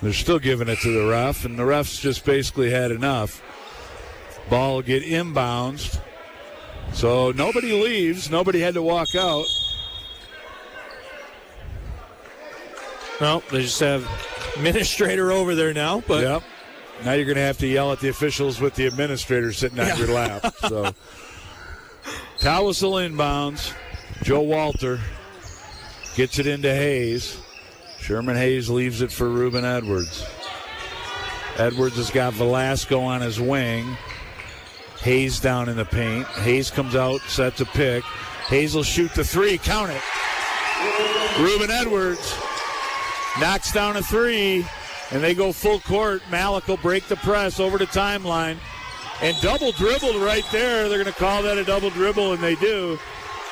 They're 0.00 0.12
still 0.12 0.38
giving 0.38 0.68
it 0.68 0.78
to 0.78 0.92
the 0.92 1.10
ref, 1.10 1.44
and 1.44 1.58
the 1.58 1.64
ref's 1.64 1.98
just 1.98 2.24
basically 2.24 2.70
had 2.70 2.92
enough. 2.92 3.42
Ball 4.48 4.82
get 4.82 5.02
inbounds. 5.02 6.00
So 6.92 7.32
nobody 7.32 7.72
leaves. 7.72 8.30
Nobody 8.30 8.60
had 8.60 8.74
to 8.74 8.82
walk 8.82 9.14
out. 9.16 9.46
Well, 13.20 13.42
they 13.50 13.62
just 13.62 13.80
have 13.80 14.08
administrator 14.56 15.32
over 15.32 15.54
there 15.56 15.74
now, 15.74 16.02
but 16.06 16.22
Yep. 16.22 16.42
Now 17.04 17.12
you're 17.14 17.24
going 17.24 17.36
to 17.36 17.42
have 17.42 17.58
to 17.58 17.66
yell 17.66 17.92
at 17.92 18.00
the 18.00 18.08
officials 18.08 18.60
with 18.60 18.74
the 18.74 18.86
administrator 18.86 19.52
sitting 19.54 19.80
on 19.80 19.96
your 19.98 20.08
lap. 20.08 20.54
So, 20.68 20.94
Tawassel 22.40 23.06
inbounds. 23.06 23.74
Joe 24.22 24.40
Walter 24.40 24.98
gets 26.16 26.38
it 26.38 26.46
into 26.46 26.74
Hayes. 26.74 27.38
Sherman 27.98 28.34
Hayes 28.34 28.70
leaves 28.70 29.02
it 29.02 29.12
for 29.12 29.28
Reuben 29.28 29.62
Edwards. 29.62 30.24
Edwards 31.58 31.96
has 31.96 32.10
got 32.10 32.32
Velasco 32.32 32.98
on 33.00 33.20
his 33.20 33.38
wing. 33.38 33.94
Hayes 35.02 35.38
down 35.38 35.68
in 35.68 35.76
the 35.76 35.84
paint. 35.84 36.26
Hayes 36.28 36.70
comes 36.70 36.96
out, 36.96 37.20
sets 37.22 37.60
a 37.60 37.66
pick. 37.66 38.02
Hayes 38.48 38.74
will 38.74 38.84
shoot 38.84 39.12
the 39.14 39.24
three. 39.24 39.58
Count 39.58 39.90
it. 39.90 40.02
Reuben 41.38 41.70
Edwards 41.70 42.34
knocks 43.38 43.70
down 43.70 43.98
a 43.98 44.02
three, 44.02 44.64
and 45.10 45.22
they 45.22 45.34
go 45.34 45.52
full 45.52 45.80
court. 45.80 46.22
Malik 46.30 46.68
will 46.68 46.78
break 46.78 47.06
the 47.06 47.16
press 47.16 47.60
over 47.60 47.76
the 47.76 47.86
timeline. 47.86 48.56
And 49.22 49.36
double 49.42 49.72
dribbled 49.72 50.16
right 50.16 50.44
there. 50.50 50.88
They're 50.88 51.02
going 51.02 51.12
to 51.12 51.18
call 51.18 51.42
that 51.42 51.58
a 51.58 51.64
double 51.64 51.90
dribble, 51.90 52.32
and 52.32 52.42
they 52.42 52.54
do. 52.54 52.98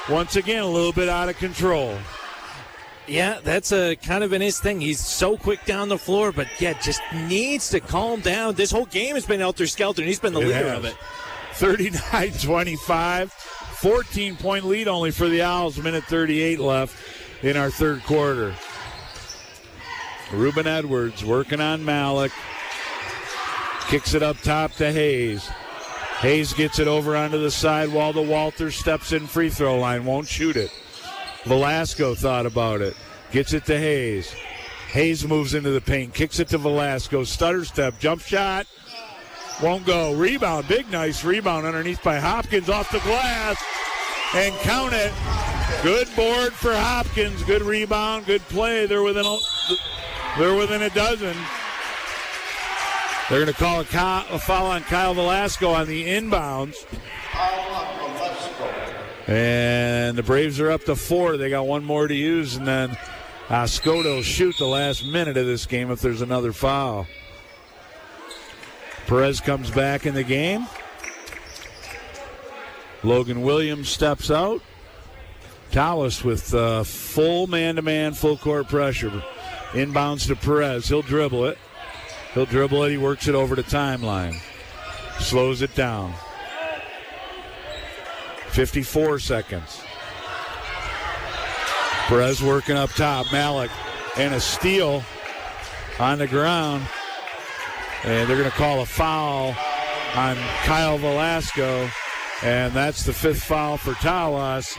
Once 0.09 0.37
again, 0.37 0.63
a 0.63 0.67
little 0.67 0.93
bit 0.93 1.09
out 1.11 1.29
of 1.29 1.37
control. 1.37 1.99
yeah, 3.07 3.41
that's 3.45 3.71
a 3.73 3.95
kind 3.97 4.25
of 4.25 4.33
in 4.33 4.41
his 4.41 4.59
thing. 4.61 4.81
He's 4.81 5.01
so 5.01 5.37
quick 5.37 5.63
down 5.67 5.91
the 5.91 5.99
floor, 5.99 6.33
but 6.33 6.47
yeah, 6.59 6.73
just 6.81 7.03
needs 7.27 7.69
to 7.71 7.81
calm 7.81 8.21
down. 8.21 8.55
This 8.55 8.71
whole 8.71 8.87
game 8.87 9.15
has 9.15 9.27
been 9.27 9.41
helter 9.41 9.67
skelter, 9.67 10.01
and 10.01 10.09
he's 10.09 10.19
been 10.21 10.33
the 10.33 10.41
It 10.41 10.47
leader 10.49 10.69
has. 10.69 10.79
of 10.79 10.85
it. 10.87 10.97
39 11.55 12.33
25. 12.33 13.33
14 13.33 14.37
point 14.37 14.65
lead 14.65 14.89
only 14.89 15.11
for 15.11 15.29
the 15.29 15.43
Owls. 15.43 15.77
Minute 15.79 16.05
38 16.05 16.59
left 16.61 16.97
in 17.45 17.57
our 17.59 17.71
third 17.71 18.03
quarter. 18.05 18.55
Ruben 20.33 20.67
Edwards 20.67 21.25
working 21.25 21.61
on 21.61 21.85
Malik. 21.85 22.33
Kicks 23.89 24.13
it 24.13 24.23
up 24.23 24.37
top 24.43 24.73
to 24.73 24.93
Hayes. 24.93 25.49
Hayes 26.21 26.53
gets 26.53 26.79
it 26.79 26.87
over 26.87 27.17
onto 27.17 27.39
the 27.39 27.51
sidewall 27.51 28.13
to 28.13 28.21
Walter. 28.21 28.71
Steps 28.71 29.13
in 29.13 29.27
free 29.27 29.49
throw 29.49 29.79
line. 29.79 30.05
Won't 30.05 30.29
shoot 30.29 30.57
it. 30.57 30.71
Velasco 31.45 32.15
thought 32.15 32.45
about 32.45 32.83
it. 32.83 32.95
Gets 33.31 33.55
it 33.55 33.65
to 33.65 33.79
Hayes. 33.79 34.35
Hayes 34.89 35.27
moves 35.27 35.55
into 35.55 35.71
the 35.71 35.81
paint. 35.81 36.13
Kicks 36.13 36.39
it 36.39 36.49
to 36.49 36.59
Velasco. 36.59 37.25
Stutter 37.25 37.65
step. 37.65 37.99
Jump 37.99 38.21
shot. 38.21 38.67
Won't 39.63 39.87
go. 39.87 40.13
Rebound. 40.13 40.69
Big, 40.69 40.91
nice 40.91 41.25
rebound 41.25 41.65
underneath 41.65 42.03
by 42.03 42.19
Hopkins 42.19 42.69
off 42.69 42.91
the 42.93 43.01
glass. 43.01 43.57
And 44.35 44.55
count 44.57 44.93
it. 44.93 45.13
Good 45.83 46.15
board 46.15 46.53
for 46.53 46.75
Hopkins. 46.75 47.43
Good 47.45 47.63
rebound. 47.63 48.27
Good 48.27 48.43
play. 48.43 48.85
They're 48.85 49.03
within 49.03 49.25
a, 49.25 49.39
they're 50.37 50.57
within 50.57 50.83
a 50.83 50.91
dozen. 50.91 51.35
They're 53.29 53.45
going 53.45 53.53
to 53.53 53.59
call 53.59 53.81
a, 53.81 53.85
Ky- 53.85 54.35
a 54.35 54.39
foul 54.39 54.67
on 54.69 54.83
Kyle 54.83 55.13
Velasco 55.13 55.71
on 55.71 55.87
the 55.87 56.07
inbounds. 56.07 56.77
And 59.27 60.17
the 60.17 60.23
Braves 60.23 60.59
are 60.61 60.71
up 60.71 60.85
to 60.85 60.97
four. 60.97 61.37
They 61.37 61.51
got 61.51 61.67
one 61.67 61.85
more 61.85 62.09
to 62.09 62.15
use, 62.15 62.57
and 62.57 62.67
then 62.67 62.97
Oscoda 63.49 64.05
will 64.05 64.23
shoot 64.23 64.57
the 64.57 64.67
last 64.67 65.05
minute 65.05 65.37
of 65.37 65.45
this 65.45 65.67
game 65.67 65.91
if 65.91 66.01
there's 66.01 66.23
another 66.23 66.55
foul. 66.55 67.07
Perez 69.07 69.41
comes 69.43 69.71
back 69.71 70.07
in 70.07 70.15
the 70.15 70.25
game. 70.25 70.67
Logan 73.03 73.43
Williams 73.43 73.91
steps 73.91 74.31
out. 74.31 74.63
Tawas 75.71 76.25
with 76.25 76.55
uh, 76.55 76.83
full 76.83 77.47
man 77.47 77.77
to 77.77 77.83
man, 77.83 78.15
full 78.15 78.39
court 78.39 78.69
pressure. 78.69 79.23
Inbounds 79.73 80.27
to 80.29 80.37
Perez. 80.37 80.89
He'll 80.89 81.03
dribble 81.03 81.45
it. 81.45 81.59
He'll 82.35 82.47
dribble 82.47 82.85
it. 82.85 82.91
He 82.91 82.99
works 82.99 83.29
it 83.29 83.35
over 83.35 83.55
the 83.55 83.63
timeline. 83.63 84.41
Slows 85.21 85.63
it 85.63 85.75
down. 85.75 86.15
54 88.49 89.19
seconds. 89.19 89.83
Perez 92.07 92.43
working 92.43 92.77
up 92.77 92.91
top. 92.91 93.31
Malik 93.33 93.71
and 94.17 94.35
a 94.35 94.41
steal 94.41 95.03
on 95.99 96.19
the 96.19 96.27
ground. 96.27 96.87
And 98.05 98.29
they're 98.29 98.39
going 98.39 98.51
to 98.51 98.57
call 98.57 98.81
a 98.81 98.87
foul 98.87 99.55
on 100.15 100.37
Kyle 100.65 100.99
Velasco, 100.99 101.89
and 102.43 102.73
that's 102.73 103.05
the 103.05 103.13
fifth 103.13 103.43
foul 103.43 103.77
for 103.77 103.93
Tawas, 103.95 104.77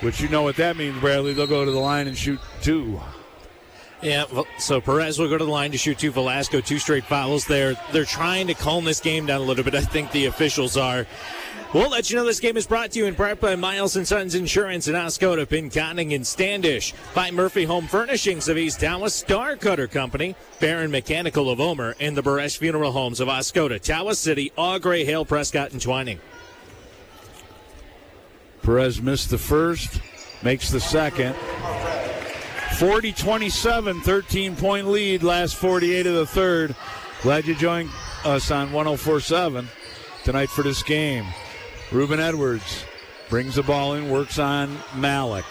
which 0.00 0.20
you 0.20 0.28
know 0.28 0.42
what 0.42 0.56
that 0.56 0.76
means, 0.76 0.98
Bradley. 1.00 1.32
They'll 1.32 1.46
go 1.46 1.64
to 1.64 1.70
the 1.70 1.78
line 1.78 2.06
and 2.06 2.16
shoot 2.16 2.40
two. 2.62 3.00
Yeah, 4.00 4.26
so 4.58 4.80
Perez 4.80 5.18
will 5.18 5.28
go 5.28 5.38
to 5.38 5.44
the 5.44 5.50
line 5.50 5.72
to 5.72 5.78
shoot 5.78 5.98
two. 5.98 6.12
Velasco, 6.12 6.60
two 6.60 6.78
straight 6.78 7.04
fouls. 7.04 7.46
They're 7.46 7.74
they're 7.92 8.04
trying 8.04 8.46
to 8.46 8.54
calm 8.54 8.84
this 8.84 9.00
game 9.00 9.26
down 9.26 9.40
a 9.40 9.44
little 9.44 9.64
bit. 9.64 9.74
I 9.74 9.80
think 9.80 10.12
the 10.12 10.26
officials 10.26 10.76
are. 10.76 11.06
We'll 11.74 11.90
let 11.90 12.08
you 12.08 12.16
know 12.16 12.24
this 12.24 12.40
game 12.40 12.56
is 12.56 12.66
brought 12.66 12.92
to 12.92 12.98
you 12.98 13.04
in 13.04 13.14
part 13.14 13.40
by 13.40 13.54
Miles 13.54 13.96
and 13.96 14.08
Sons 14.08 14.34
Insurance 14.34 14.88
in 14.88 14.94
Oscoda, 14.94 15.44
Pinconning, 15.44 16.14
and 16.14 16.26
Standish. 16.26 16.94
By 17.14 17.30
Murphy 17.30 17.64
Home 17.64 17.86
Furnishings 17.86 18.48
of 18.48 18.56
East 18.56 18.80
Tawas, 18.80 19.10
Star 19.10 19.54
Cutter 19.54 19.86
Company, 19.86 20.34
Baron 20.60 20.90
Mechanical 20.90 21.50
of 21.50 21.60
Omer, 21.60 21.94
and 22.00 22.16
the 22.16 22.22
Buresh 22.22 22.56
Funeral 22.56 22.92
Homes 22.92 23.20
of 23.20 23.28
Oscoda, 23.28 23.78
Tawas 23.78 24.16
City, 24.16 24.50
Au 24.56 24.78
Gres, 24.78 25.06
Hale, 25.06 25.26
Prescott, 25.26 25.72
and 25.72 25.80
Twining. 25.82 26.20
Perez 28.62 29.02
missed 29.02 29.28
the 29.28 29.38
first, 29.38 30.00
makes 30.42 30.70
the 30.70 30.80
second. 30.80 31.36
40 32.78 33.12
27, 33.12 34.00
13 34.02 34.54
point 34.54 34.86
lead, 34.86 35.24
last 35.24 35.56
48 35.56 36.06
of 36.06 36.14
the 36.14 36.26
third. 36.26 36.76
Glad 37.22 37.44
you 37.44 37.56
joined 37.56 37.90
us 38.24 38.52
on 38.52 38.70
1047 38.70 39.66
tonight 40.22 40.48
for 40.48 40.62
this 40.62 40.84
game. 40.84 41.26
Ruben 41.90 42.20
Edwards 42.20 42.84
brings 43.28 43.56
the 43.56 43.64
ball 43.64 43.94
in, 43.94 44.08
works 44.08 44.38
on 44.38 44.78
Malik. 44.94 45.44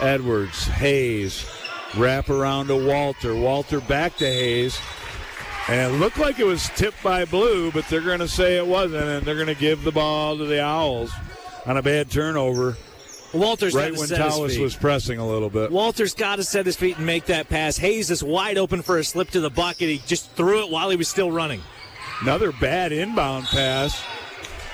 Edwards, 0.00 0.66
Hayes, 0.66 1.46
wrap 1.96 2.28
around 2.28 2.66
to 2.66 2.76
Walter. 2.76 3.34
Walter 3.34 3.80
back 3.80 4.14
to 4.18 4.26
Hayes. 4.26 4.78
And 5.68 5.94
it 5.94 5.98
looked 5.98 6.18
like 6.18 6.38
it 6.38 6.44
was 6.44 6.68
tipped 6.76 7.02
by 7.02 7.24
Blue, 7.24 7.72
but 7.72 7.88
they're 7.88 8.02
going 8.02 8.18
to 8.18 8.28
say 8.28 8.58
it 8.58 8.66
wasn't, 8.66 9.02
and 9.02 9.26
they're 9.26 9.34
going 9.34 9.46
to 9.46 9.54
give 9.54 9.82
the 9.82 9.92
ball 9.92 10.36
to 10.36 10.44
the 10.44 10.62
Owls 10.62 11.10
on 11.64 11.78
a 11.78 11.82
bad 11.82 12.10
turnover. 12.10 12.76
Walter's 13.34 13.74
right 13.74 13.92
when 13.92 14.08
Tawas 14.08 14.60
was 14.60 14.76
pressing 14.76 15.18
a 15.18 15.26
little 15.26 15.50
bit. 15.50 15.70
Walter's 15.70 16.14
got 16.14 16.36
to 16.36 16.44
set 16.44 16.66
his 16.66 16.76
feet 16.76 16.96
and 16.96 17.06
make 17.06 17.26
that 17.26 17.48
pass. 17.48 17.76
Hayes 17.76 18.10
is 18.10 18.22
wide 18.22 18.58
open 18.58 18.82
for 18.82 18.98
a 18.98 19.04
slip 19.04 19.30
to 19.30 19.40
the 19.40 19.50
bucket. 19.50 19.88
He 19.88 19.98
just 20.06 20.30
threw 20.32 20.62
it 20.64 20.70
while 20.70 20.90
he 20.90 20.96
was 20.96 21.08
still 21.08 21.30
running. 21.30 21.60
Another 22.22 22.52
bad 22.52 22.92
inbound 22.92 23.46
pass. 23.46 24.02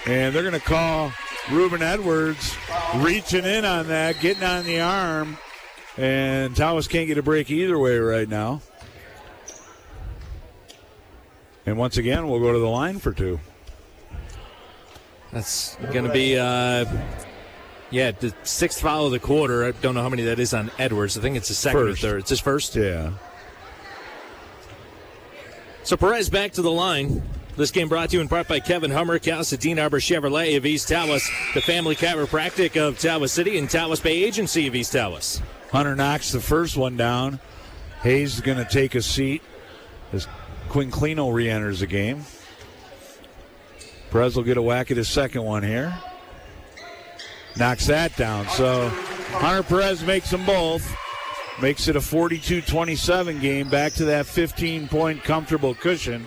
And 0.07 0.35
they're 0.35 0.43
going 0.43 0.55
to 0.55 0.61
call 0.61 1.13
Ruben 1.51 1.83
Edwards 1.83 2.57
reaching 2.97 3.45
in 3.45 3.65
on 3.65 3.89
that, 3.89 4.21
getting 4.21 4.45
on 4.45 4.65
the 4.65 4.81
arm. 4.81 5.37
And 5.97 6.55
Tawas 6.55 6.89
can't 6.89 7.07
get 7.07 7.19
a 7.19 7.23
break 7.23 7.51
either 7.51 7.79
way 7.79 7.99
right 7.99 8.29
now. 8.29 8.63
And 11.67 11.77
once 11.77 11.97
again, 11.97 12.29
we'll 12.29 12.41
go 12.41 12.53
to 12.53 12.59
the 12.59 12.69
line 12.69 12.99
for 12.99 13.13
two. 13.13 13.41
That's 15.33 15.77
going 15.93 16.05
to 16.05 16.13
be, 16.13 16.39
uh, 16.39 16.85
yeah, 17.91 18.13
the 18.13 18.35
sixth 18.45 18.81
foul 18.81 19.07
of 19.07 19.13
the 19.13 19.19
quarter. 19.19 19.65
I 19.65 19.73
don't 19.73 19.95
know 19.95 20.03
how 20.03 20.09
many 20.09 20.23
that 20.25 20.39
is 20.39 20.55
on 20.55 20.71
Edwards. 20.79 21.19
I 21.19 21.21
think 21.21 21.37
it's 21.37 21.49
the 21.49 21.55
second 21.55 21.81
first. 21.81 22.05
or 22.05 22.09
third. 22.09 22.21
It's 22.21 22.31
his 22.31 22.41
first. 22.41 22.77
Yeah. 22.77 23.13
So 25.83 25.97
Perez 25.97 26.31
back 26.31 26.53
to 26.53 26.63
the 26.63 26.71
line. 26.71 27.23
This 27.57 27.71
game 27.71 27.89
brought 27.89 28.11
to 28.11 28.17
you 28.17 28.23
in 28.23 28.29
part 28.29 28.49
by 28.49 28.61
Kevin 28.61 28.91
Hummer, 28.91 29.19
Dean 29.19 29.79
Arbour 29.79 29.99
Chevrolet 29.99 30.57
of 30.57 30.65
East 30.65 30.89
Tawas, 30.89 31.23
the 31.53 31.61
family 31.61 31.97
chiropractic 31.97 32.81
of 32.81 32.97
Tawas 32.99 33.31
City, 33.31 33.59
and 33.59 33.69
Tawas 33.69 34.03
Bay 34.03 34.23
Agency 34.25 34.67
of 34.67 34.75
East 34.75 34.95
Tawas. 34.95 35.43
Hunter 35.73 35.97
knocks 35.97 36.33
the 36.33 36.41
first 36.41 36.77
one 36.77 36.97
down. 36.97 37.41
Hayes 38.03 38.35
is 38.37 38.41
going 38.41 38.59
to 38.59 38.65
take 38.65 38.95
a 38.95 39.03
seat 39.03 39.43
as 40.13 40.27
Quinn 40.69 40.91
Clino 40.91 41.33
re 41.33 41.51
enters 41.51 41.81
the 41.81 41.87
game. 41.87 42.25
Perez 44.11 44.37
will 44.37 44.43
get 44.43 44.57
a 44.57 44.63
whack 44.63 44.91
at 44.91 44.97
his 44.97 45.09
second 45.09 45.43
one 45.43 45.63
here. 45.63 45.95
Knocks 47.57 47.87
that 47.87 48.17
down. 48.17 48.49
So 48.49 48.89
Hunter 49.33 49.63
Perez 49.63 50.05
makes 50.05 50.31
them 50.31 50.45
both. 50.47 50.97
Makes 51.61 51.89
it 51.89 51.97
a 51.97 52.01
42 52.01 52.63
27 52.63 53.41
game. 53.41 53.69
Back 53.69 53.93
to 53.95 54.05
that 54.07 54.27
15 54.27 54.89
point 54.89 55.23
comfortable 55.23 55.75
cushion 55.75 56.27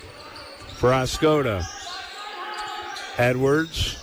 for 0.76 0.92
Oscoda. 0.92 1.66
Edwards 3.18 4.00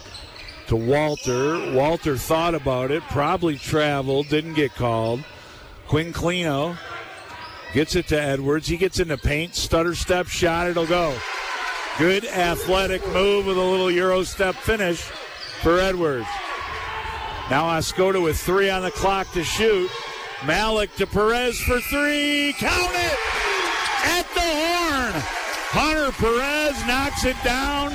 to 0.68 0.76
Walter. 0.76 1.72
Walter 1.72 2.16
thought 2.16 2.54
about 2.54 2.90
it, 2.90 3.02
probably 3.04 3.56
traveled, 3.56 4.28
didn't 4.28 4.54
get 4.54 4.74
called. 4.74 5.24
Quinn 5.88 6.12
Clino 6.12 6.76
gets 7.74 7.96
it 7.96 8.06
to 8.08 8.20
Edwards. 8.20 8.68
He 8.68 8.76
gets 8.76 9.00
in 9.00 9.08
the 9.08 9.18
paint, 9.18 9.56
stutter 9.56 9.94
step 9.94 10.28
shot, 10.28 10.68
it'll 10.68 10.86
go. 10.86 11.16
Good 11.98 12.24
athletic 12.24 13.06
move 13.08 13.46
with 13.46 13.56
a 13.56 13.60
little 13.60 13.90
Euro 13.90 14.22
step 14.22 14.54
finish 14.54 15.00
for 15.60 15.80
Edwards. 15.80 16.28
Now 17.50 17.64
Oscoda 17.64 18.22
with 18.22 18.38
three 18.38 18.70
on 18.70 18.82
the 18.82 18.92
clock 18.92 19.32
to 19.32 19.42
shoot. 19.42 19.90
Malik 20.46 20.94
to 20.96 21.06
Perez 21.06 21.58
for 21.60 21.80
three. 21.80 22.54
Count 22.56 22.94
it! 22.94 23.18
At 24.04 24.26
the 24.34 24.40
horn! 24.40 25.12
Hunter 25.72 26.12
Perez 26.12 26.86
knocks 26.86 27.24
it 27.24 27.36
down. 27.42 27.90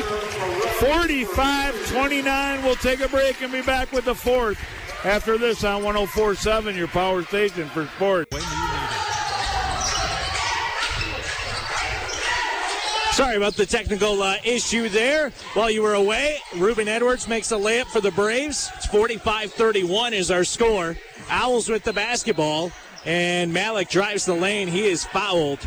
45 0.79 1.87
29. 1.89 2.63
We'll 2.63 2.75
take 2.75 2.99
a 2.99 3.07
break 3.07 3.41
and 3.41 3.51
be 3.51 3.61
back 3.61 3.93
with 3.93 4.05
the 4.05 4.15
fourth 4.15 4.59
after 5.05 5.37
this 5.37 5.63
on 5.63 5.83
1047, 5.83 6.75
your 6.75 6.87
power 6.87 7.23
station 7.23 7.67
for 7.69 7.85
sports. 7.95 8.35
Sorry 13.15 13.37
about 13.37 13.53
the 13.53 13.65
technical 13.65 14.21
uh, 14.21 14.35
issue 14.43 14.89
there. 14.89 15.29
While 15.53 15.69
you 15.71 15.83
were 15.83 15.93
away, 15.93 16.35
Ruben 16.57 16.89
Edwards 16.89 17.29
makes 17.29 17.49
a 17.53 17.55
layup 17.55 17.85
for 17.85 18.01
the 18.01 18.11
Braves. 18.11 18.69
It's 18.75 18.87
45 18.87 19.53
31 19.53 20.13
is 20.13 20.29
our 20.29 20.43
score. 20.43 20.97
Owls 21.29 21.69
with 21.69 21.85
the 21.85 21.93
basketball, 21.93 22.73
and 23.05 23.53
Malik 23.53 23.87
drives 23.87 24.25
the 24.25 24.33
lane. 24.33 24.67
He 24.67 24.87
is 24.87 25.05
fouled. 25.05 25.65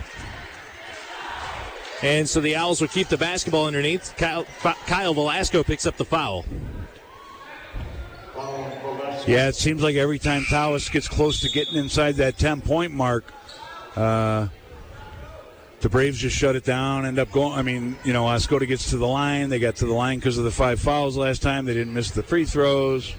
And 2.02 2.28
so 2.28 2.42
the 2.42 2.54
Owls 2.54 2.82
will 2.82 2.88
keep 2.88 3.08
the 3.08 3.16
basketball 3.16 3.64
underneath. 3.64 4.14
Kyle, 4.18 4.44
Kyle 4.86 5.14
Velasco 5.14 5.62
picks 5.62 5.86
up 5.86 5.96
the 5.96 6.04
foul. 6.04 6.44
Yeah, 9.26 9.48
it 9.48 9.54
seems 9.54 9.82
like 9.82 9.96
every 9.96 10.18
time 10.18 10.42
Tawas 10.42 10.92
gets 10.92 11.08
close 11.08 11.40
to 11.40 11.48
getting 11.48 11.78
inside 11.78 12.16
that 12.16 12.36
10 12.36 12.60
point 12.60 12.92
mark, 12.92 13.24
uh, 13.96 14.48
the 15.80 15.88
Braves 15.88 16.18
just 16.18 16.36
shut 16.36 16.56
it 16.56 16.64
down, 16.64 17.06
end 17.06 17.18
up 17.18 17.30
going. 17.30 17.52
I 17.58 17.62
mean, 17.62 17.96
you 18.04 18.12
know, 18.12 18.24
Oscoda 18.24 18.66
gets 18.66 18.90
to 18.90 18.96
the 18.96 19.06
line. 19.06 19.48
They 19.48 19.58
got 19.58 19.76
to 19.76 19.86
the 19.86 19.92
line 19.92 20.18
because 20.18 20.38
of 20.38 20.44
the 20.44 20.50
five 20.50 20.80
fouls 20.80 21.16
last 21.16 21.42
time. 21.42 21.64
They 21.64 21.74
didn't 21.74 21.94
miss 21.94 22.10
the 22.10 22.22
free 22.22 22.44
throws. 22.44 23.14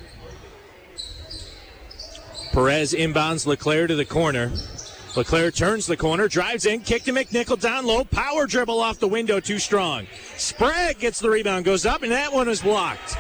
Perez 2.52 2.94
inbounds 2.94 3.46
LeClair 3.46 3.88
to 3.88 3.96
the 3.96 4.06
corner. 4.06 4.52
LeClair 5.16 5.52
turns 5.52 5.88
the 5.88 5.98
corner, 5.98 6.28
drives 6.28 6.66
in, 6.66 6.82
kick 6.82 7.04
to 7.04 7.12
McNichol 7.12 7.60
down 7.60 7.86
low, 7.86 8.04
power 8.04 8.46
dribble 8.46 8.80
off 8.80 9.00
the 9.00 9.08
window, 9.08 9.40
too 9.40 9.58
strong. 9.58 10.06
Sprague 10.38 11.00
gets 11.00 11.20
the 11.20 11.30
rebound, 11.30 11.66
goes 11.66 11.86
up, 11.86 12.04
and 12.04 12.12
that 12.12 12.32
one 12.32 12.48
is 12.48 12.62
blocked. 12.62 13.18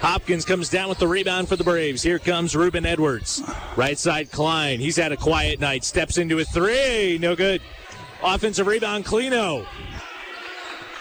Hopkins 0.00 0.44
comes 0.44 0.68
down 0.68 0.88
with 0.88 0.98
the 0.98 1.08
rebound 1.08 1.48
for 1.48 1.56
the 1.56 1.64
Braves. 1.64 2.02
Here 2.02 2.20
comes 2.20 2.54
Ruben 2.54 2.86
Edwards. 2.86 3.42
Right 3.76 3.98
side 3.98 4.30
Klein. 4.30 4.78
He's 4.78 4.96
had 4.96 5.10
a 5.10 5.16
quiet 5.16 5.60
night. 5.60 5.82
Steps 5.82 6.18
into 6.18 6.38
a 6.38 6.44
three. 6.44 7.18
No 7.18 7.34
good. 7.34 7.60
Offensive 8.22 8.66
rebound, 8.66 9.04
Clino. 9.04 9.66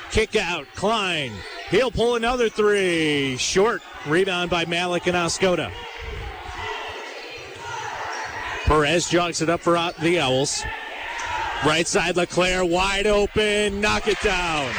Kick 0.10 0.36
out, 0.36 0.66
Klein. 0.76 1.32
He'll 1.70 1.91
pull 1.91 2.16
another 2.16 2.50
three. 2.50 3.38
Short 3.38 3.82
rebound 4.08 4.50
by 4.50 4.66
Malik 4.66 5.06
and 5.06 5.16
Oscoda. 5.16 5.72
Perez 8.66 9.10
jogs 9.10 9.41
it 9.41 9.50
up 9.50 9.62
for 9.62 9.74
the 10.02 10.20
Owls. 10.20 10.64
Right 11.66 11.88
side, 11.88 12.16
LeClair 12.16 12.66
wide 12.66 13.08
open. 13.08 13.80
Knock 13.80 14.08
it 14.08 14.20
down. 14.22 14.74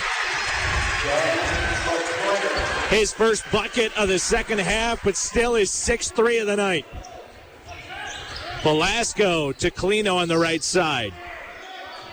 His 2.91 3.13
first 3.13 3.45
bucket 3.53 3.97
of 3.99 4.09
the 4.09 4.19
second 4.19 4.61
half, 4.61 5.05
but 5.05 5.17
still 5.17 5.55
his 5.55 5.71
6 5.71 6.11
3 6.11 6.39
of 6.39 6.47
the 6.47 6.57
night. 6.57 6.87
Velasco 8.63 9.53
to 9.53 9.71
Clino 9.71 10.17
on 10.17 10.29
the 10.29 10.39
right 10.39 10.63
side. 10.63 11.13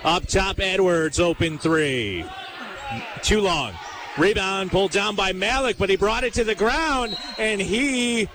Up 0.04 0.26
top, 0.26 0.60
Edwards, 0.60 1.18
open 1.18 1.58
three. 1.58 2.24
Too 3.22 3.40
long. 3.40 3.72
Rebound 4.16 4.70
pulled 4.70 4.92
down 4.92 5.16
by 5.16 5.32
Malik, 5.32 5.76
but 5.78 5.90
he 5.90 5.96
brought 5.96 6.24
it 6.24 6.34
to 6.34 6.44
the 6.44 6.54
ground, 6.54 7.16
and 7.38 7.60
he 7.60 8.28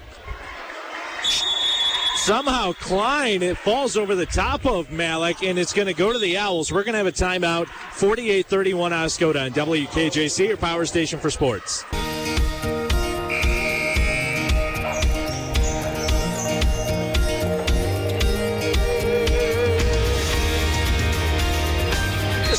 somehow 2.17 2.73
Klein 2.73 3.41
it 3.41 3.57
falls 3.57 3.97
over 3.97 4.13
the 4.13 4.27
top 4.27 4.63
of 4.67 4.91
Malik 4.91 5.41
and 5.41 5.57
it's 5.57 5.73
going 5.73 5.87
to 5.87 5.93
go 5.93 6.13
to 6.13 6.19
the 6.19 6.37
Owls. 6.37 6.71
We're 6.71 6.83
going 6.83 6.93
to 6.93 6.99
have 6.99 7.07
a 7.07 7.11
timeout. 7.11 7.65
48-31 7.65 8.91
Oscoda 8.91 9.45
on 9.45 9.51
WKJC, 9.51 10.49
your 10.49 10.57
power 10.57 10.85
station 10.85 11.19
for 11.19 11.31
sports. 11.31 11.83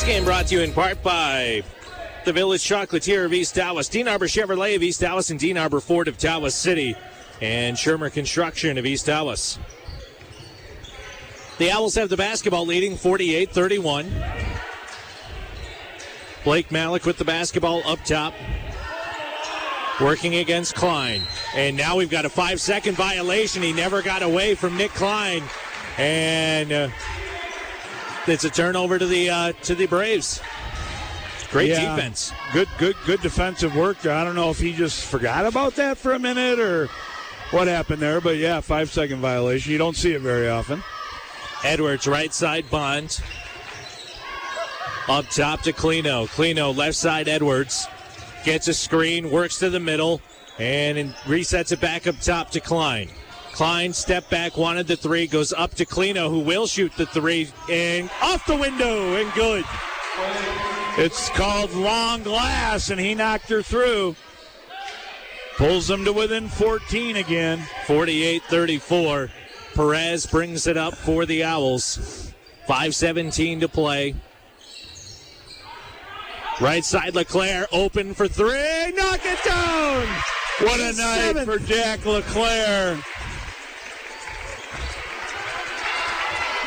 This 0.03 0.15
game 0.17 0.25
brought 0.25 0.49
to 0.49 0.57
you 0.57 0.63
in 0.63 0.73
part 0.73 1.01
by 1.01 1.63
the 2.25 2.33
Village 2.33 2.65
Chocolatier 2.65 3.25
of 3.25 3.33
East 3.33 3.55
Tawas, 3.55 3.89
Dean 3.89 4.09
Arbour 4.09 4.27
Chevrolet 4.27 4.75
of 4.75 4.83
East 4.83 5.01
Tawas, 5.01 5.31
and 5.31 5.39
Dean 5.39 5.57
Arbour 5.57 5.79
Ford 5.79 6.09
of 6.09 6.19
Tawas 6.19 6.55
City, 6.55 6.97
and 7.41 7.77
Shermer 7.77 8.13
Construction 8.13 8.79
of 8.79 8.85
East 8.85 9.07
Tawas. 9.07 9.59
The 11.59 11.71
Owls 11.71 11.95
have 11.95 12.09
the 12.09 12.17
basketball 12.17 12.67
leading 12.67 12.97
48 12.97 13.53
31. 13.53 14.13
Blake 16.43 16.73
Malik 16.73 17.05
with 17.05 17.19
the 17.19 17.25
basketball 17.25 17.81
up 17.87 18.05
top. 18.05 18.35
Working 20.01 20.35
against 20.35 20.75
Klein. 20.75 21.23
And 21.55 21.77
now 21.77 21.95
we've 21.95 22.11
got 22.11 22.25
a 22.25 22.29
five 22.29 22.61
second 22.61 22.97
violation. 22.97 23.63
He 23.63 23.73
never 23.73 24.03
got 24.03 24.25
away 24.25 24.57
from 24.57 24.77
Nick 24.77 24.91
Klein. 24.91 25.45
And 25.97 26.73
uh, 26.73 26.89
it's 28.27 28.45
a 28.45 28.51
turnover 28.51 28.99
to 28.99 29.07
the 29.07 29.31
uh, 29.31 29.53
to 29.63 29.75
the 29.75 29.87
Braves. 29.87 30.41
Great 31.51 31.69
Yeah. 31.71 31.95
defense. 31.95 32.33
Good, 32.55 32.69
good, 32.79 32.97
good 33.05 33.21
defensive 33.21 33.77
work. 33.77 34.07
I 34.07 34.25
don't 34.25 34.35
know 34.35 34.51
if 34.51 34.59
he 34.59 34.73
just 34.73 35.05
forgot 35.05 35.45
about 35.45 35.75
that 35.77 35.99
for 35.99 36.13
a 36.15 36.19
minute 36.19 36.59
or 36.59 36.89
what 37.51 37.69
happened 37.69 38.01
there, 38.01 38.21
but 38.23 38.39
yeah, 38.39 38.61
five 38.61 38.91
second 38.91 39.21
violation. 39.21 39.71
You 39.71 39.79
don't 39.79 39.97
see 39.97 40.15
it 40.15 40.23
very 40.23 40.49
often. 40.49 40.83
Edwards, 41.63 42.07
right 42.07 42.33
side 42.33 42.71
Bond. 42.71 43.21
Up 45.09 45.29
top 45.29 45.63
to 45.63 45.73
Clino. 45.73 46.27
Clino, 46.29 46.75
left 46.75 46.97
side 46.97 47.29
Edwards. 47.29 47.87
Gets 48.45 48.69
a 48.69 48.75
screen, 48.75 49.31
works 49.31 49.59
to 49.59 49.69
the 49.69 49.79
middle, 49.81 50.21
and 50.59 51.11
resets 51.25 51.71
it 51.71 51.81
back 51.81 52.07
up 52.07 52.19
top 52.21 52.51
to 52.53 52.61
Klein. 52.61 53.09
Klein, 53.53 53.93
step 53.93 54.29
back, 54.31 54.57
wanted 54.57 54.87
the 54.87 54.97
three, 54.97 55.27
goes 55.27 55.53
up 55.53 55.75
to 55.75 55.85
Clino, 55.85 56.31
who 56.31 56.41
will 56.41 56.67
shoot 56.67 56.93
the 56.97 57.07
three, 57.07 57.51
and 57.71 58.11
off 58.23 58.47
the 58.47 58.57
window, 58.57 59.15
and 59.17 59.33
good. 59.35 59.65
It's 60.97 61.29
called 61.31 61.73
long 61.73 62.23
glass, 62.23 62.91
and 62.91 63.01
he 63.01 63.15
knocked 63.15 63.49
her 63.51 63.63
through. 63.63 64.17
Pulls 65.57 65.87
them 65.87 66.05
to 66.05 66.13
within 66.13 66.49
14 66.49 67.17
again. 67.17 67.63
48 67.87 68.43
34. 68.45 69.31
Perez 69.75 70.27
brings 70.27 70.67
it 70.67 70.77
up 70.77 70.95
for 70.95 71.27
the 71.27 71.45
Owls. 71.45 72.33
5.17 72.69 73.61
to 73.61 73.69
play. 73.69 74.15
Right 76.61 76.85
side 76.85 77.15
LeClair 77.15 77.67
open 77.73 78.15
for 78.15 78.29
three. 78.29 78.93
Knock 78.95 79.21
it 79.25 79.39
down. 79.45 80.07
What 80.61 80.81
a 80.81 80.85
night 80.85 80.95
Seventh. 80.95 81.45
for 81.47 81.59
Jack 81.59 82.05
LeClair. 82.05 82.99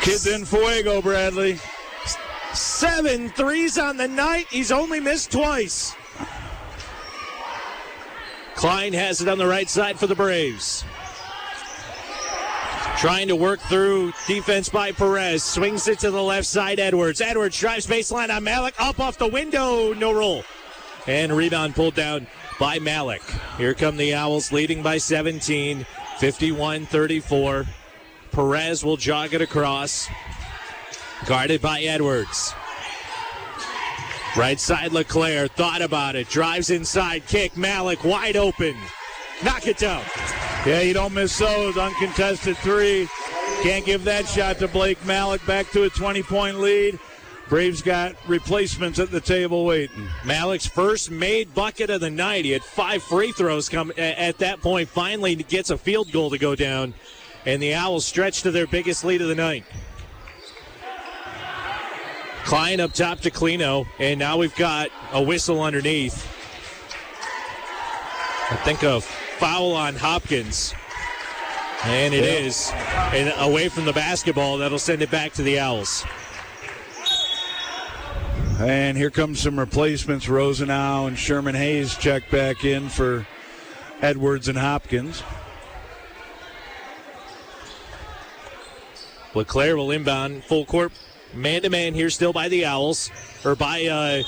Kids 0.06 0.28
in 0.28 0.44
Fuego, 0.44 1.02
Bradley. 1.02 1.58
Seven 2.54 3.28
threes 3.30 3.76
on 3.76 3.96
the 3.96 4.06
night. 4.06 4.46
He's 4.48 4.70
only 4.70 5.00
missed 5.00 5.32
twice. 5.32 5.96
Klein 8.54 8.92
has 8.92 9.20
it 9.20 9.26
on 9.26 9.36
the 9.36 9.48
right 9.48 9.68
side 9.68 9.98
for 9.98 10.06
the 10.06 10.14
Braves. 10.14 10.84
Trying 12.98 13.26
to 13.26 13.34
work 13.34 13.58
through 13.58 14.12
defense 14.28 14.68
by 14.68 14.92
Perez. 14.92 15.42
Swings 15.42 15.88
it 15.88 15.98
to 15.98 16.12
the 16.12 16.22
left 16.22 16.46
side, 16.46 16.78
Edwards. 16.78 17.20
Edwards 17.20 17.58
drives 17.58 17.88
baseline 17.88 18.32
on 18.32 18.44
Malik. 18.44 18.74
Up 18.78 19.00
off 19.00 19.18
the 19.18 19.26
window. 19.26 19.92
No 19.92 20.12
roll. 20.12 20.44
And 21.08 21.36
rebound 21.36 21.74
pulled 21.74 21.96
down 21.96 22.28
by 22.60 22.78
Malik. 22.78 23.22
Here 23.58 23.74
come 23.74 23.96
the 23.96 24.14
Owls 24.14 24.52
leading 24.52 24.84
by 24.84 24.98
17, 24.98 25.84
51 26.20 26.86
34. 26.86 27.66
Perez 28.36 28.84
will 28.84 28.98
jog 28.98 29.32
it 29.32 29.40
across. 29.40 30.10
Guarded 31.24 31.62
by 31.62 31.80
Edwards. 31.80 32.52
Right 34.36 34.60
side 34.60 34.92
LeClair 34.92 35.48
thought 35.48 35.80
about 35.80 36.16
it. 36.16 36.28
Drives 36.28 36.68
inside. 36.68 37.26
Kick. 37.26 37.56
Malik 37.56 38.04
wide 38.04 38.36
open. 38.36 38.76
Knock 39.42 39.66
it 39.66 39.78
down. 39.78 40.04
Yeah, 40.66 40.82
you 40.82 40.92
don't 40.92 41.14
miss 41.14 41.38
those. 41.38 41.78
Uncontested 41.78 42.58
three. 42.58 43.08
Can't 43.62 43.86
give 43.86 44.04
that 44.04 44.28
shot 44.28 44.58
to 44.58 44.68
Blake 44.68 45.02
Malik. 45.06 45.44
Back 45.46 45.70
to 45.70 45.84
a 45.84 45.88
20 45.88 46.22
point 46.22 46.60
lead. 46.60 46.98
Braves 47.48 47.80
got 47.80 48.16
replacements 48.28 48.98
at 48.98 49.10
the 49.10 49.20
table 49.20 49.64
waiting. 49.64 50.08
Malik's 50.26 50.66
first 50.66 51.10
made 51.10 51.54
bucket 51.54 51.88
of 51.88 52.02
the 52.02 52.10
night. 52.10 52.44
He 52.44 52.50
had 52.50 52.64
five 52.64 53.02
free 53.02 53.32
throws 53.32 53.70
come 53.70 53.92
at 53.96 54.36
that 54.38 54.60
point. 54.60 54.90
Finally 54.90 55.36
gets 55.36 55.70
a 55.70 55.78
field 55.78 56.12
goal 56.12 56.28
to 56.30 56.38
go 56.38 56.54
down, 56.54 56.92
and 57.46 57.62
the 57.62 57.74
Owls 57.74 58.04
stretch 58.04 58.42
to 58.42 58.50
their 58.50 58.66
biggest 58.66 59.04
lead 59.04 59.22
of 59.22 59.28
the 59.28 59.34
night. 59.34 59.64
Klein 62.44 62.80
up 62.80 62.92
top 62.92 63.20
to 63.20 63.30
Clino, 63.30 63.86
and 63.98 64.18
now 64.18 64.36
we've 64.36 64.54
got 64.56 64.90
a 65.12 65.22
whistle 65.22 65.62
underneath. 65.62 66.26
I 68.50 68.56
think 68.56 68.82
a 68.82 69.00
foul 69.00 69.72
on 69.72 69.96
Hopkins. 69.96 70.74
And 71.84 72.14
it 72.14 72.24
Yeah. 72.24 72.46
is. 72.46 72.70
And 73.12 73.32
away 73.38 73.68
from 73.68 73.84
the 73.84 73.92
basketball, 73.92 74.58
that'll 74.58 74.78
send 74.78 75.02
it 75.02 75.10
back 75.10 75.32
to 75.34 75.42
the 75.42 75.58
Owls. 75.58 76.04
And 78.60 78.96
here 78.96 79.10
comes 79.10 79.40
some 79.40 79.58
replacements. 79.58 80.28
Rosenau 80.28 81.06
and 81.06 81.18
Sherman 81.18 81.54
Hayes 81.54 81.94
check 81.94 82.30
back 82.30 82.64
in 82.64 82.88
for 82.88 83.26
Edwards 84.00 84.48
and 84.48 84.56
Hopkins. 84.56 85.22
LeClair 89.36 89.76
will 89.76 89.90
inbound 89.90 90.42
full 90.44 90.64
court, 90.64 90.92
man 91.34 91.62
to 91.62 91.70
man 91.70 91.94
here, 91.94 92.10
still 92.10 92.32
by 92.32 92.48
the 92.48 92.64
Owls 92.64 93.10
or 93.44 93.54
by 93.54 93.84
uh, 93.84 94.22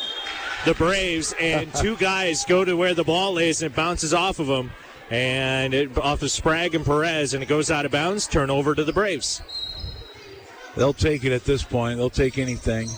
the 0.67 0.75
Braves, 0.75 1.35
and 1.41 1.75
two 1.77 1.97
guys 1.97 2.45
go 2.45 2.65
to 2.65 2.77
where 2.77 2.95
the 2.95 3.05
ball 3.05 3.39
is 3.39 3.63
and 3.63 3.73
it 3.73 3.77
bounces 3.77 4.13
off 4.13 4.39
of 4.39 4.47
them, 4.47 4.71
and 5.11 5.73
it, 5.73 5.97
off 5.99 6.23
of 6.23 6.31
Sprague 6.31 6.75
and 6.75 6.85
Perez, 6.85 7.35
and 7.35 7.43
it 7.43 7.47
goes 7.47 7.71
out 7.71 7.87
of 7.87 7.91
bounds. 7.91 8.27
Turnover 8.27 8.75
to 8.75 8.85
the 8.85 8.93
Braves. 8.93 9.41
They'll 10.77 10.93
take 10.93 11.25
it 11.25 11.33
at 11.33 11.45
this 11.45 11.63
point. 11.63 11.97
They'll 11.97 12.11
take 12.11 12.39
anything. 12.39 12.89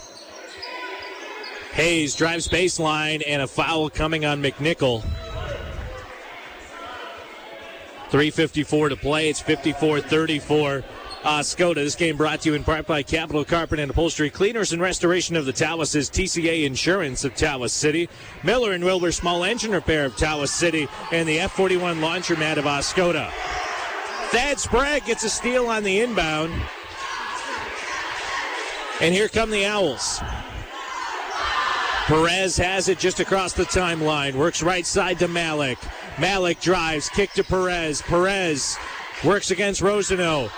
Hayes 1.73 2.17
drives 2.17 2.49
baseline 2.49 3.23
and 3.27 3.41
a 3.41 3.47
foul 3.47 3.89
coming 3.89 4.25
on 4.25 4.43
McNichol. 4.43 5.03
3.54 8.11 8.89
to 8.89 8.97
play. 8.97 9.31
It's 9.31 9.41
54 9.41 10.01
34. 10.01 10.85
Uh, 11.23 11.41
Skoda, 11.41 11.75
this 11.75 11.95
game 11.95 12.17
brought 12.17 12.41
to 12.41 12.49
you 12.49 12.55
in 12.55 12.65
part 12.65 12.87
by 12.87 13.03
Capital 13.03 13.45
Carpet 13.45 13.79
and 13.79 13.91
Upholstery 13.91 14.31
Cleaners 14.31 14.73
and 14.73 14.81
Restoration 14.81 15.37
of 15.37 15.45
the 15.45 15.53
Tawas' 15.53 16.11
TCA 16.11 16.65
Insurance 16.65 17.25
of 17.25 17.35
Tawas 17.35 17.71
City, 17.71 18.09
Miller 18.43 18.73
and 18.73 18.83
Wilbur 18.83 19.13
Small 19.13 19.45
Engine 19.45 19.73
Repair 19.73 20.07
of 20.07 20.17
Tawas 20.17 20.49
City, 20.49 20.89
and 21.13 21.29
the 21.29 21.37
F41 21.37 22.01
Laundromat 22.01 22.57
of 22.57 22.65
Oscoda. 22.65 23.31
Thad 24.31 24.59
Sprague 24.59 25.05
gets 25.05 25.23
a 25.23 25.29
steal 25.29 25.67
on 25.67 25.83
the 25.83 26.01
inbound. 26.01 26.55
And 29.03 29.15
here 29.15 29.29
come 29.29 29.51
the 29.51 29.67
Owls. 29.67 30.21
Perez 32.07 32.57
has 32.57 32.89
it 32.89 32.99
just 32.99 33.21
across 33.21 33.53
the 33.53 33.65
timeline. 33.65 34.35
Works 34.35 34.63
right 34.63 34.87
side 34.87 35.19
to 35.19 35.29
Malik. 35.29 35.79
Malik 36.19 36.61
drives, 36.61 37.11
kick 37.11 37.31
to 37.33 37.45
Perez. 37.45 38.01
Perez 38.01 38.79
works 39.23 39.51
against 39.51 39.83
Rosano. 39.83 40.51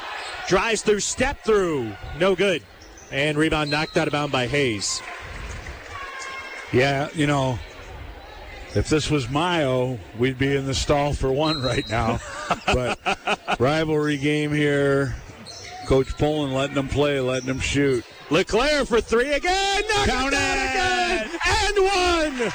Drives 0.49 0.82
through, 0.82 1.01
step 1.01 1.45
through. 1.45 1.93
No 2.18 2.34
good. 2.34 2.62
And 3.11 3.36
rebound 3.36 3.70
knocked 3.70 3.97
out 3.97 4.09
of 4.09 4.12
bound 4.12 4.32
by 4.32 4.47
Hayes. 4.47 5.03
Yeah, 6.72 7.09
you 7.14 7.26
know, 7.26 7.59
if 8.74 8.88
this 8.88 9.11
was 9.11 9.28
Mayo, 9.28 9.99
we'd 10.18 10.38
be 10.38 10.57
in 10.57 10.64
the 10.64 10.74
stall 10.74 11.12
for 11.12 11.30
one 11.30 11.61
right 11.62 11.86
now. 11.90 12.18
but 12.66 12.99
rivalry 13.61 14.16
game 14.16 14.53
here. 14.53 15.14
Coach 15.86 16.16
Poland 16.16 16.55
letting 16.55 16.74
them 16.74 16.88
play, 16.88 17.20
letting 17.20 17.49
them 17.49 17.61
shoot. 17.61 18.05
LeClair 18.30 18.86
for 18.86 19.01
three 19.01 19.32
again. 19.32 19.82
Knock 19.88 20.07
Count 20.07 20.32
it 20.32 20.36
again. 20.36 21.30
And 21.47 21.76
one. 21.84 22.53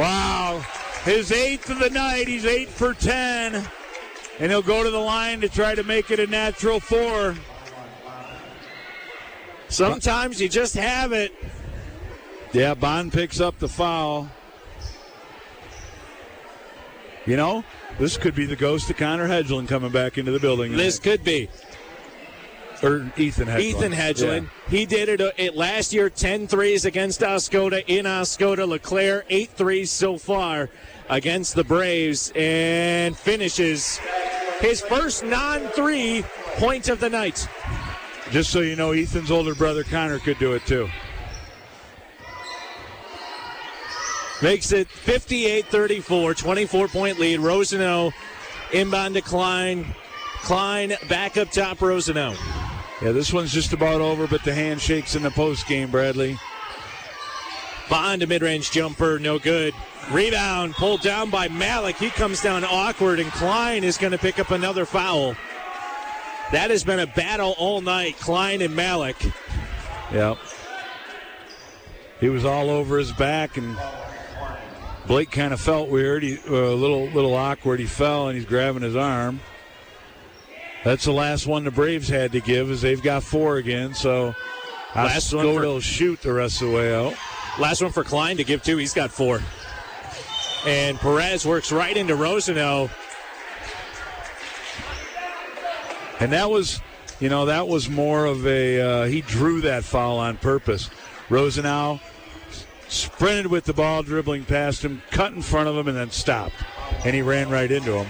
Wow. 0.00 0.64
His 1.04 1.30
eighth 1.30 1.70
of 1.70 1.78
the 1.78 1.90
night. 1.90 2.26
He's 2.26 2.44
eight 2.44 2.68
for 2.68 2.92
10. 2.92 3.64
And 4.40 4.50
he'll 4.50 4.62
go 4.62 4.82
to 4.82 4.90
the 4.90 4.98
line 4.98 5.42
to 5.42 5.48
try 5.50 5.74
to 5.74 5.82
make 5.82 6.10
it 6.10 6.18
a 6.18 6.26
natural 6.26 6.80
four. 6.80 7.36
Sometimes 9.68 10.40
you 10.40 10.48
just 10.48 10.74
have 10.74 11.12
it. 11.12 11.32
Yeah, 12.52 12.74
Bond 12.74 13.12
picks 13.12 13.38
up 13.38 13.58
the 13.58 13.68
foul. 13.68 14.28
You 17.26 17.36
know, 17.36 17.64
this 17.98 18.16
could 18.16 18.34
be 18.34 18.46
the 18.46 18.56
ghost 18.56 18.88
of 18.88 18.96
Connor 18.96 19.28
Hedgeland 19.28 19.68
coming 19.68 19.92
back 19.92 20.16
into 20.16 20.32
the 20.32 20.40
building. 20.40 20.72
This 20.72 20.98
could 20.98 21.22
be. 21.22 21.48
or 22.82 23.12
Ethan 23.18 23.46
Hedgeland. 23.46 23.60
Ethan 23.60 23.92
Hedgeland. 23.92 24.50
He 24.68 24.86
did 24.86 25.10
it, 25.10 25.20
uh, 25.20 25.32
it 25.36 25.54
last 25.54 25.92
year, 25.92 26.08
10 26.08 26.46
threes 26.48 26.86
against 26.86 27.20
Oscoda 27.20 27.84
in 27.86 28.06
Oscoda. 28.06 28.66
LeClair, 28.66 29.24
8 29.28 29.50
threes 29.50 29.90
so 29.90 30.16
far 30.16 30.70
against 31.10 31.54
the 31.54 31.64
Braves, 31.64 32.32
and 32.34 33.16
finishes 33.16 34.00
his 34.60 34.80
first 34.80 35.24
non 35.24 35.68
three 35.68 36.24
point 36.56 36.88
of 36.88 37.00
the 37.00 37.08
night. 37.08 37.48
Just 38.30 38.50
so 38.50 38.60
you 38.60 38.76
know, 38.76 38.92
Ethan's 38.92 39.30
older 39.30 39.54
brother 39.54 39.82
Connor 39.82 40.18
could 40.18 40.38
do 40.38 40.52
it 40.52 40.64
too. 40.66 40.88
Makes 44.42 44.72
it 44.72 44.88
58 44.88 45.66
34, 45.66 46.34
24 46.34 46.88
point 46.88 47.18
lead. 47.18 47.40
Rosano 47.40 48.12
inbound 48.72 49.14
to 49.14 49.20
Klein. 49.20 49.86
Klein 50.42 50.94
back 51.08 51.36
up 51.36 51.50
top, 51.50 51.78
Rosano. 51.78 52.34
Yeah, 53.02 53.12
this 53.12 53.32
one's 53.32 53.52
just 53.52 53.72
about 53.72 54.00
over, 54.00 54.26
but 54.26 54.42
the 54.44 54.54
handshakes 54.54 55.14
in 55.14 55.22
the 55.22 55.30
post 55.30 55.66
game, 55.66 55.90
Bradley. 55.90 56.38
Bond 57.90 58.22
a 58.22 58.26
mid 58.26 58.40
range 58.40 58.70
jumper, 58.70 59.18
no 59.18 59.38
good. 59.38 59.74
Rebound 60.12 60.74
pulled 60.74 61.02
down 61.02 61.28
by 61.28 61.48
Malik. 61.48 61.96
He 61.96 62.08
comes 62.10 62.40
down 62.40 62.64
awkward, 62.64 63.18
and 63.18 63.30
Klein 63.32 63.82
is 63.82 63.98
going 63.98 64.12
to 64.12 64.18
pick 64.18 64.38
up 64.38 64.52
another 64.52 64.86
foul. 64.86 65.34
That 66.52 66.70
has 66.70 66.84
been 66.84 67.00
a 67.00 67.06
battle 67.06 67.54
all 67.58 67.80
night, 67.80 68.16
Klein 68.18 68.62
and 68.62 68.74
Malik. 68.74 69.16
Yep. 70.12 70.38
He 72.20 72.28
was 72.28 72.44
all 72.44 72.70
over 72.70 72.98
his 72.98 73.12
back, 73.12 73.56
and 73.56 73.76
Blake 75.06 75.30
kind 75.30 75.52
of 75.52 75.60
felt 75.60 75.88
weird. 75.88 76.22
He 76.22 76.38
uh, 76.48 76.52
a 76.52 76.74
little 76.74 77.06
little 77.08 77.34
awkward. 77.34 77.80
He 77.80 77.86
fell, 77.86 78.28
and 78.28 78.36
he's 78.36 78.46
grabbing 78.46 78.82
his 78.82 78.96
arm. 78.96 79.40
That's 80.84 81.04
the 81.04 81.12
last 81.12 81.46
one 81.46 81.64
the 81.64 81.70
Braves 81.70 82.08
had 82.08 82.32
to 82.32 82.40
give, 82.40 82.70
as 82.70 82.82
they've 82.82 83.02
got 83.02 83.22
four 83.22 83.56
again. 83.56 83.94
So 83.94 84.34
last 84.94 85.32
one 85.32 85.46
will 85.46 85.80
shoot 85.80 86.22
the 86.22 86.32
rest 86.32 86.62
of 86.62 86.68
the 86.68 86.74
way 86.74 86.94
out. 86.94 87.14
Last 87.58 87.82
one 87.82 87.92
for 87.92 88.04
Klein 88.04 88.36
to 88.36 88.44
give 88.44 88.62
two. 88.62 88.76
He's 88.76 88.94
got 88.94 89.10
four. 89.10 89.40
And 90.66 90.98
Perez 90.98 91.46
works 91.46 91.72
right 91.72 91.96
into 91.96 92.14
Rosano. 92.14 92.90
And 96.20 96.32
that 96.32 96.50
was, 96.50 96.80
you 97.18 97.28
know, 97.28 97.46
that 97.46 97.66
was 97.66 97.88
more 97.88 98.26
of 98.26 98.46
a, 98.46 98.80
uh, 98.80 99.04
he 99.06 99.22
drew 99.22 99.62
that 99.62 99.84
foul 99.84 100.18
on 100.18 100.36
purpose. 100.36 100.90
Rosano 101.28 102.00
sprinted 102.88 103.46
with 103.46 103.64
the 103.64 103.72
ball, 103.72 104.02
dribbling 104.02 104.44
past 104.44 104.84
him, 104.84 105.00
cut 105.10 105.32
in 105.32 105.40
front 105.40 105.68
of 105.68 105.76
him, 105.76 105.88
and 105.88 105.96
then 105.96 106.10
stopped. 106.10 106.56
And 107.04 107.14
he 107.14 107.22
ran 107.22 107.48
right 107.48 107.70
into 107.70 107.92
him. 107.96 108.06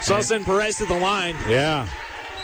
So 0.00 0.20
send 0.20 0.44
Perez 0.44 0.76
to 0.78 0.86
the 0.86 0.98
line. 0.98 1.36
Yeah. 1.48 1.88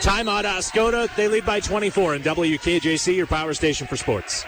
Timeout 0.01 0.45
Oscoda. 0.45 1.15
They 1.17 1.29
lead 1.29 1.45
by 1.45 1.61
24 1.61 2.17
in 2.17 2.23
WKJC, 2.23 3.17
your 3.17 3.27
power 3.27 3.53
station 3.53 3.87
for 3.87 3.97
sports. 3.97 4.45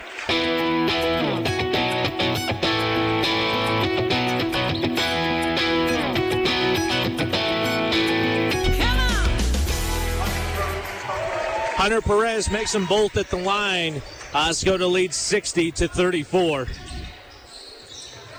Hunter 11.81 12.03
Perez 12.03 12.51
makes 12.51 12.72
them 12.72 12.85
both 12.85 13.16
at 13.16 13.31
the 13.31 13.39
line. 13.39 14.03
Oscoda 14.33 14.87
leads 14.87 15.16
60 15.16 15.72
to 15.72 15.89
34. 15.89 16.66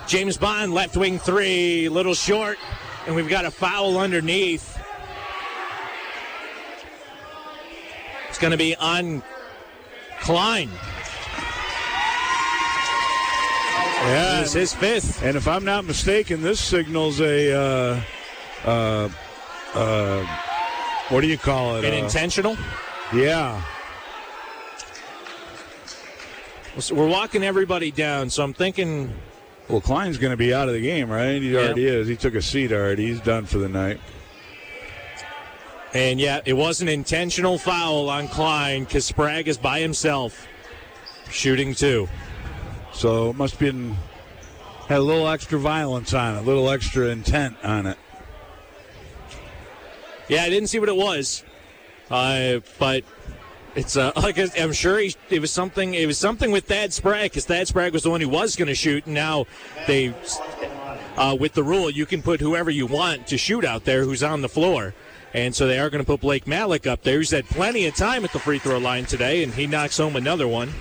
James 0.05 0.37
Bond, 0.37 0.75
left 0.75 0.95
wing 0.95 1.17
three, 1.17 1.89
little 1.89 2.13
short, 2.13 2.59
and 3.07 3.15
we've 3.15 3.27
got 3.27 3.45
a 3.45 3.49
foul 3.49 3.97
underneath. 3.97 4.79
It's 8.29 8.37
going 8.37 8.51
to 8.51 8.57
be 8.57 8.75
on 8.75 9.23
Klein. 10.19 10.69
Yeah, 14.03 14.41
It's 14.41 14.53
his 14.53 14.71
fifth. 14.71 15.23
And 15.23 15.35
if 15.35 15.47
I'm 15.47 15.65
not 15.65 15.85
mistaken, 15.85 16.43
this 16.43 16.59
signals 16.59 17.19
a, 17.19 17.53
uh, 17.59 18.01
uh, 18.65 19.09
uh, 19.73 20.25
what 21.09 21.21
do 21.21 21.27
you 21.27 21.39
call 21.39 21.77
it? 21.77 21.85
An 21.85 21.95
Uh, 21.95 22.05
intentional. 22.05 22.55
Yeah. 23.13 23.61
So 26.79 26.95
We're 26.95 27.07
walking 27.07 27.43
everybody 27.43 27.91
down, 27.91 28.29
so 28.29 28.43
I'm 28.43 28.53
thinking 28.53 29.13
Well, 29.67 29.81
Klein's 29.81 30.17
going 30.17 30.31
to 30.31 30.37
be 30.37 30.53
out 30.53 30.67
of 30.67 30.73
the 30.73 30.81
game, 30.81 31.09
right? 31.09 31.41
He 31.41 31.51
Yeah. 31.53 31.59
already 31.59 31.85
is. 31.85 32.07
He 32.07 32.15
took 32.15 32.35
a 32.35 32.41
seat 32.41 32.71
already. 32.71 33.07
He's 33.07 33.21
done 33.21 33.45
for 33.45 33.57
the 33.57 33.69
night. 33.69 33.99
And 35.93 36.19
yeah, 36.19 36.39
it 36.45 36.53
was 36.53 36.81
an 36.81 36.87
intentional 36.87 37.57
foul 37.57 38.09
on 38.09 38.27
Klein 38.29 38.85
because 38.85 39.05
Sprague 39.05 39.47
is 39.47 39.57
by 39.57 39.79
himself 39.81 40.47
shooting 41.29 41.73
two. 41.75 42.07
So 42.93 43.29
it 43.29 43.35
must 43.35 43.53
have 43.55 43.59
been 43.59 43.97
had 44.87 44.97
a 44.99 45.01
little 45.03 45.27
extra 45.27 45.59
violence 45.59 46.13
on 46.13 46.35
it, 46.35 46.39
a 46.39 46.41
little 46.41 46.69
extra 46.69 47.07
intent 47.07 47.55
on 47.63 47.85
it. 47.85 47.97
Yeah, 50.27 50.43
I 50.43 50.49
didn't 50.49 50.67
see 50.69 50.79
what 50.79 50.89
it 50.89 50.95
was, 50.95 51.43
uh, 52.11 52.59
but 52.77 53.03
it's 53.75 53.95
uh, 53.97 54.11
like 54.17 54.37
I'm 54.57 54.73
sure 54.73 54.99
he, 54.99 55.15
it 55.29 55.39
was 55.39 55.51
something. 55.51 55.93
It 55.93 56.05
was 56.05 56.17
something 56.17 56.51
with 56.51 56.65
Thad 56.65 56.93
Sprague 56.93 57.31
because 57.31 57.45
Thad 57.45 57.67
Sprague 57.67 57.93
was 57.93 58.03
the 58.03 58.09
one 58.09 58.21
who 58.21 58.29
was 58.29 58.55
going 58.55 58.67
to 58.67 58.75
shoot, 58.75 59.05
and 59.05 59.15
now 59.15 59.45
they, 59.87 60.13
uh, 61.15 61.35
with 61.39 61.53
the 61.53 61.63
rule, 61.63 61.89
you 61.89 62.05
can 62.05 62.21
put 62.21 62.39
whoever 62.39 62.69
you 62.69 62.85
want 62.85 63.27
to 63.27 63.37
shoot 63.37 63.65
out 63.65 63.85
there 63.85 64.03
who's 64.03 64.23
on 64.23 64.41
the 64.41 64.49
floor. 64.49 64.93
And 65.33 65.55
so 65.55 65.65
they 65.65 65.79
are 65.79 65.89
going 65.89 66.03
to 66.03 66.05
put 66.05 66.19
Blake 66.19 66.45
Malik 66.45 66.85
up 66.85 67.03
there. 67.03 67.19
He's 67.19 67.31
had 67.31 67.45
plenty 67.45 67.87
of 67.87 67.95
time 67.95 68.25
at 68.25 68.33
the 68.33 68.39
free 68.39 68.59
throw 68.59 68.79
line 68.79 69.05
today, 69.05 69.43
and 69.43 69.53
he 69.53 69.65
knocks 69.65 69.97
home 69.97 70.17
another 70.17 70.45
one. 70.45 70.73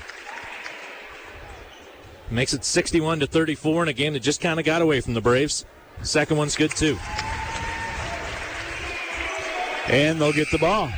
Makes 2.32 2.54
it 2.54 2.64
61 2.64 3.20
to 3.20 3.26
34 3.26 3.82
and 3.82 3.90
again, 3.90 4.14
it 4.14 4.20
just 4.20 4.40
kind 4.40 4.60
of 4.60 4.66
got 4.66 4.82
away 4.82 5.00
from 5.00 5.14
the 5.14 5.20
Braves. 5.20 5.64
Second 6.02 6.36
one's 6.36 6.56
good 6.56 6.70
too. 6.70 6.96
And 9.88 10.20
they'll 10.20 10.32
get 10.32 10.48
the 10.52 10.58
ball. 10.58 10.90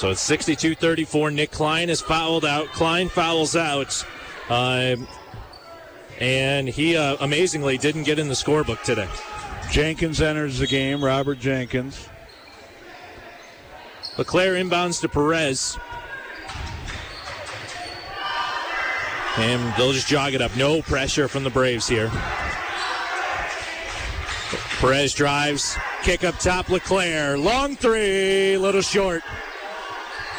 So 0.00 0.08
it's 0.08 0.22
62 0.22 0.76
34. 0.76 1.30
Nick 1.30 1.50
Klein 1.50 1.90
is 1.90 2.00
fouled 2.00 2.46
out. 2.46 2.68
Klein 2.68 3.10
fouls 3.10 3.54
out. 3.54 4.02
Um, 4.48 5.06
and 6.18 6.66
he 6.66 6.96
uh, 6.96 7.18
amazingly 7.20 7.76
didn't 7.76 8.04
get 8.04 8.18
in 8.18 8.26
the 8.26 8.34
scorebook 8.34 8.82
today. 8.82 9.10
Jenkins 9.70 10.22
enters 10.22 10.58
the 10.58 10.66
game, 10.66 11.04
Robert 11.04 11.38
Jenkins. 11.38 12.08
LeClair 14.16 14.54
inbounds 14.54 15.02
to 15.02 15.08
Perez. 15.10 15.76
And 19.36 19.76
they'll 19.76 19.92
just 19.92 20.08
jog 20.08 20.32
it 20.32 20.40
up. 20.40 20.56
No 20.56 20.80
pressure 20.80 21.28
from 21.28 21.44
the 21.44 21.50
Braves 21.50 21.86
here. 21.86 22.10
Perez 24.80 25.12
drives. 25.12 25.76
Kick 26.04 26.24
up 26.24 26.38
top, 26.38 26.70
LeClair. 26.70 27.36
Long 27.36 27.76
three. 27.76 28.56
Little 28.56 28.80
short. 28.80 29.22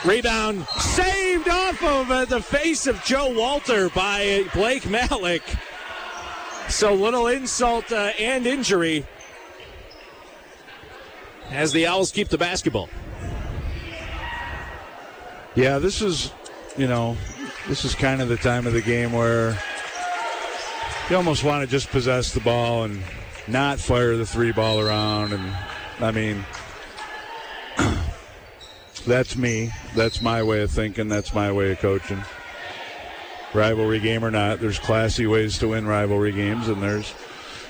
Rebound 0.04 0.66
saved 0.80 1.48
off 1.48 1.84
of 1.84 2.10
uh, 2.10 2.26
the 2.26 2.42
face 2.42 2.88
of 2.88 3.04
Joe 3.04 3.38
Walter 3.38 3.90
by 3.90 4.46
Blake 4.54 4.90
Malik. 4.90 5.44
So 6.70 6.94
little 6.94 7.28
insult 7.28 7.92
uh, 7.92 8.12
and 8.18 8.48
injury 8.48 9.06
as 11.52 11.72
the 11.72 11.86
Owls 11.86 12.12
keep 12.12 12.30
the 12.30 12.38
basketball. 12.38 12.90
Yeah, 15.54 15.80
this 15.80 16.02
is, 16.02 16.32
you 16.78 16.88
know, 16.88 17.18
this 17.68 17.86
is 17.86 17.94
kind 17.94 18.22
of 18.22 18.30
the 18.30 18.38
time 18.38 18.66
of 18.66 18.74
the 18.74 18.82
game 18.82 19.12
where 19.12 19.62
you 21.10 21.16
almost 21.16 21.44
want 21.44 21.62
to 21.62 21.70
just 21.70 21.90
possess 21.90 22.34
the 22.34 22.40
ball 22.40 22.86
and 22.86 23.04
not 23.48 23.80
fire 23.80 24.16
the 24.16 24.26
three 24.26 24.52
ball 24.52 24.80
around. 24.80 25.34
And 25.34 25.56
I 26.00 26.12
mean, 26.12 26.44
that's 29.06 29.36
me. 29.36 29.72
That's 29.96 30.22
my 30.22 30.44
way 30.44 30.62
of 30.62 30.72
thinking. 30.72 31.08
That's 31.08 31.34
my 31.34 31.52
way 31.52 31.72
of 31.72 31.80
coaching. 31.80 32.24
Rivalry 33.54 34.00
game 34.00 34.24
or 34.24 34.32
not, 34.32 34.60
there's 34.60 34.80
classy 34.80 35.28
ways 35.28 35.58
to 35.60 35.70
win 35.70 35.86
rivalry 35.86 36.32
games, 36.32 36.70
and 36.70 36.82
there's 36.82 37.14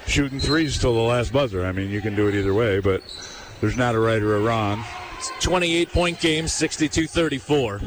shooting 0.06 0.40
threes 0.40 0.78
till 0.78 0.94
the 0.94 1.00
last 1.00 1.34
buzzer. 1.34 1.66
I 1.66 1.72
mean, 1.72 1.90
you 1.90 2.02
can 2.02 2.16
do 2.16 2.28
it 2.28 2.36
either 2.36 2.54
way, 2.54 2.80
but 2.80 3.02
there's 3.62 3.78
not 3.78 3.96
a 3.96 4.00
right 4.00 4.22
or 4.22 4.36
a 4.36 4.42
wrong. 4.42 4.84
28 5.40 5.92
point 5.92 6.20
game, 6.20 6.48
62 6.48 7.08
34. 7.08 7.82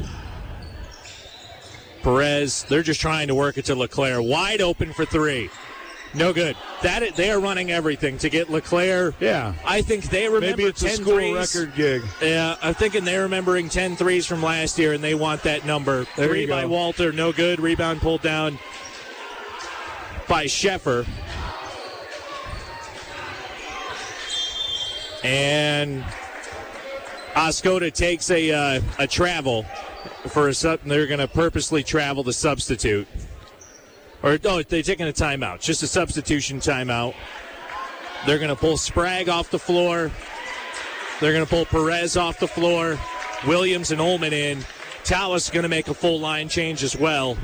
Perez, 2.01 2.63
they're 2.69 2.83
just 2.83 3.01
trying 3.01 3.27
to 3.27 3.35
work 3.35 3.57
it 3.57 3.65
to 3.65 3.75
LeClair. 3.75 4.21
Wide 4.21 4.61
open 4.61 4.93
for 4.93 5.05
three. 5.05 5.49
No 6.15 6.33
good. 6.33 6.55
That 6.81 7.15
they 7.15 7.29
are 7.31 7.39
running 7.39 7.71
everything 7.71 8.17
to 8.19 8.29
get 8.29 8.49
LeClair. 8.49 9.13
Yeah. 9.19 9.53
I 9.65 9.81
think 9.81 10.05
they 10.05 10.27
remember 10.27 10.47
Maybe 10.57 10.63
it's 10.63 10.81
10 10.81 10.89
a 10.89 10.93
school 10.95 11.15
threes. 11.15 11.55
record 11.55 11.75
gig. 11.75 12.03
Yeah, 12.21 12.55
I'm 12.61 12.73
thinking 12.73 13.03
they're 13.03 13.23
remembering 13.23 13.69
10 13.69 13.95
threes 13.95 14.25
from 14.25 14.41
last 14.41 14.77
year, 14.79 14.93
and 14.93 15.03
they 15.03 15.15
want 15.15 15.43
that 15.43 15.65
number. 15.65 16.05
There 16.15 16.27
Three 16.27 16.45
by. 16.45 16.65
Walter, 16.65 17.11
no 17.11 17.31
good. 17.31 17.59
Rebound 17.59 18.01
pulled 18.01 18.21
down 18.21 18.57
by 20.27 20.45
Sheffer. 20.45 21.05
And 25.23 26.03
Oscoda 27.33 27.91
takes 27.91 28.29
a 28.29 28.51
uh, 28.51 28.81
a 28.99 29.07
travel 29.07 29.63
for 30.29 30.49
a 30.49 30.53
sub. 30.53 30.81
They're 30.85 31.07
going 31.07 31.19
to 31.19 31.27
purposely 31.27 31.83
travel 31.83 32.23
the 32.23 32.33
substitute 32.33 33.07
or 34.25 34.39
no, 34.43 34.61
they're 34.63 34.81
taking 34.81 35.07
a 35.07 35.13
timeout, 35.13 35.61
just 35.61 35.83
a 35.83 35.87
substitution 35.87 36.59
timeout. 36.59 37.13
They're 38.25 38.39
going 38.39 38.49
to 38.49 38.55
pull 38.55 38.75
Sprague 38.75 39.29
off 39.29 39.51
the 39.51 39.59
floor. 39.59 40.11
They're 41.21 41.31
going 41.31 41.45
to 41.45 41.49
pull 41.49 41.65
Perez 41.65 42.17
off 42.17 42.39
the 42.39 42.47
floor. 42.47 42.97
Williams 43.45 43.91
and 43.91 44.01
Ullman 44.01 44.33
in. 44.33 44.65
Tawas 45.03 45.53
going 45.53 45.63
to 45.63 45.69
make 45.69 45.87
a 45.87 45.93
full 45.93 46.19
line 46.19 46.49
change 46.49 46.83
as 46.83 46.97
well. 46.97 47.37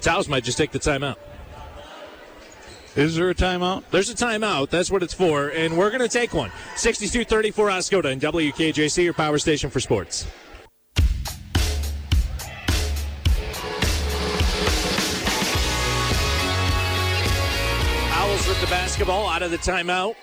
Tawas 0.00 0.28
might 0.28 0.42
just 0.42 0.58
take 0.58 0.72
the 0.72 0.80
timeout. 0.80 1.16
Is 2.96 3.14
there 3.14 3.30
a 3.30 3.34
timeout? 3.34 3.84
There's 3.90 4.10
a 4.10 4.14
timeout. 4.14 4.70
That's 4.70 4.90
what 4.90 5.02
it's 5.04 5.14
for, 5.14 5.48
and 5.48 5.78
we're 5.78 5.90
going 5.90 6.02
to 6.02 6.08
take 6.08 6.34
one. 6.34 6.50
62-34 6.76 7.52
Oscoda 7.52 8.12
and 8.12 8.20
WKJC, 8.20 9.04
your 9.04 9.14
power 9.14 9.38
station 9.38 9.70
for 9.70 9.80
sports. 9.80 10.26
The 18.64 18.70
basketball 18.70 19.28
out 19.28 19.42
of 19.42 19.50
the 19.50 19.58
timeout. 19.58 20.14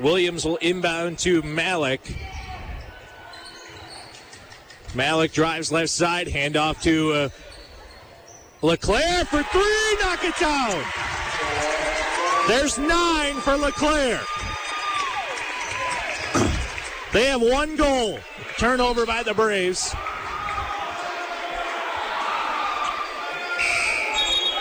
Williams 0.00 0.42
will 0.42 0.56
inbound 0.56 1.18
to 1.18 1.42
Malik. 1.42 2.00
Malik 4.94 5.34
drives 5.34 5.70
left 5.70 5.90
side, 5.90 6.28
handoff 6.28 6.80
to 6.84 7.12
uh, 7.12 7.28
LeClair 8.62 9.26
for 9.26 9.42
three, 9.42 9.96
knock 10.00 10.24
it 10.24 10.34
down. 10.40 10.82
There's 12.48 12.78
nine 12.78 13.34
for 13.34 13.58
LeClair. 13.58 14.18
They 17.12 17.26
have 17.26 17.42
one 17.42 17.76
goal. 17.76 18.18
Turnover 18.56 19.04
by 19.04 19.22
the 19.22 19.34
Braves. 19.34 19.94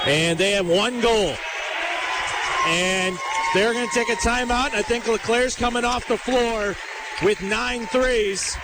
And 0.06 0.38
they 0.38 0.52
have 0.52 0.68
one 0.68 1.00
goal. 1.02 1.36
And 2.68 3.18
they're 3.54 3.74
going 3.74 3.88
to 3.88 3.94
take 3.94 4.10
a 4.10 4.16
timeout. 4.16 4.74
I 4.74 4.82
think 4.82 5.08
LeClair's 5.08 5.56
coming 5.56 5.84
off 5.84 6.08
the 6.08 6.18
floor 6.18 6.76
with 7.24 7.42
nine 7.42 7.86
threes. 7.88 8.58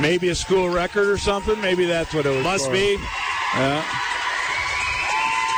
Maybe 0.00 0.30
a 0.30 0.34
school 0.34 0.70
record 0.70 1.08
or 1.08 1.18
something. 1.18 1.60
Maybe 1.60 1.84
that's 1.84 2.12
what 2.14 2.26
it 2.26 2.30
was. 2.30 2.42
Must 2.44 2.66
for. 2.66 2.72
be. 2.72 2.98
Yeah. 3.54 3.84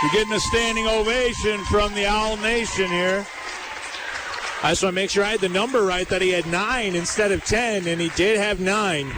You're 0.03 0.13
getting 0.13 0.35
a 0.35 0.41
standing 0.41 0.87
ovation 0.87 1.65
from 1.65 1.95
the 1.95 2.07
Owl 2.07 2.37
Nation 2.37 2.87
here. 2.89 3.27
I 4.63 4.71
just 4.71 4.83
want 4.83 4.93
to 4.93 5.01
make 5.01 5.11
sure 5.11 5.25
I 5.25 5.31
had 5.31 5.41
the 5.41 5.49
number 5.49 5.83
right 5.83 6.09
that 6.09 6.21
he 6.21 6.31
had 6.31 6.47
nine 6.47 6.95
instead 6.95 7.33
of 7.33 7.45
ten, 7.45 7.87
and 7.87 8.01
he 8.01 8.11
did 8.11 8.39
have 8.39 8.61
nine. 8.61 9.11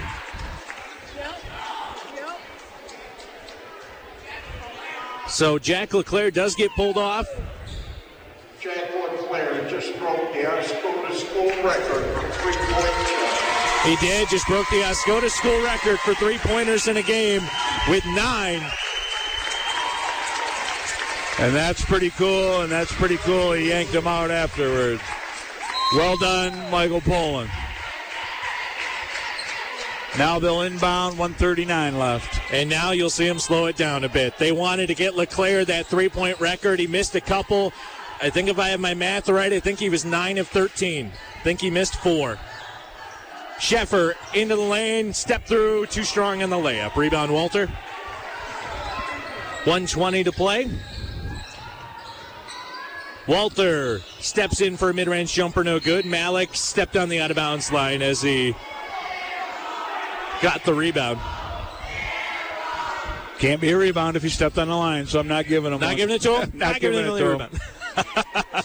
So 5.39 5.57
Jack 5.57 5.95
LeClair 5.95 6.33
does 6.33 6.57
get 6.57 6.69
pulled 6.73 6.99
off. 6.99 7.29
Jack 8.61 8.91
LeClair 8.93 9.71
just 9.71 9.97
broke 10.01 10.33
the 10.33 10.41
Oscoda 10.41 11.15
school 11.15 11.63
record 11.63 12.05
for 12.17 12.29
three-point 12.41 12.93
shot. 13.07 13.87
He 13.87 13.95
did, 14.05 14.29
just 14.29 14.49
broke 14.49 14.69
the 14.71 14.83
Oscoda 14.83 15.31
school 15.31 15.63
record 15.63 16.01
for 16.01 16.15
three 16.15 16.39
pointers 16.39 16.89
in 16.89 16.97
a 16.97 17.05
game 17.05 17.43
with 17.89 18.05
nine. 18.17 18.61
And 21.39 21.55
that's 21.55 21.85
pretty 21.85 22.11
cool, 22.11 22.63
and 22.63 22.73
that's 22.73 22.93
pretty 22.97 23.19
cool. 23.19 23.53
He 23.53 23.69
yanked 23.69 23.95
him 23.95 24.09
out 24.09 24.33
afterwards. 24.33 25.03
Well 25.95 26.17
done, 26.19 26.69
Michael 26.69 27.01
Poland. 27.01 27.49
Now 30.17 30.39
they'll 30.39 30.63
inbound, 30.63 31.19
139 31.19 31.99
left. 31.99 32.41
And 32.53 32.71
now 32.71 32.93
you'll 32.93 33.11
see 33.11 33.27
him 33.27 33.39
slow 33.39 33.67
it 33.67 33.77
down 33.77 34.05
a 34.05 34.09
bit. 34.09 34.39
They 34.39 34.53
wanted 34.53 34.87
to 34.87 34.95
get 34.95 35.17
LeClair 35.17 35.65
that 35.67 35.87
three 35.87 36.09
point 36.09 36.41
record. 36.41 36.81
He 36.81 36.87
missed 36.87 37.15
a 37.15 37.21
couple. 37.21 37.73
I 38.23 38.31
think 38.31 38.49
if 38.49 38.59
I 38.59 38.71
have 38.71 38.81
my 38.81 38.95
math 38.95 39.29
right, 39.29 39.53
I 39.53 39.61
think 39.61 39.79
he 39.79 39.91
was 39.91 40.05
9 40.05 40.39
of 40.39 40.49
13. 40.49 41.07
I 41.07 41.43
think 41.43 41.61
he 41.61 41.71
missed 41.71 41.97
four. 41.97 42.39
Sheffer 43.59 44.15
into 44.35 44.57
the 44.57 44.63
lane, 44.63 45.13
step 45.13 45.45
through, 45.45 45.87
too 45.87 46.05
strong 46.05 46.43
on 46.43 46.51
the 46.51 46.57
layup. 46.57 46.97
Rebound, 46.97 47.33
Walter. 47.33 47.67
120 49.65 50.25
to 50.25 50.33
play. 50.33 50.71
Walter 53.27 54.01
steps 54.21 54.63
in 54.63 54.77
for 54.77 54.91
a 54.91 54.95
mid 54.95 55.07
range 55.07 55.35
jumper, 55.35 55.63
no 55.63 55.79
good. 55.79 56.07
Malik 56.07 56.55
stepped 56.55 56.97
on 56.97 57.11
the 57.11 57.21
out 57.21 57.31
of 57.31 57.37
bounds 57.37 57.71
line 57.71 58.01
as 58.01 58.23
he 58.23 58.55
got 60.41 60.65
the 60.65 60.75
rebound. 60.75 61.19
Can't 63.39 63.61
be 63.61 63.71
a 63.71 63.77
rebound 63.79 64.17
if 64.17 64.23
he 64.25 64.29
stepped 64.29 64.59
on 64.59 64.67
the 64.69 64.75
line, 64.75 65.07
so 65.07 65.21
I'm 65.21 65.29
not 65.29 65.47
giving 65.47 65.73
him 65.73 65.81
Not 65.81 65.87
one. 65.89 65.97
giving 65.97 66.17
it 66.17 66.23
to 66.23 66.41
him? 66.41 66.51
not, 66.59 66.81
giving, 66.81 66.99
it 66.99 67.05
to 67.05 67.17
him. 67.17 67.33
rebound. 67.33 67.61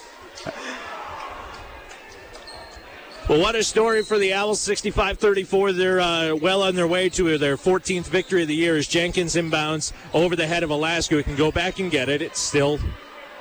well, 3.30 3.40
what 3.40 3.54
a 3.56 3.64
story 3.64 4.02
for 4.02 4.18
the 4.18 4.34
Owls. 4.34 4.60
65 4.60 5.20
34. 5.20 5.74
They're 5.74 6.00
uh, 6.00 6.36
well 6.36 6.64
on 6.64 6.74
their 6.74 6.88
way 6.88 7.08
to 7.10 7.38
their 7.38 7.56
14th 7.56 8.06
victory 8.06 8.42
of 8.42 8.48
the 8.48 8.56
year 8.56 8.76
as 8.76 8.88
Jenkins 8.88 9.36
inbounds 9.36 9.94
over 10.12 10.36
the 10.36 10.48
head 10.48 10.64
of 10.64 10.72
Alaska, 10.72 11.16
who 11.16 11.24
can 11.24 11.36
go 11.36 11.52
back 11.52 11.80
and 11.80 11.92
get 11.92 12.10
it. 12.10 12.24
It's 12.24 12.40
still, 12.40 12.80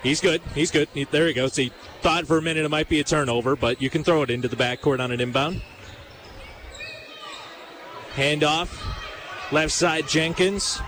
he's 0.02 0.20
good. 0.20 0.42
He's 0.54 0.70
good. 0.70 0.88
He, 0.92 1.04
there 1.04 1.26
he 1.26 1.32
goes. 1.32 1.56
He 1.56 1.72
thought 2.02 2.26
for 2.26 2.36
a 2.36 2.42
minute 2.42 2.66
it 2.66 2.68
might 2.68 2.90
be 2.90 3.00
a 3.00 3.04
turnover, 3.04 3.56
but 3.56 3.80
you 3.80 3.88
can 3.88 4.04
throw 4.04 4.20
it 4.20 4.30
into 4.30 4.48
the 4.48 4.56
backcourt 4.56 5.00
on 5.00 5.12
an 5.12 5.20
inbound. 5.22 5.62
Handoff. 8.14 8.80
Left 9.52 9.72
side, 9.72 10.08
Jenkins. 10.08 10.80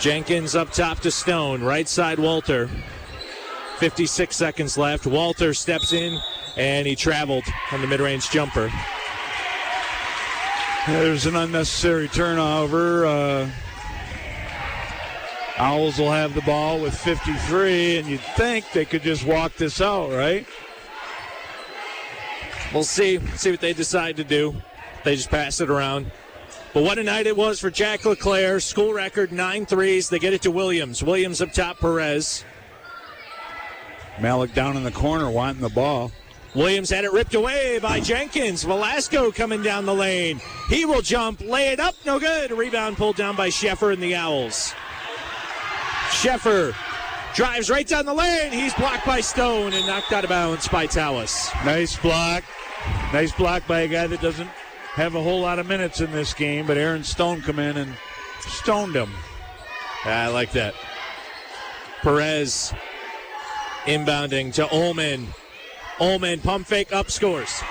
Jenkins 0.00 0.54
up 0.54 0.70
top 0.72 1.00
to 1.00 1.10
Stone. 1.10 1.62
Right 1.62 1.88
side, 1.88 2.18
Walter. 2.18 2.68
56 3.78 4.34
seconds 4.34 4.78
left. 4.78 5.06
Walter 5.06 5.54
steps 5.54 5.92
in 5.92 6.18
and 6.56 6.86
he 6.86 6.94
traveled 6.94 7.44
on 7.70 7.80
the 7.80 7.86
mid 7.86 8.00
range 8.00 8.30
jumper. 8.30 8.70
There's 10.86 11.26
an 11.26 11.36
unnecessary 11.36 12.08
turnover. 12.08 13.06
Uh, 13.06 13.50
Owls 15.58 15.98
will 15.98 16.10
have 16.10 16.34
the 16.34 16.40
ball 16.42 16.80
with 16.80 16.96
53, 16.96 17.98
and 17.98 18.08
you'd 18.08 18.20
think 18.20 18.64
they 18.72 18.84
could 18.84 19.02
just 19.02 19.24
walk 19.24 19.54
this 19.54 19.80
out, 19.80 20.10
right? 20.10 20.46
We'll 22.72 22.84
see. 22.84 23.20
See 23.36 23.50
what 23.50 23.60
they 23.60 23.72
decide 23.72 24.16
to 24.16 24.24
do. 24.24 24.56
They 25.04 25.16
just 25.16 25.30
pass 25.30 25.60
it 25.60 25.70
around. 25.70 26.10
But 26.74 26.84
what 26.84 26.98
a 26.98 27.02
night 27.02 27.26
it 27.26 27.36
was 27.36 27.60
for 27.60 27.70
Jack 27.70 28.04
LeClair. 28.04 28.60
School 28.60 28.94
record 28.94 29.30
nine 29.32 29.66
threes. 29.66 30.08
They 30.08 30.18
get 30.18 30.32
it 30.32 30.42
to 30.42 30.50
Williams. 30.50 31.02
Williams 31.02 31.42
up 31.42 31.52
top, 31.52 31.78
Perez. 31.78 32.44
Malik 34.20 34.54
down 34.54 34.76
in 34.76 34.84
the 34.84 34.90
corner 34.90 35.30
wanting 35.30 35.60
the 35.60 35.68
ball. 35.68 36.12
Williams 36.54 36.90
had 36.90 37.04
it 37.04 37.12
ripped 37.12 37.34
away 37.34 37.78
by 37.78 37.98
Jenkins. 37.98 38.62
Velasco 38.62 39.30
coming 39.30 39.62
down 39.62 39.86
the 39.86 39.94
lane. 39.94 40.40
He 40.68 40.84
will 40.84 41.00
jump, 41.00 41.40
lay 41.40 41.68
it 41.68 41.80
up, 41.80 41.94
no 42.04 42.20
good. 42.20 42.50
Rebound 42.50 42.96
pulled 42.98 43.16
down 43.16 43.36
by 43.36 43.48
Sheffer 43.48 43.92
and 43.92 44.02
the 44.02 44.14
Owls. 44.14 44.74
Sheffer 46.10 46.74
drives 47.34 47.70
right 47.70 47.86
down 47.86 48.04
the 48.04 48.12
lane. 48.12 48.52
He's 48.52 48.74
blocked 48.74 49.06
by 49.06 49.22
Stone 49.22 49.72
and 49.72 49.86
knocked 49.86 50.12
out 50.12 50.24
of 50.24 50.30
bounds 50.30 50.68
by 50.68 50.86
Tawas. 50.86 51.50
Nice 51.64 51.96
block. 51.96 52.44
Nice 53.14 53.32
block 53.32 53.66
by 53.66 53.80
a 53.80 53.88
guy 53.88 54.06
that 54.06 54.20
doesn't 54.20 54.50
have 54.94 55.14
a 55.14 55.22
whole 55.22 55.40
lot 55.40 55.58
of 55.58 55.66
minutes 55.66 56.00
in 56.00 56.12
this 56.12 56.34
game, 56.34 56.66
but 56.66 56.76
Aaron 56.76 57.02
Stone 57.02 57.40
come 57.42 57.58
in 57.58 57.78
and 57.78 57.94
stoned 58.40 58.94
him. 58.94 59.10
I 60.04 60.28
like 60.28 60.52
that. 60.52 60.74
Perez 62.02 62.74
inbounding 63.84 64.52
to 64.54 64.70
Ullman. 64.72 65.28
Ullman 65.98 66.40
pump 66.40 66.66
fake 66.66 66.92
up 66.92 67.10
scores. 67.10 67.62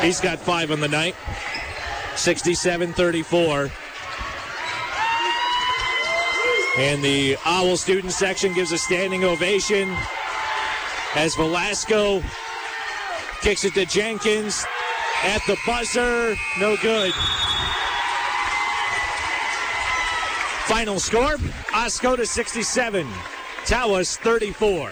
He's 0.00 0.20
got 0.20 0.38
five 0.38 0.70
on 0.70 0.80
the 0.80 0.88
night. 0.88 1.14
67 2.16 2.92
34. 2.92 3.70
And 6.78 7.02
the 7.04 7.36
Owl 7.44 7.76
student 7.76 8.12
section 8.12 8.52
gives 8.52 8.72
a 8.72 8.78
standing 8.78 9.24
ovation 9.24 9.94
as 11.14 11.34
Velasco 11.34 12.22
kicks 13.46 13.62
it 13.62 13.74
to 13.74 13.86
Jenkins 13.86 14.66
at 15.22 15.40
the 15.46 15.56
buzzer. 15.64 16.34
No 16.58 16.76
good. 16.78 17.12
Final 20.64 20.98
score 20.98 21.36
Oscoda 21.70 22.26
67, 22.26 23.06
Tawas 23.64 24.16
34. 24.16 24.90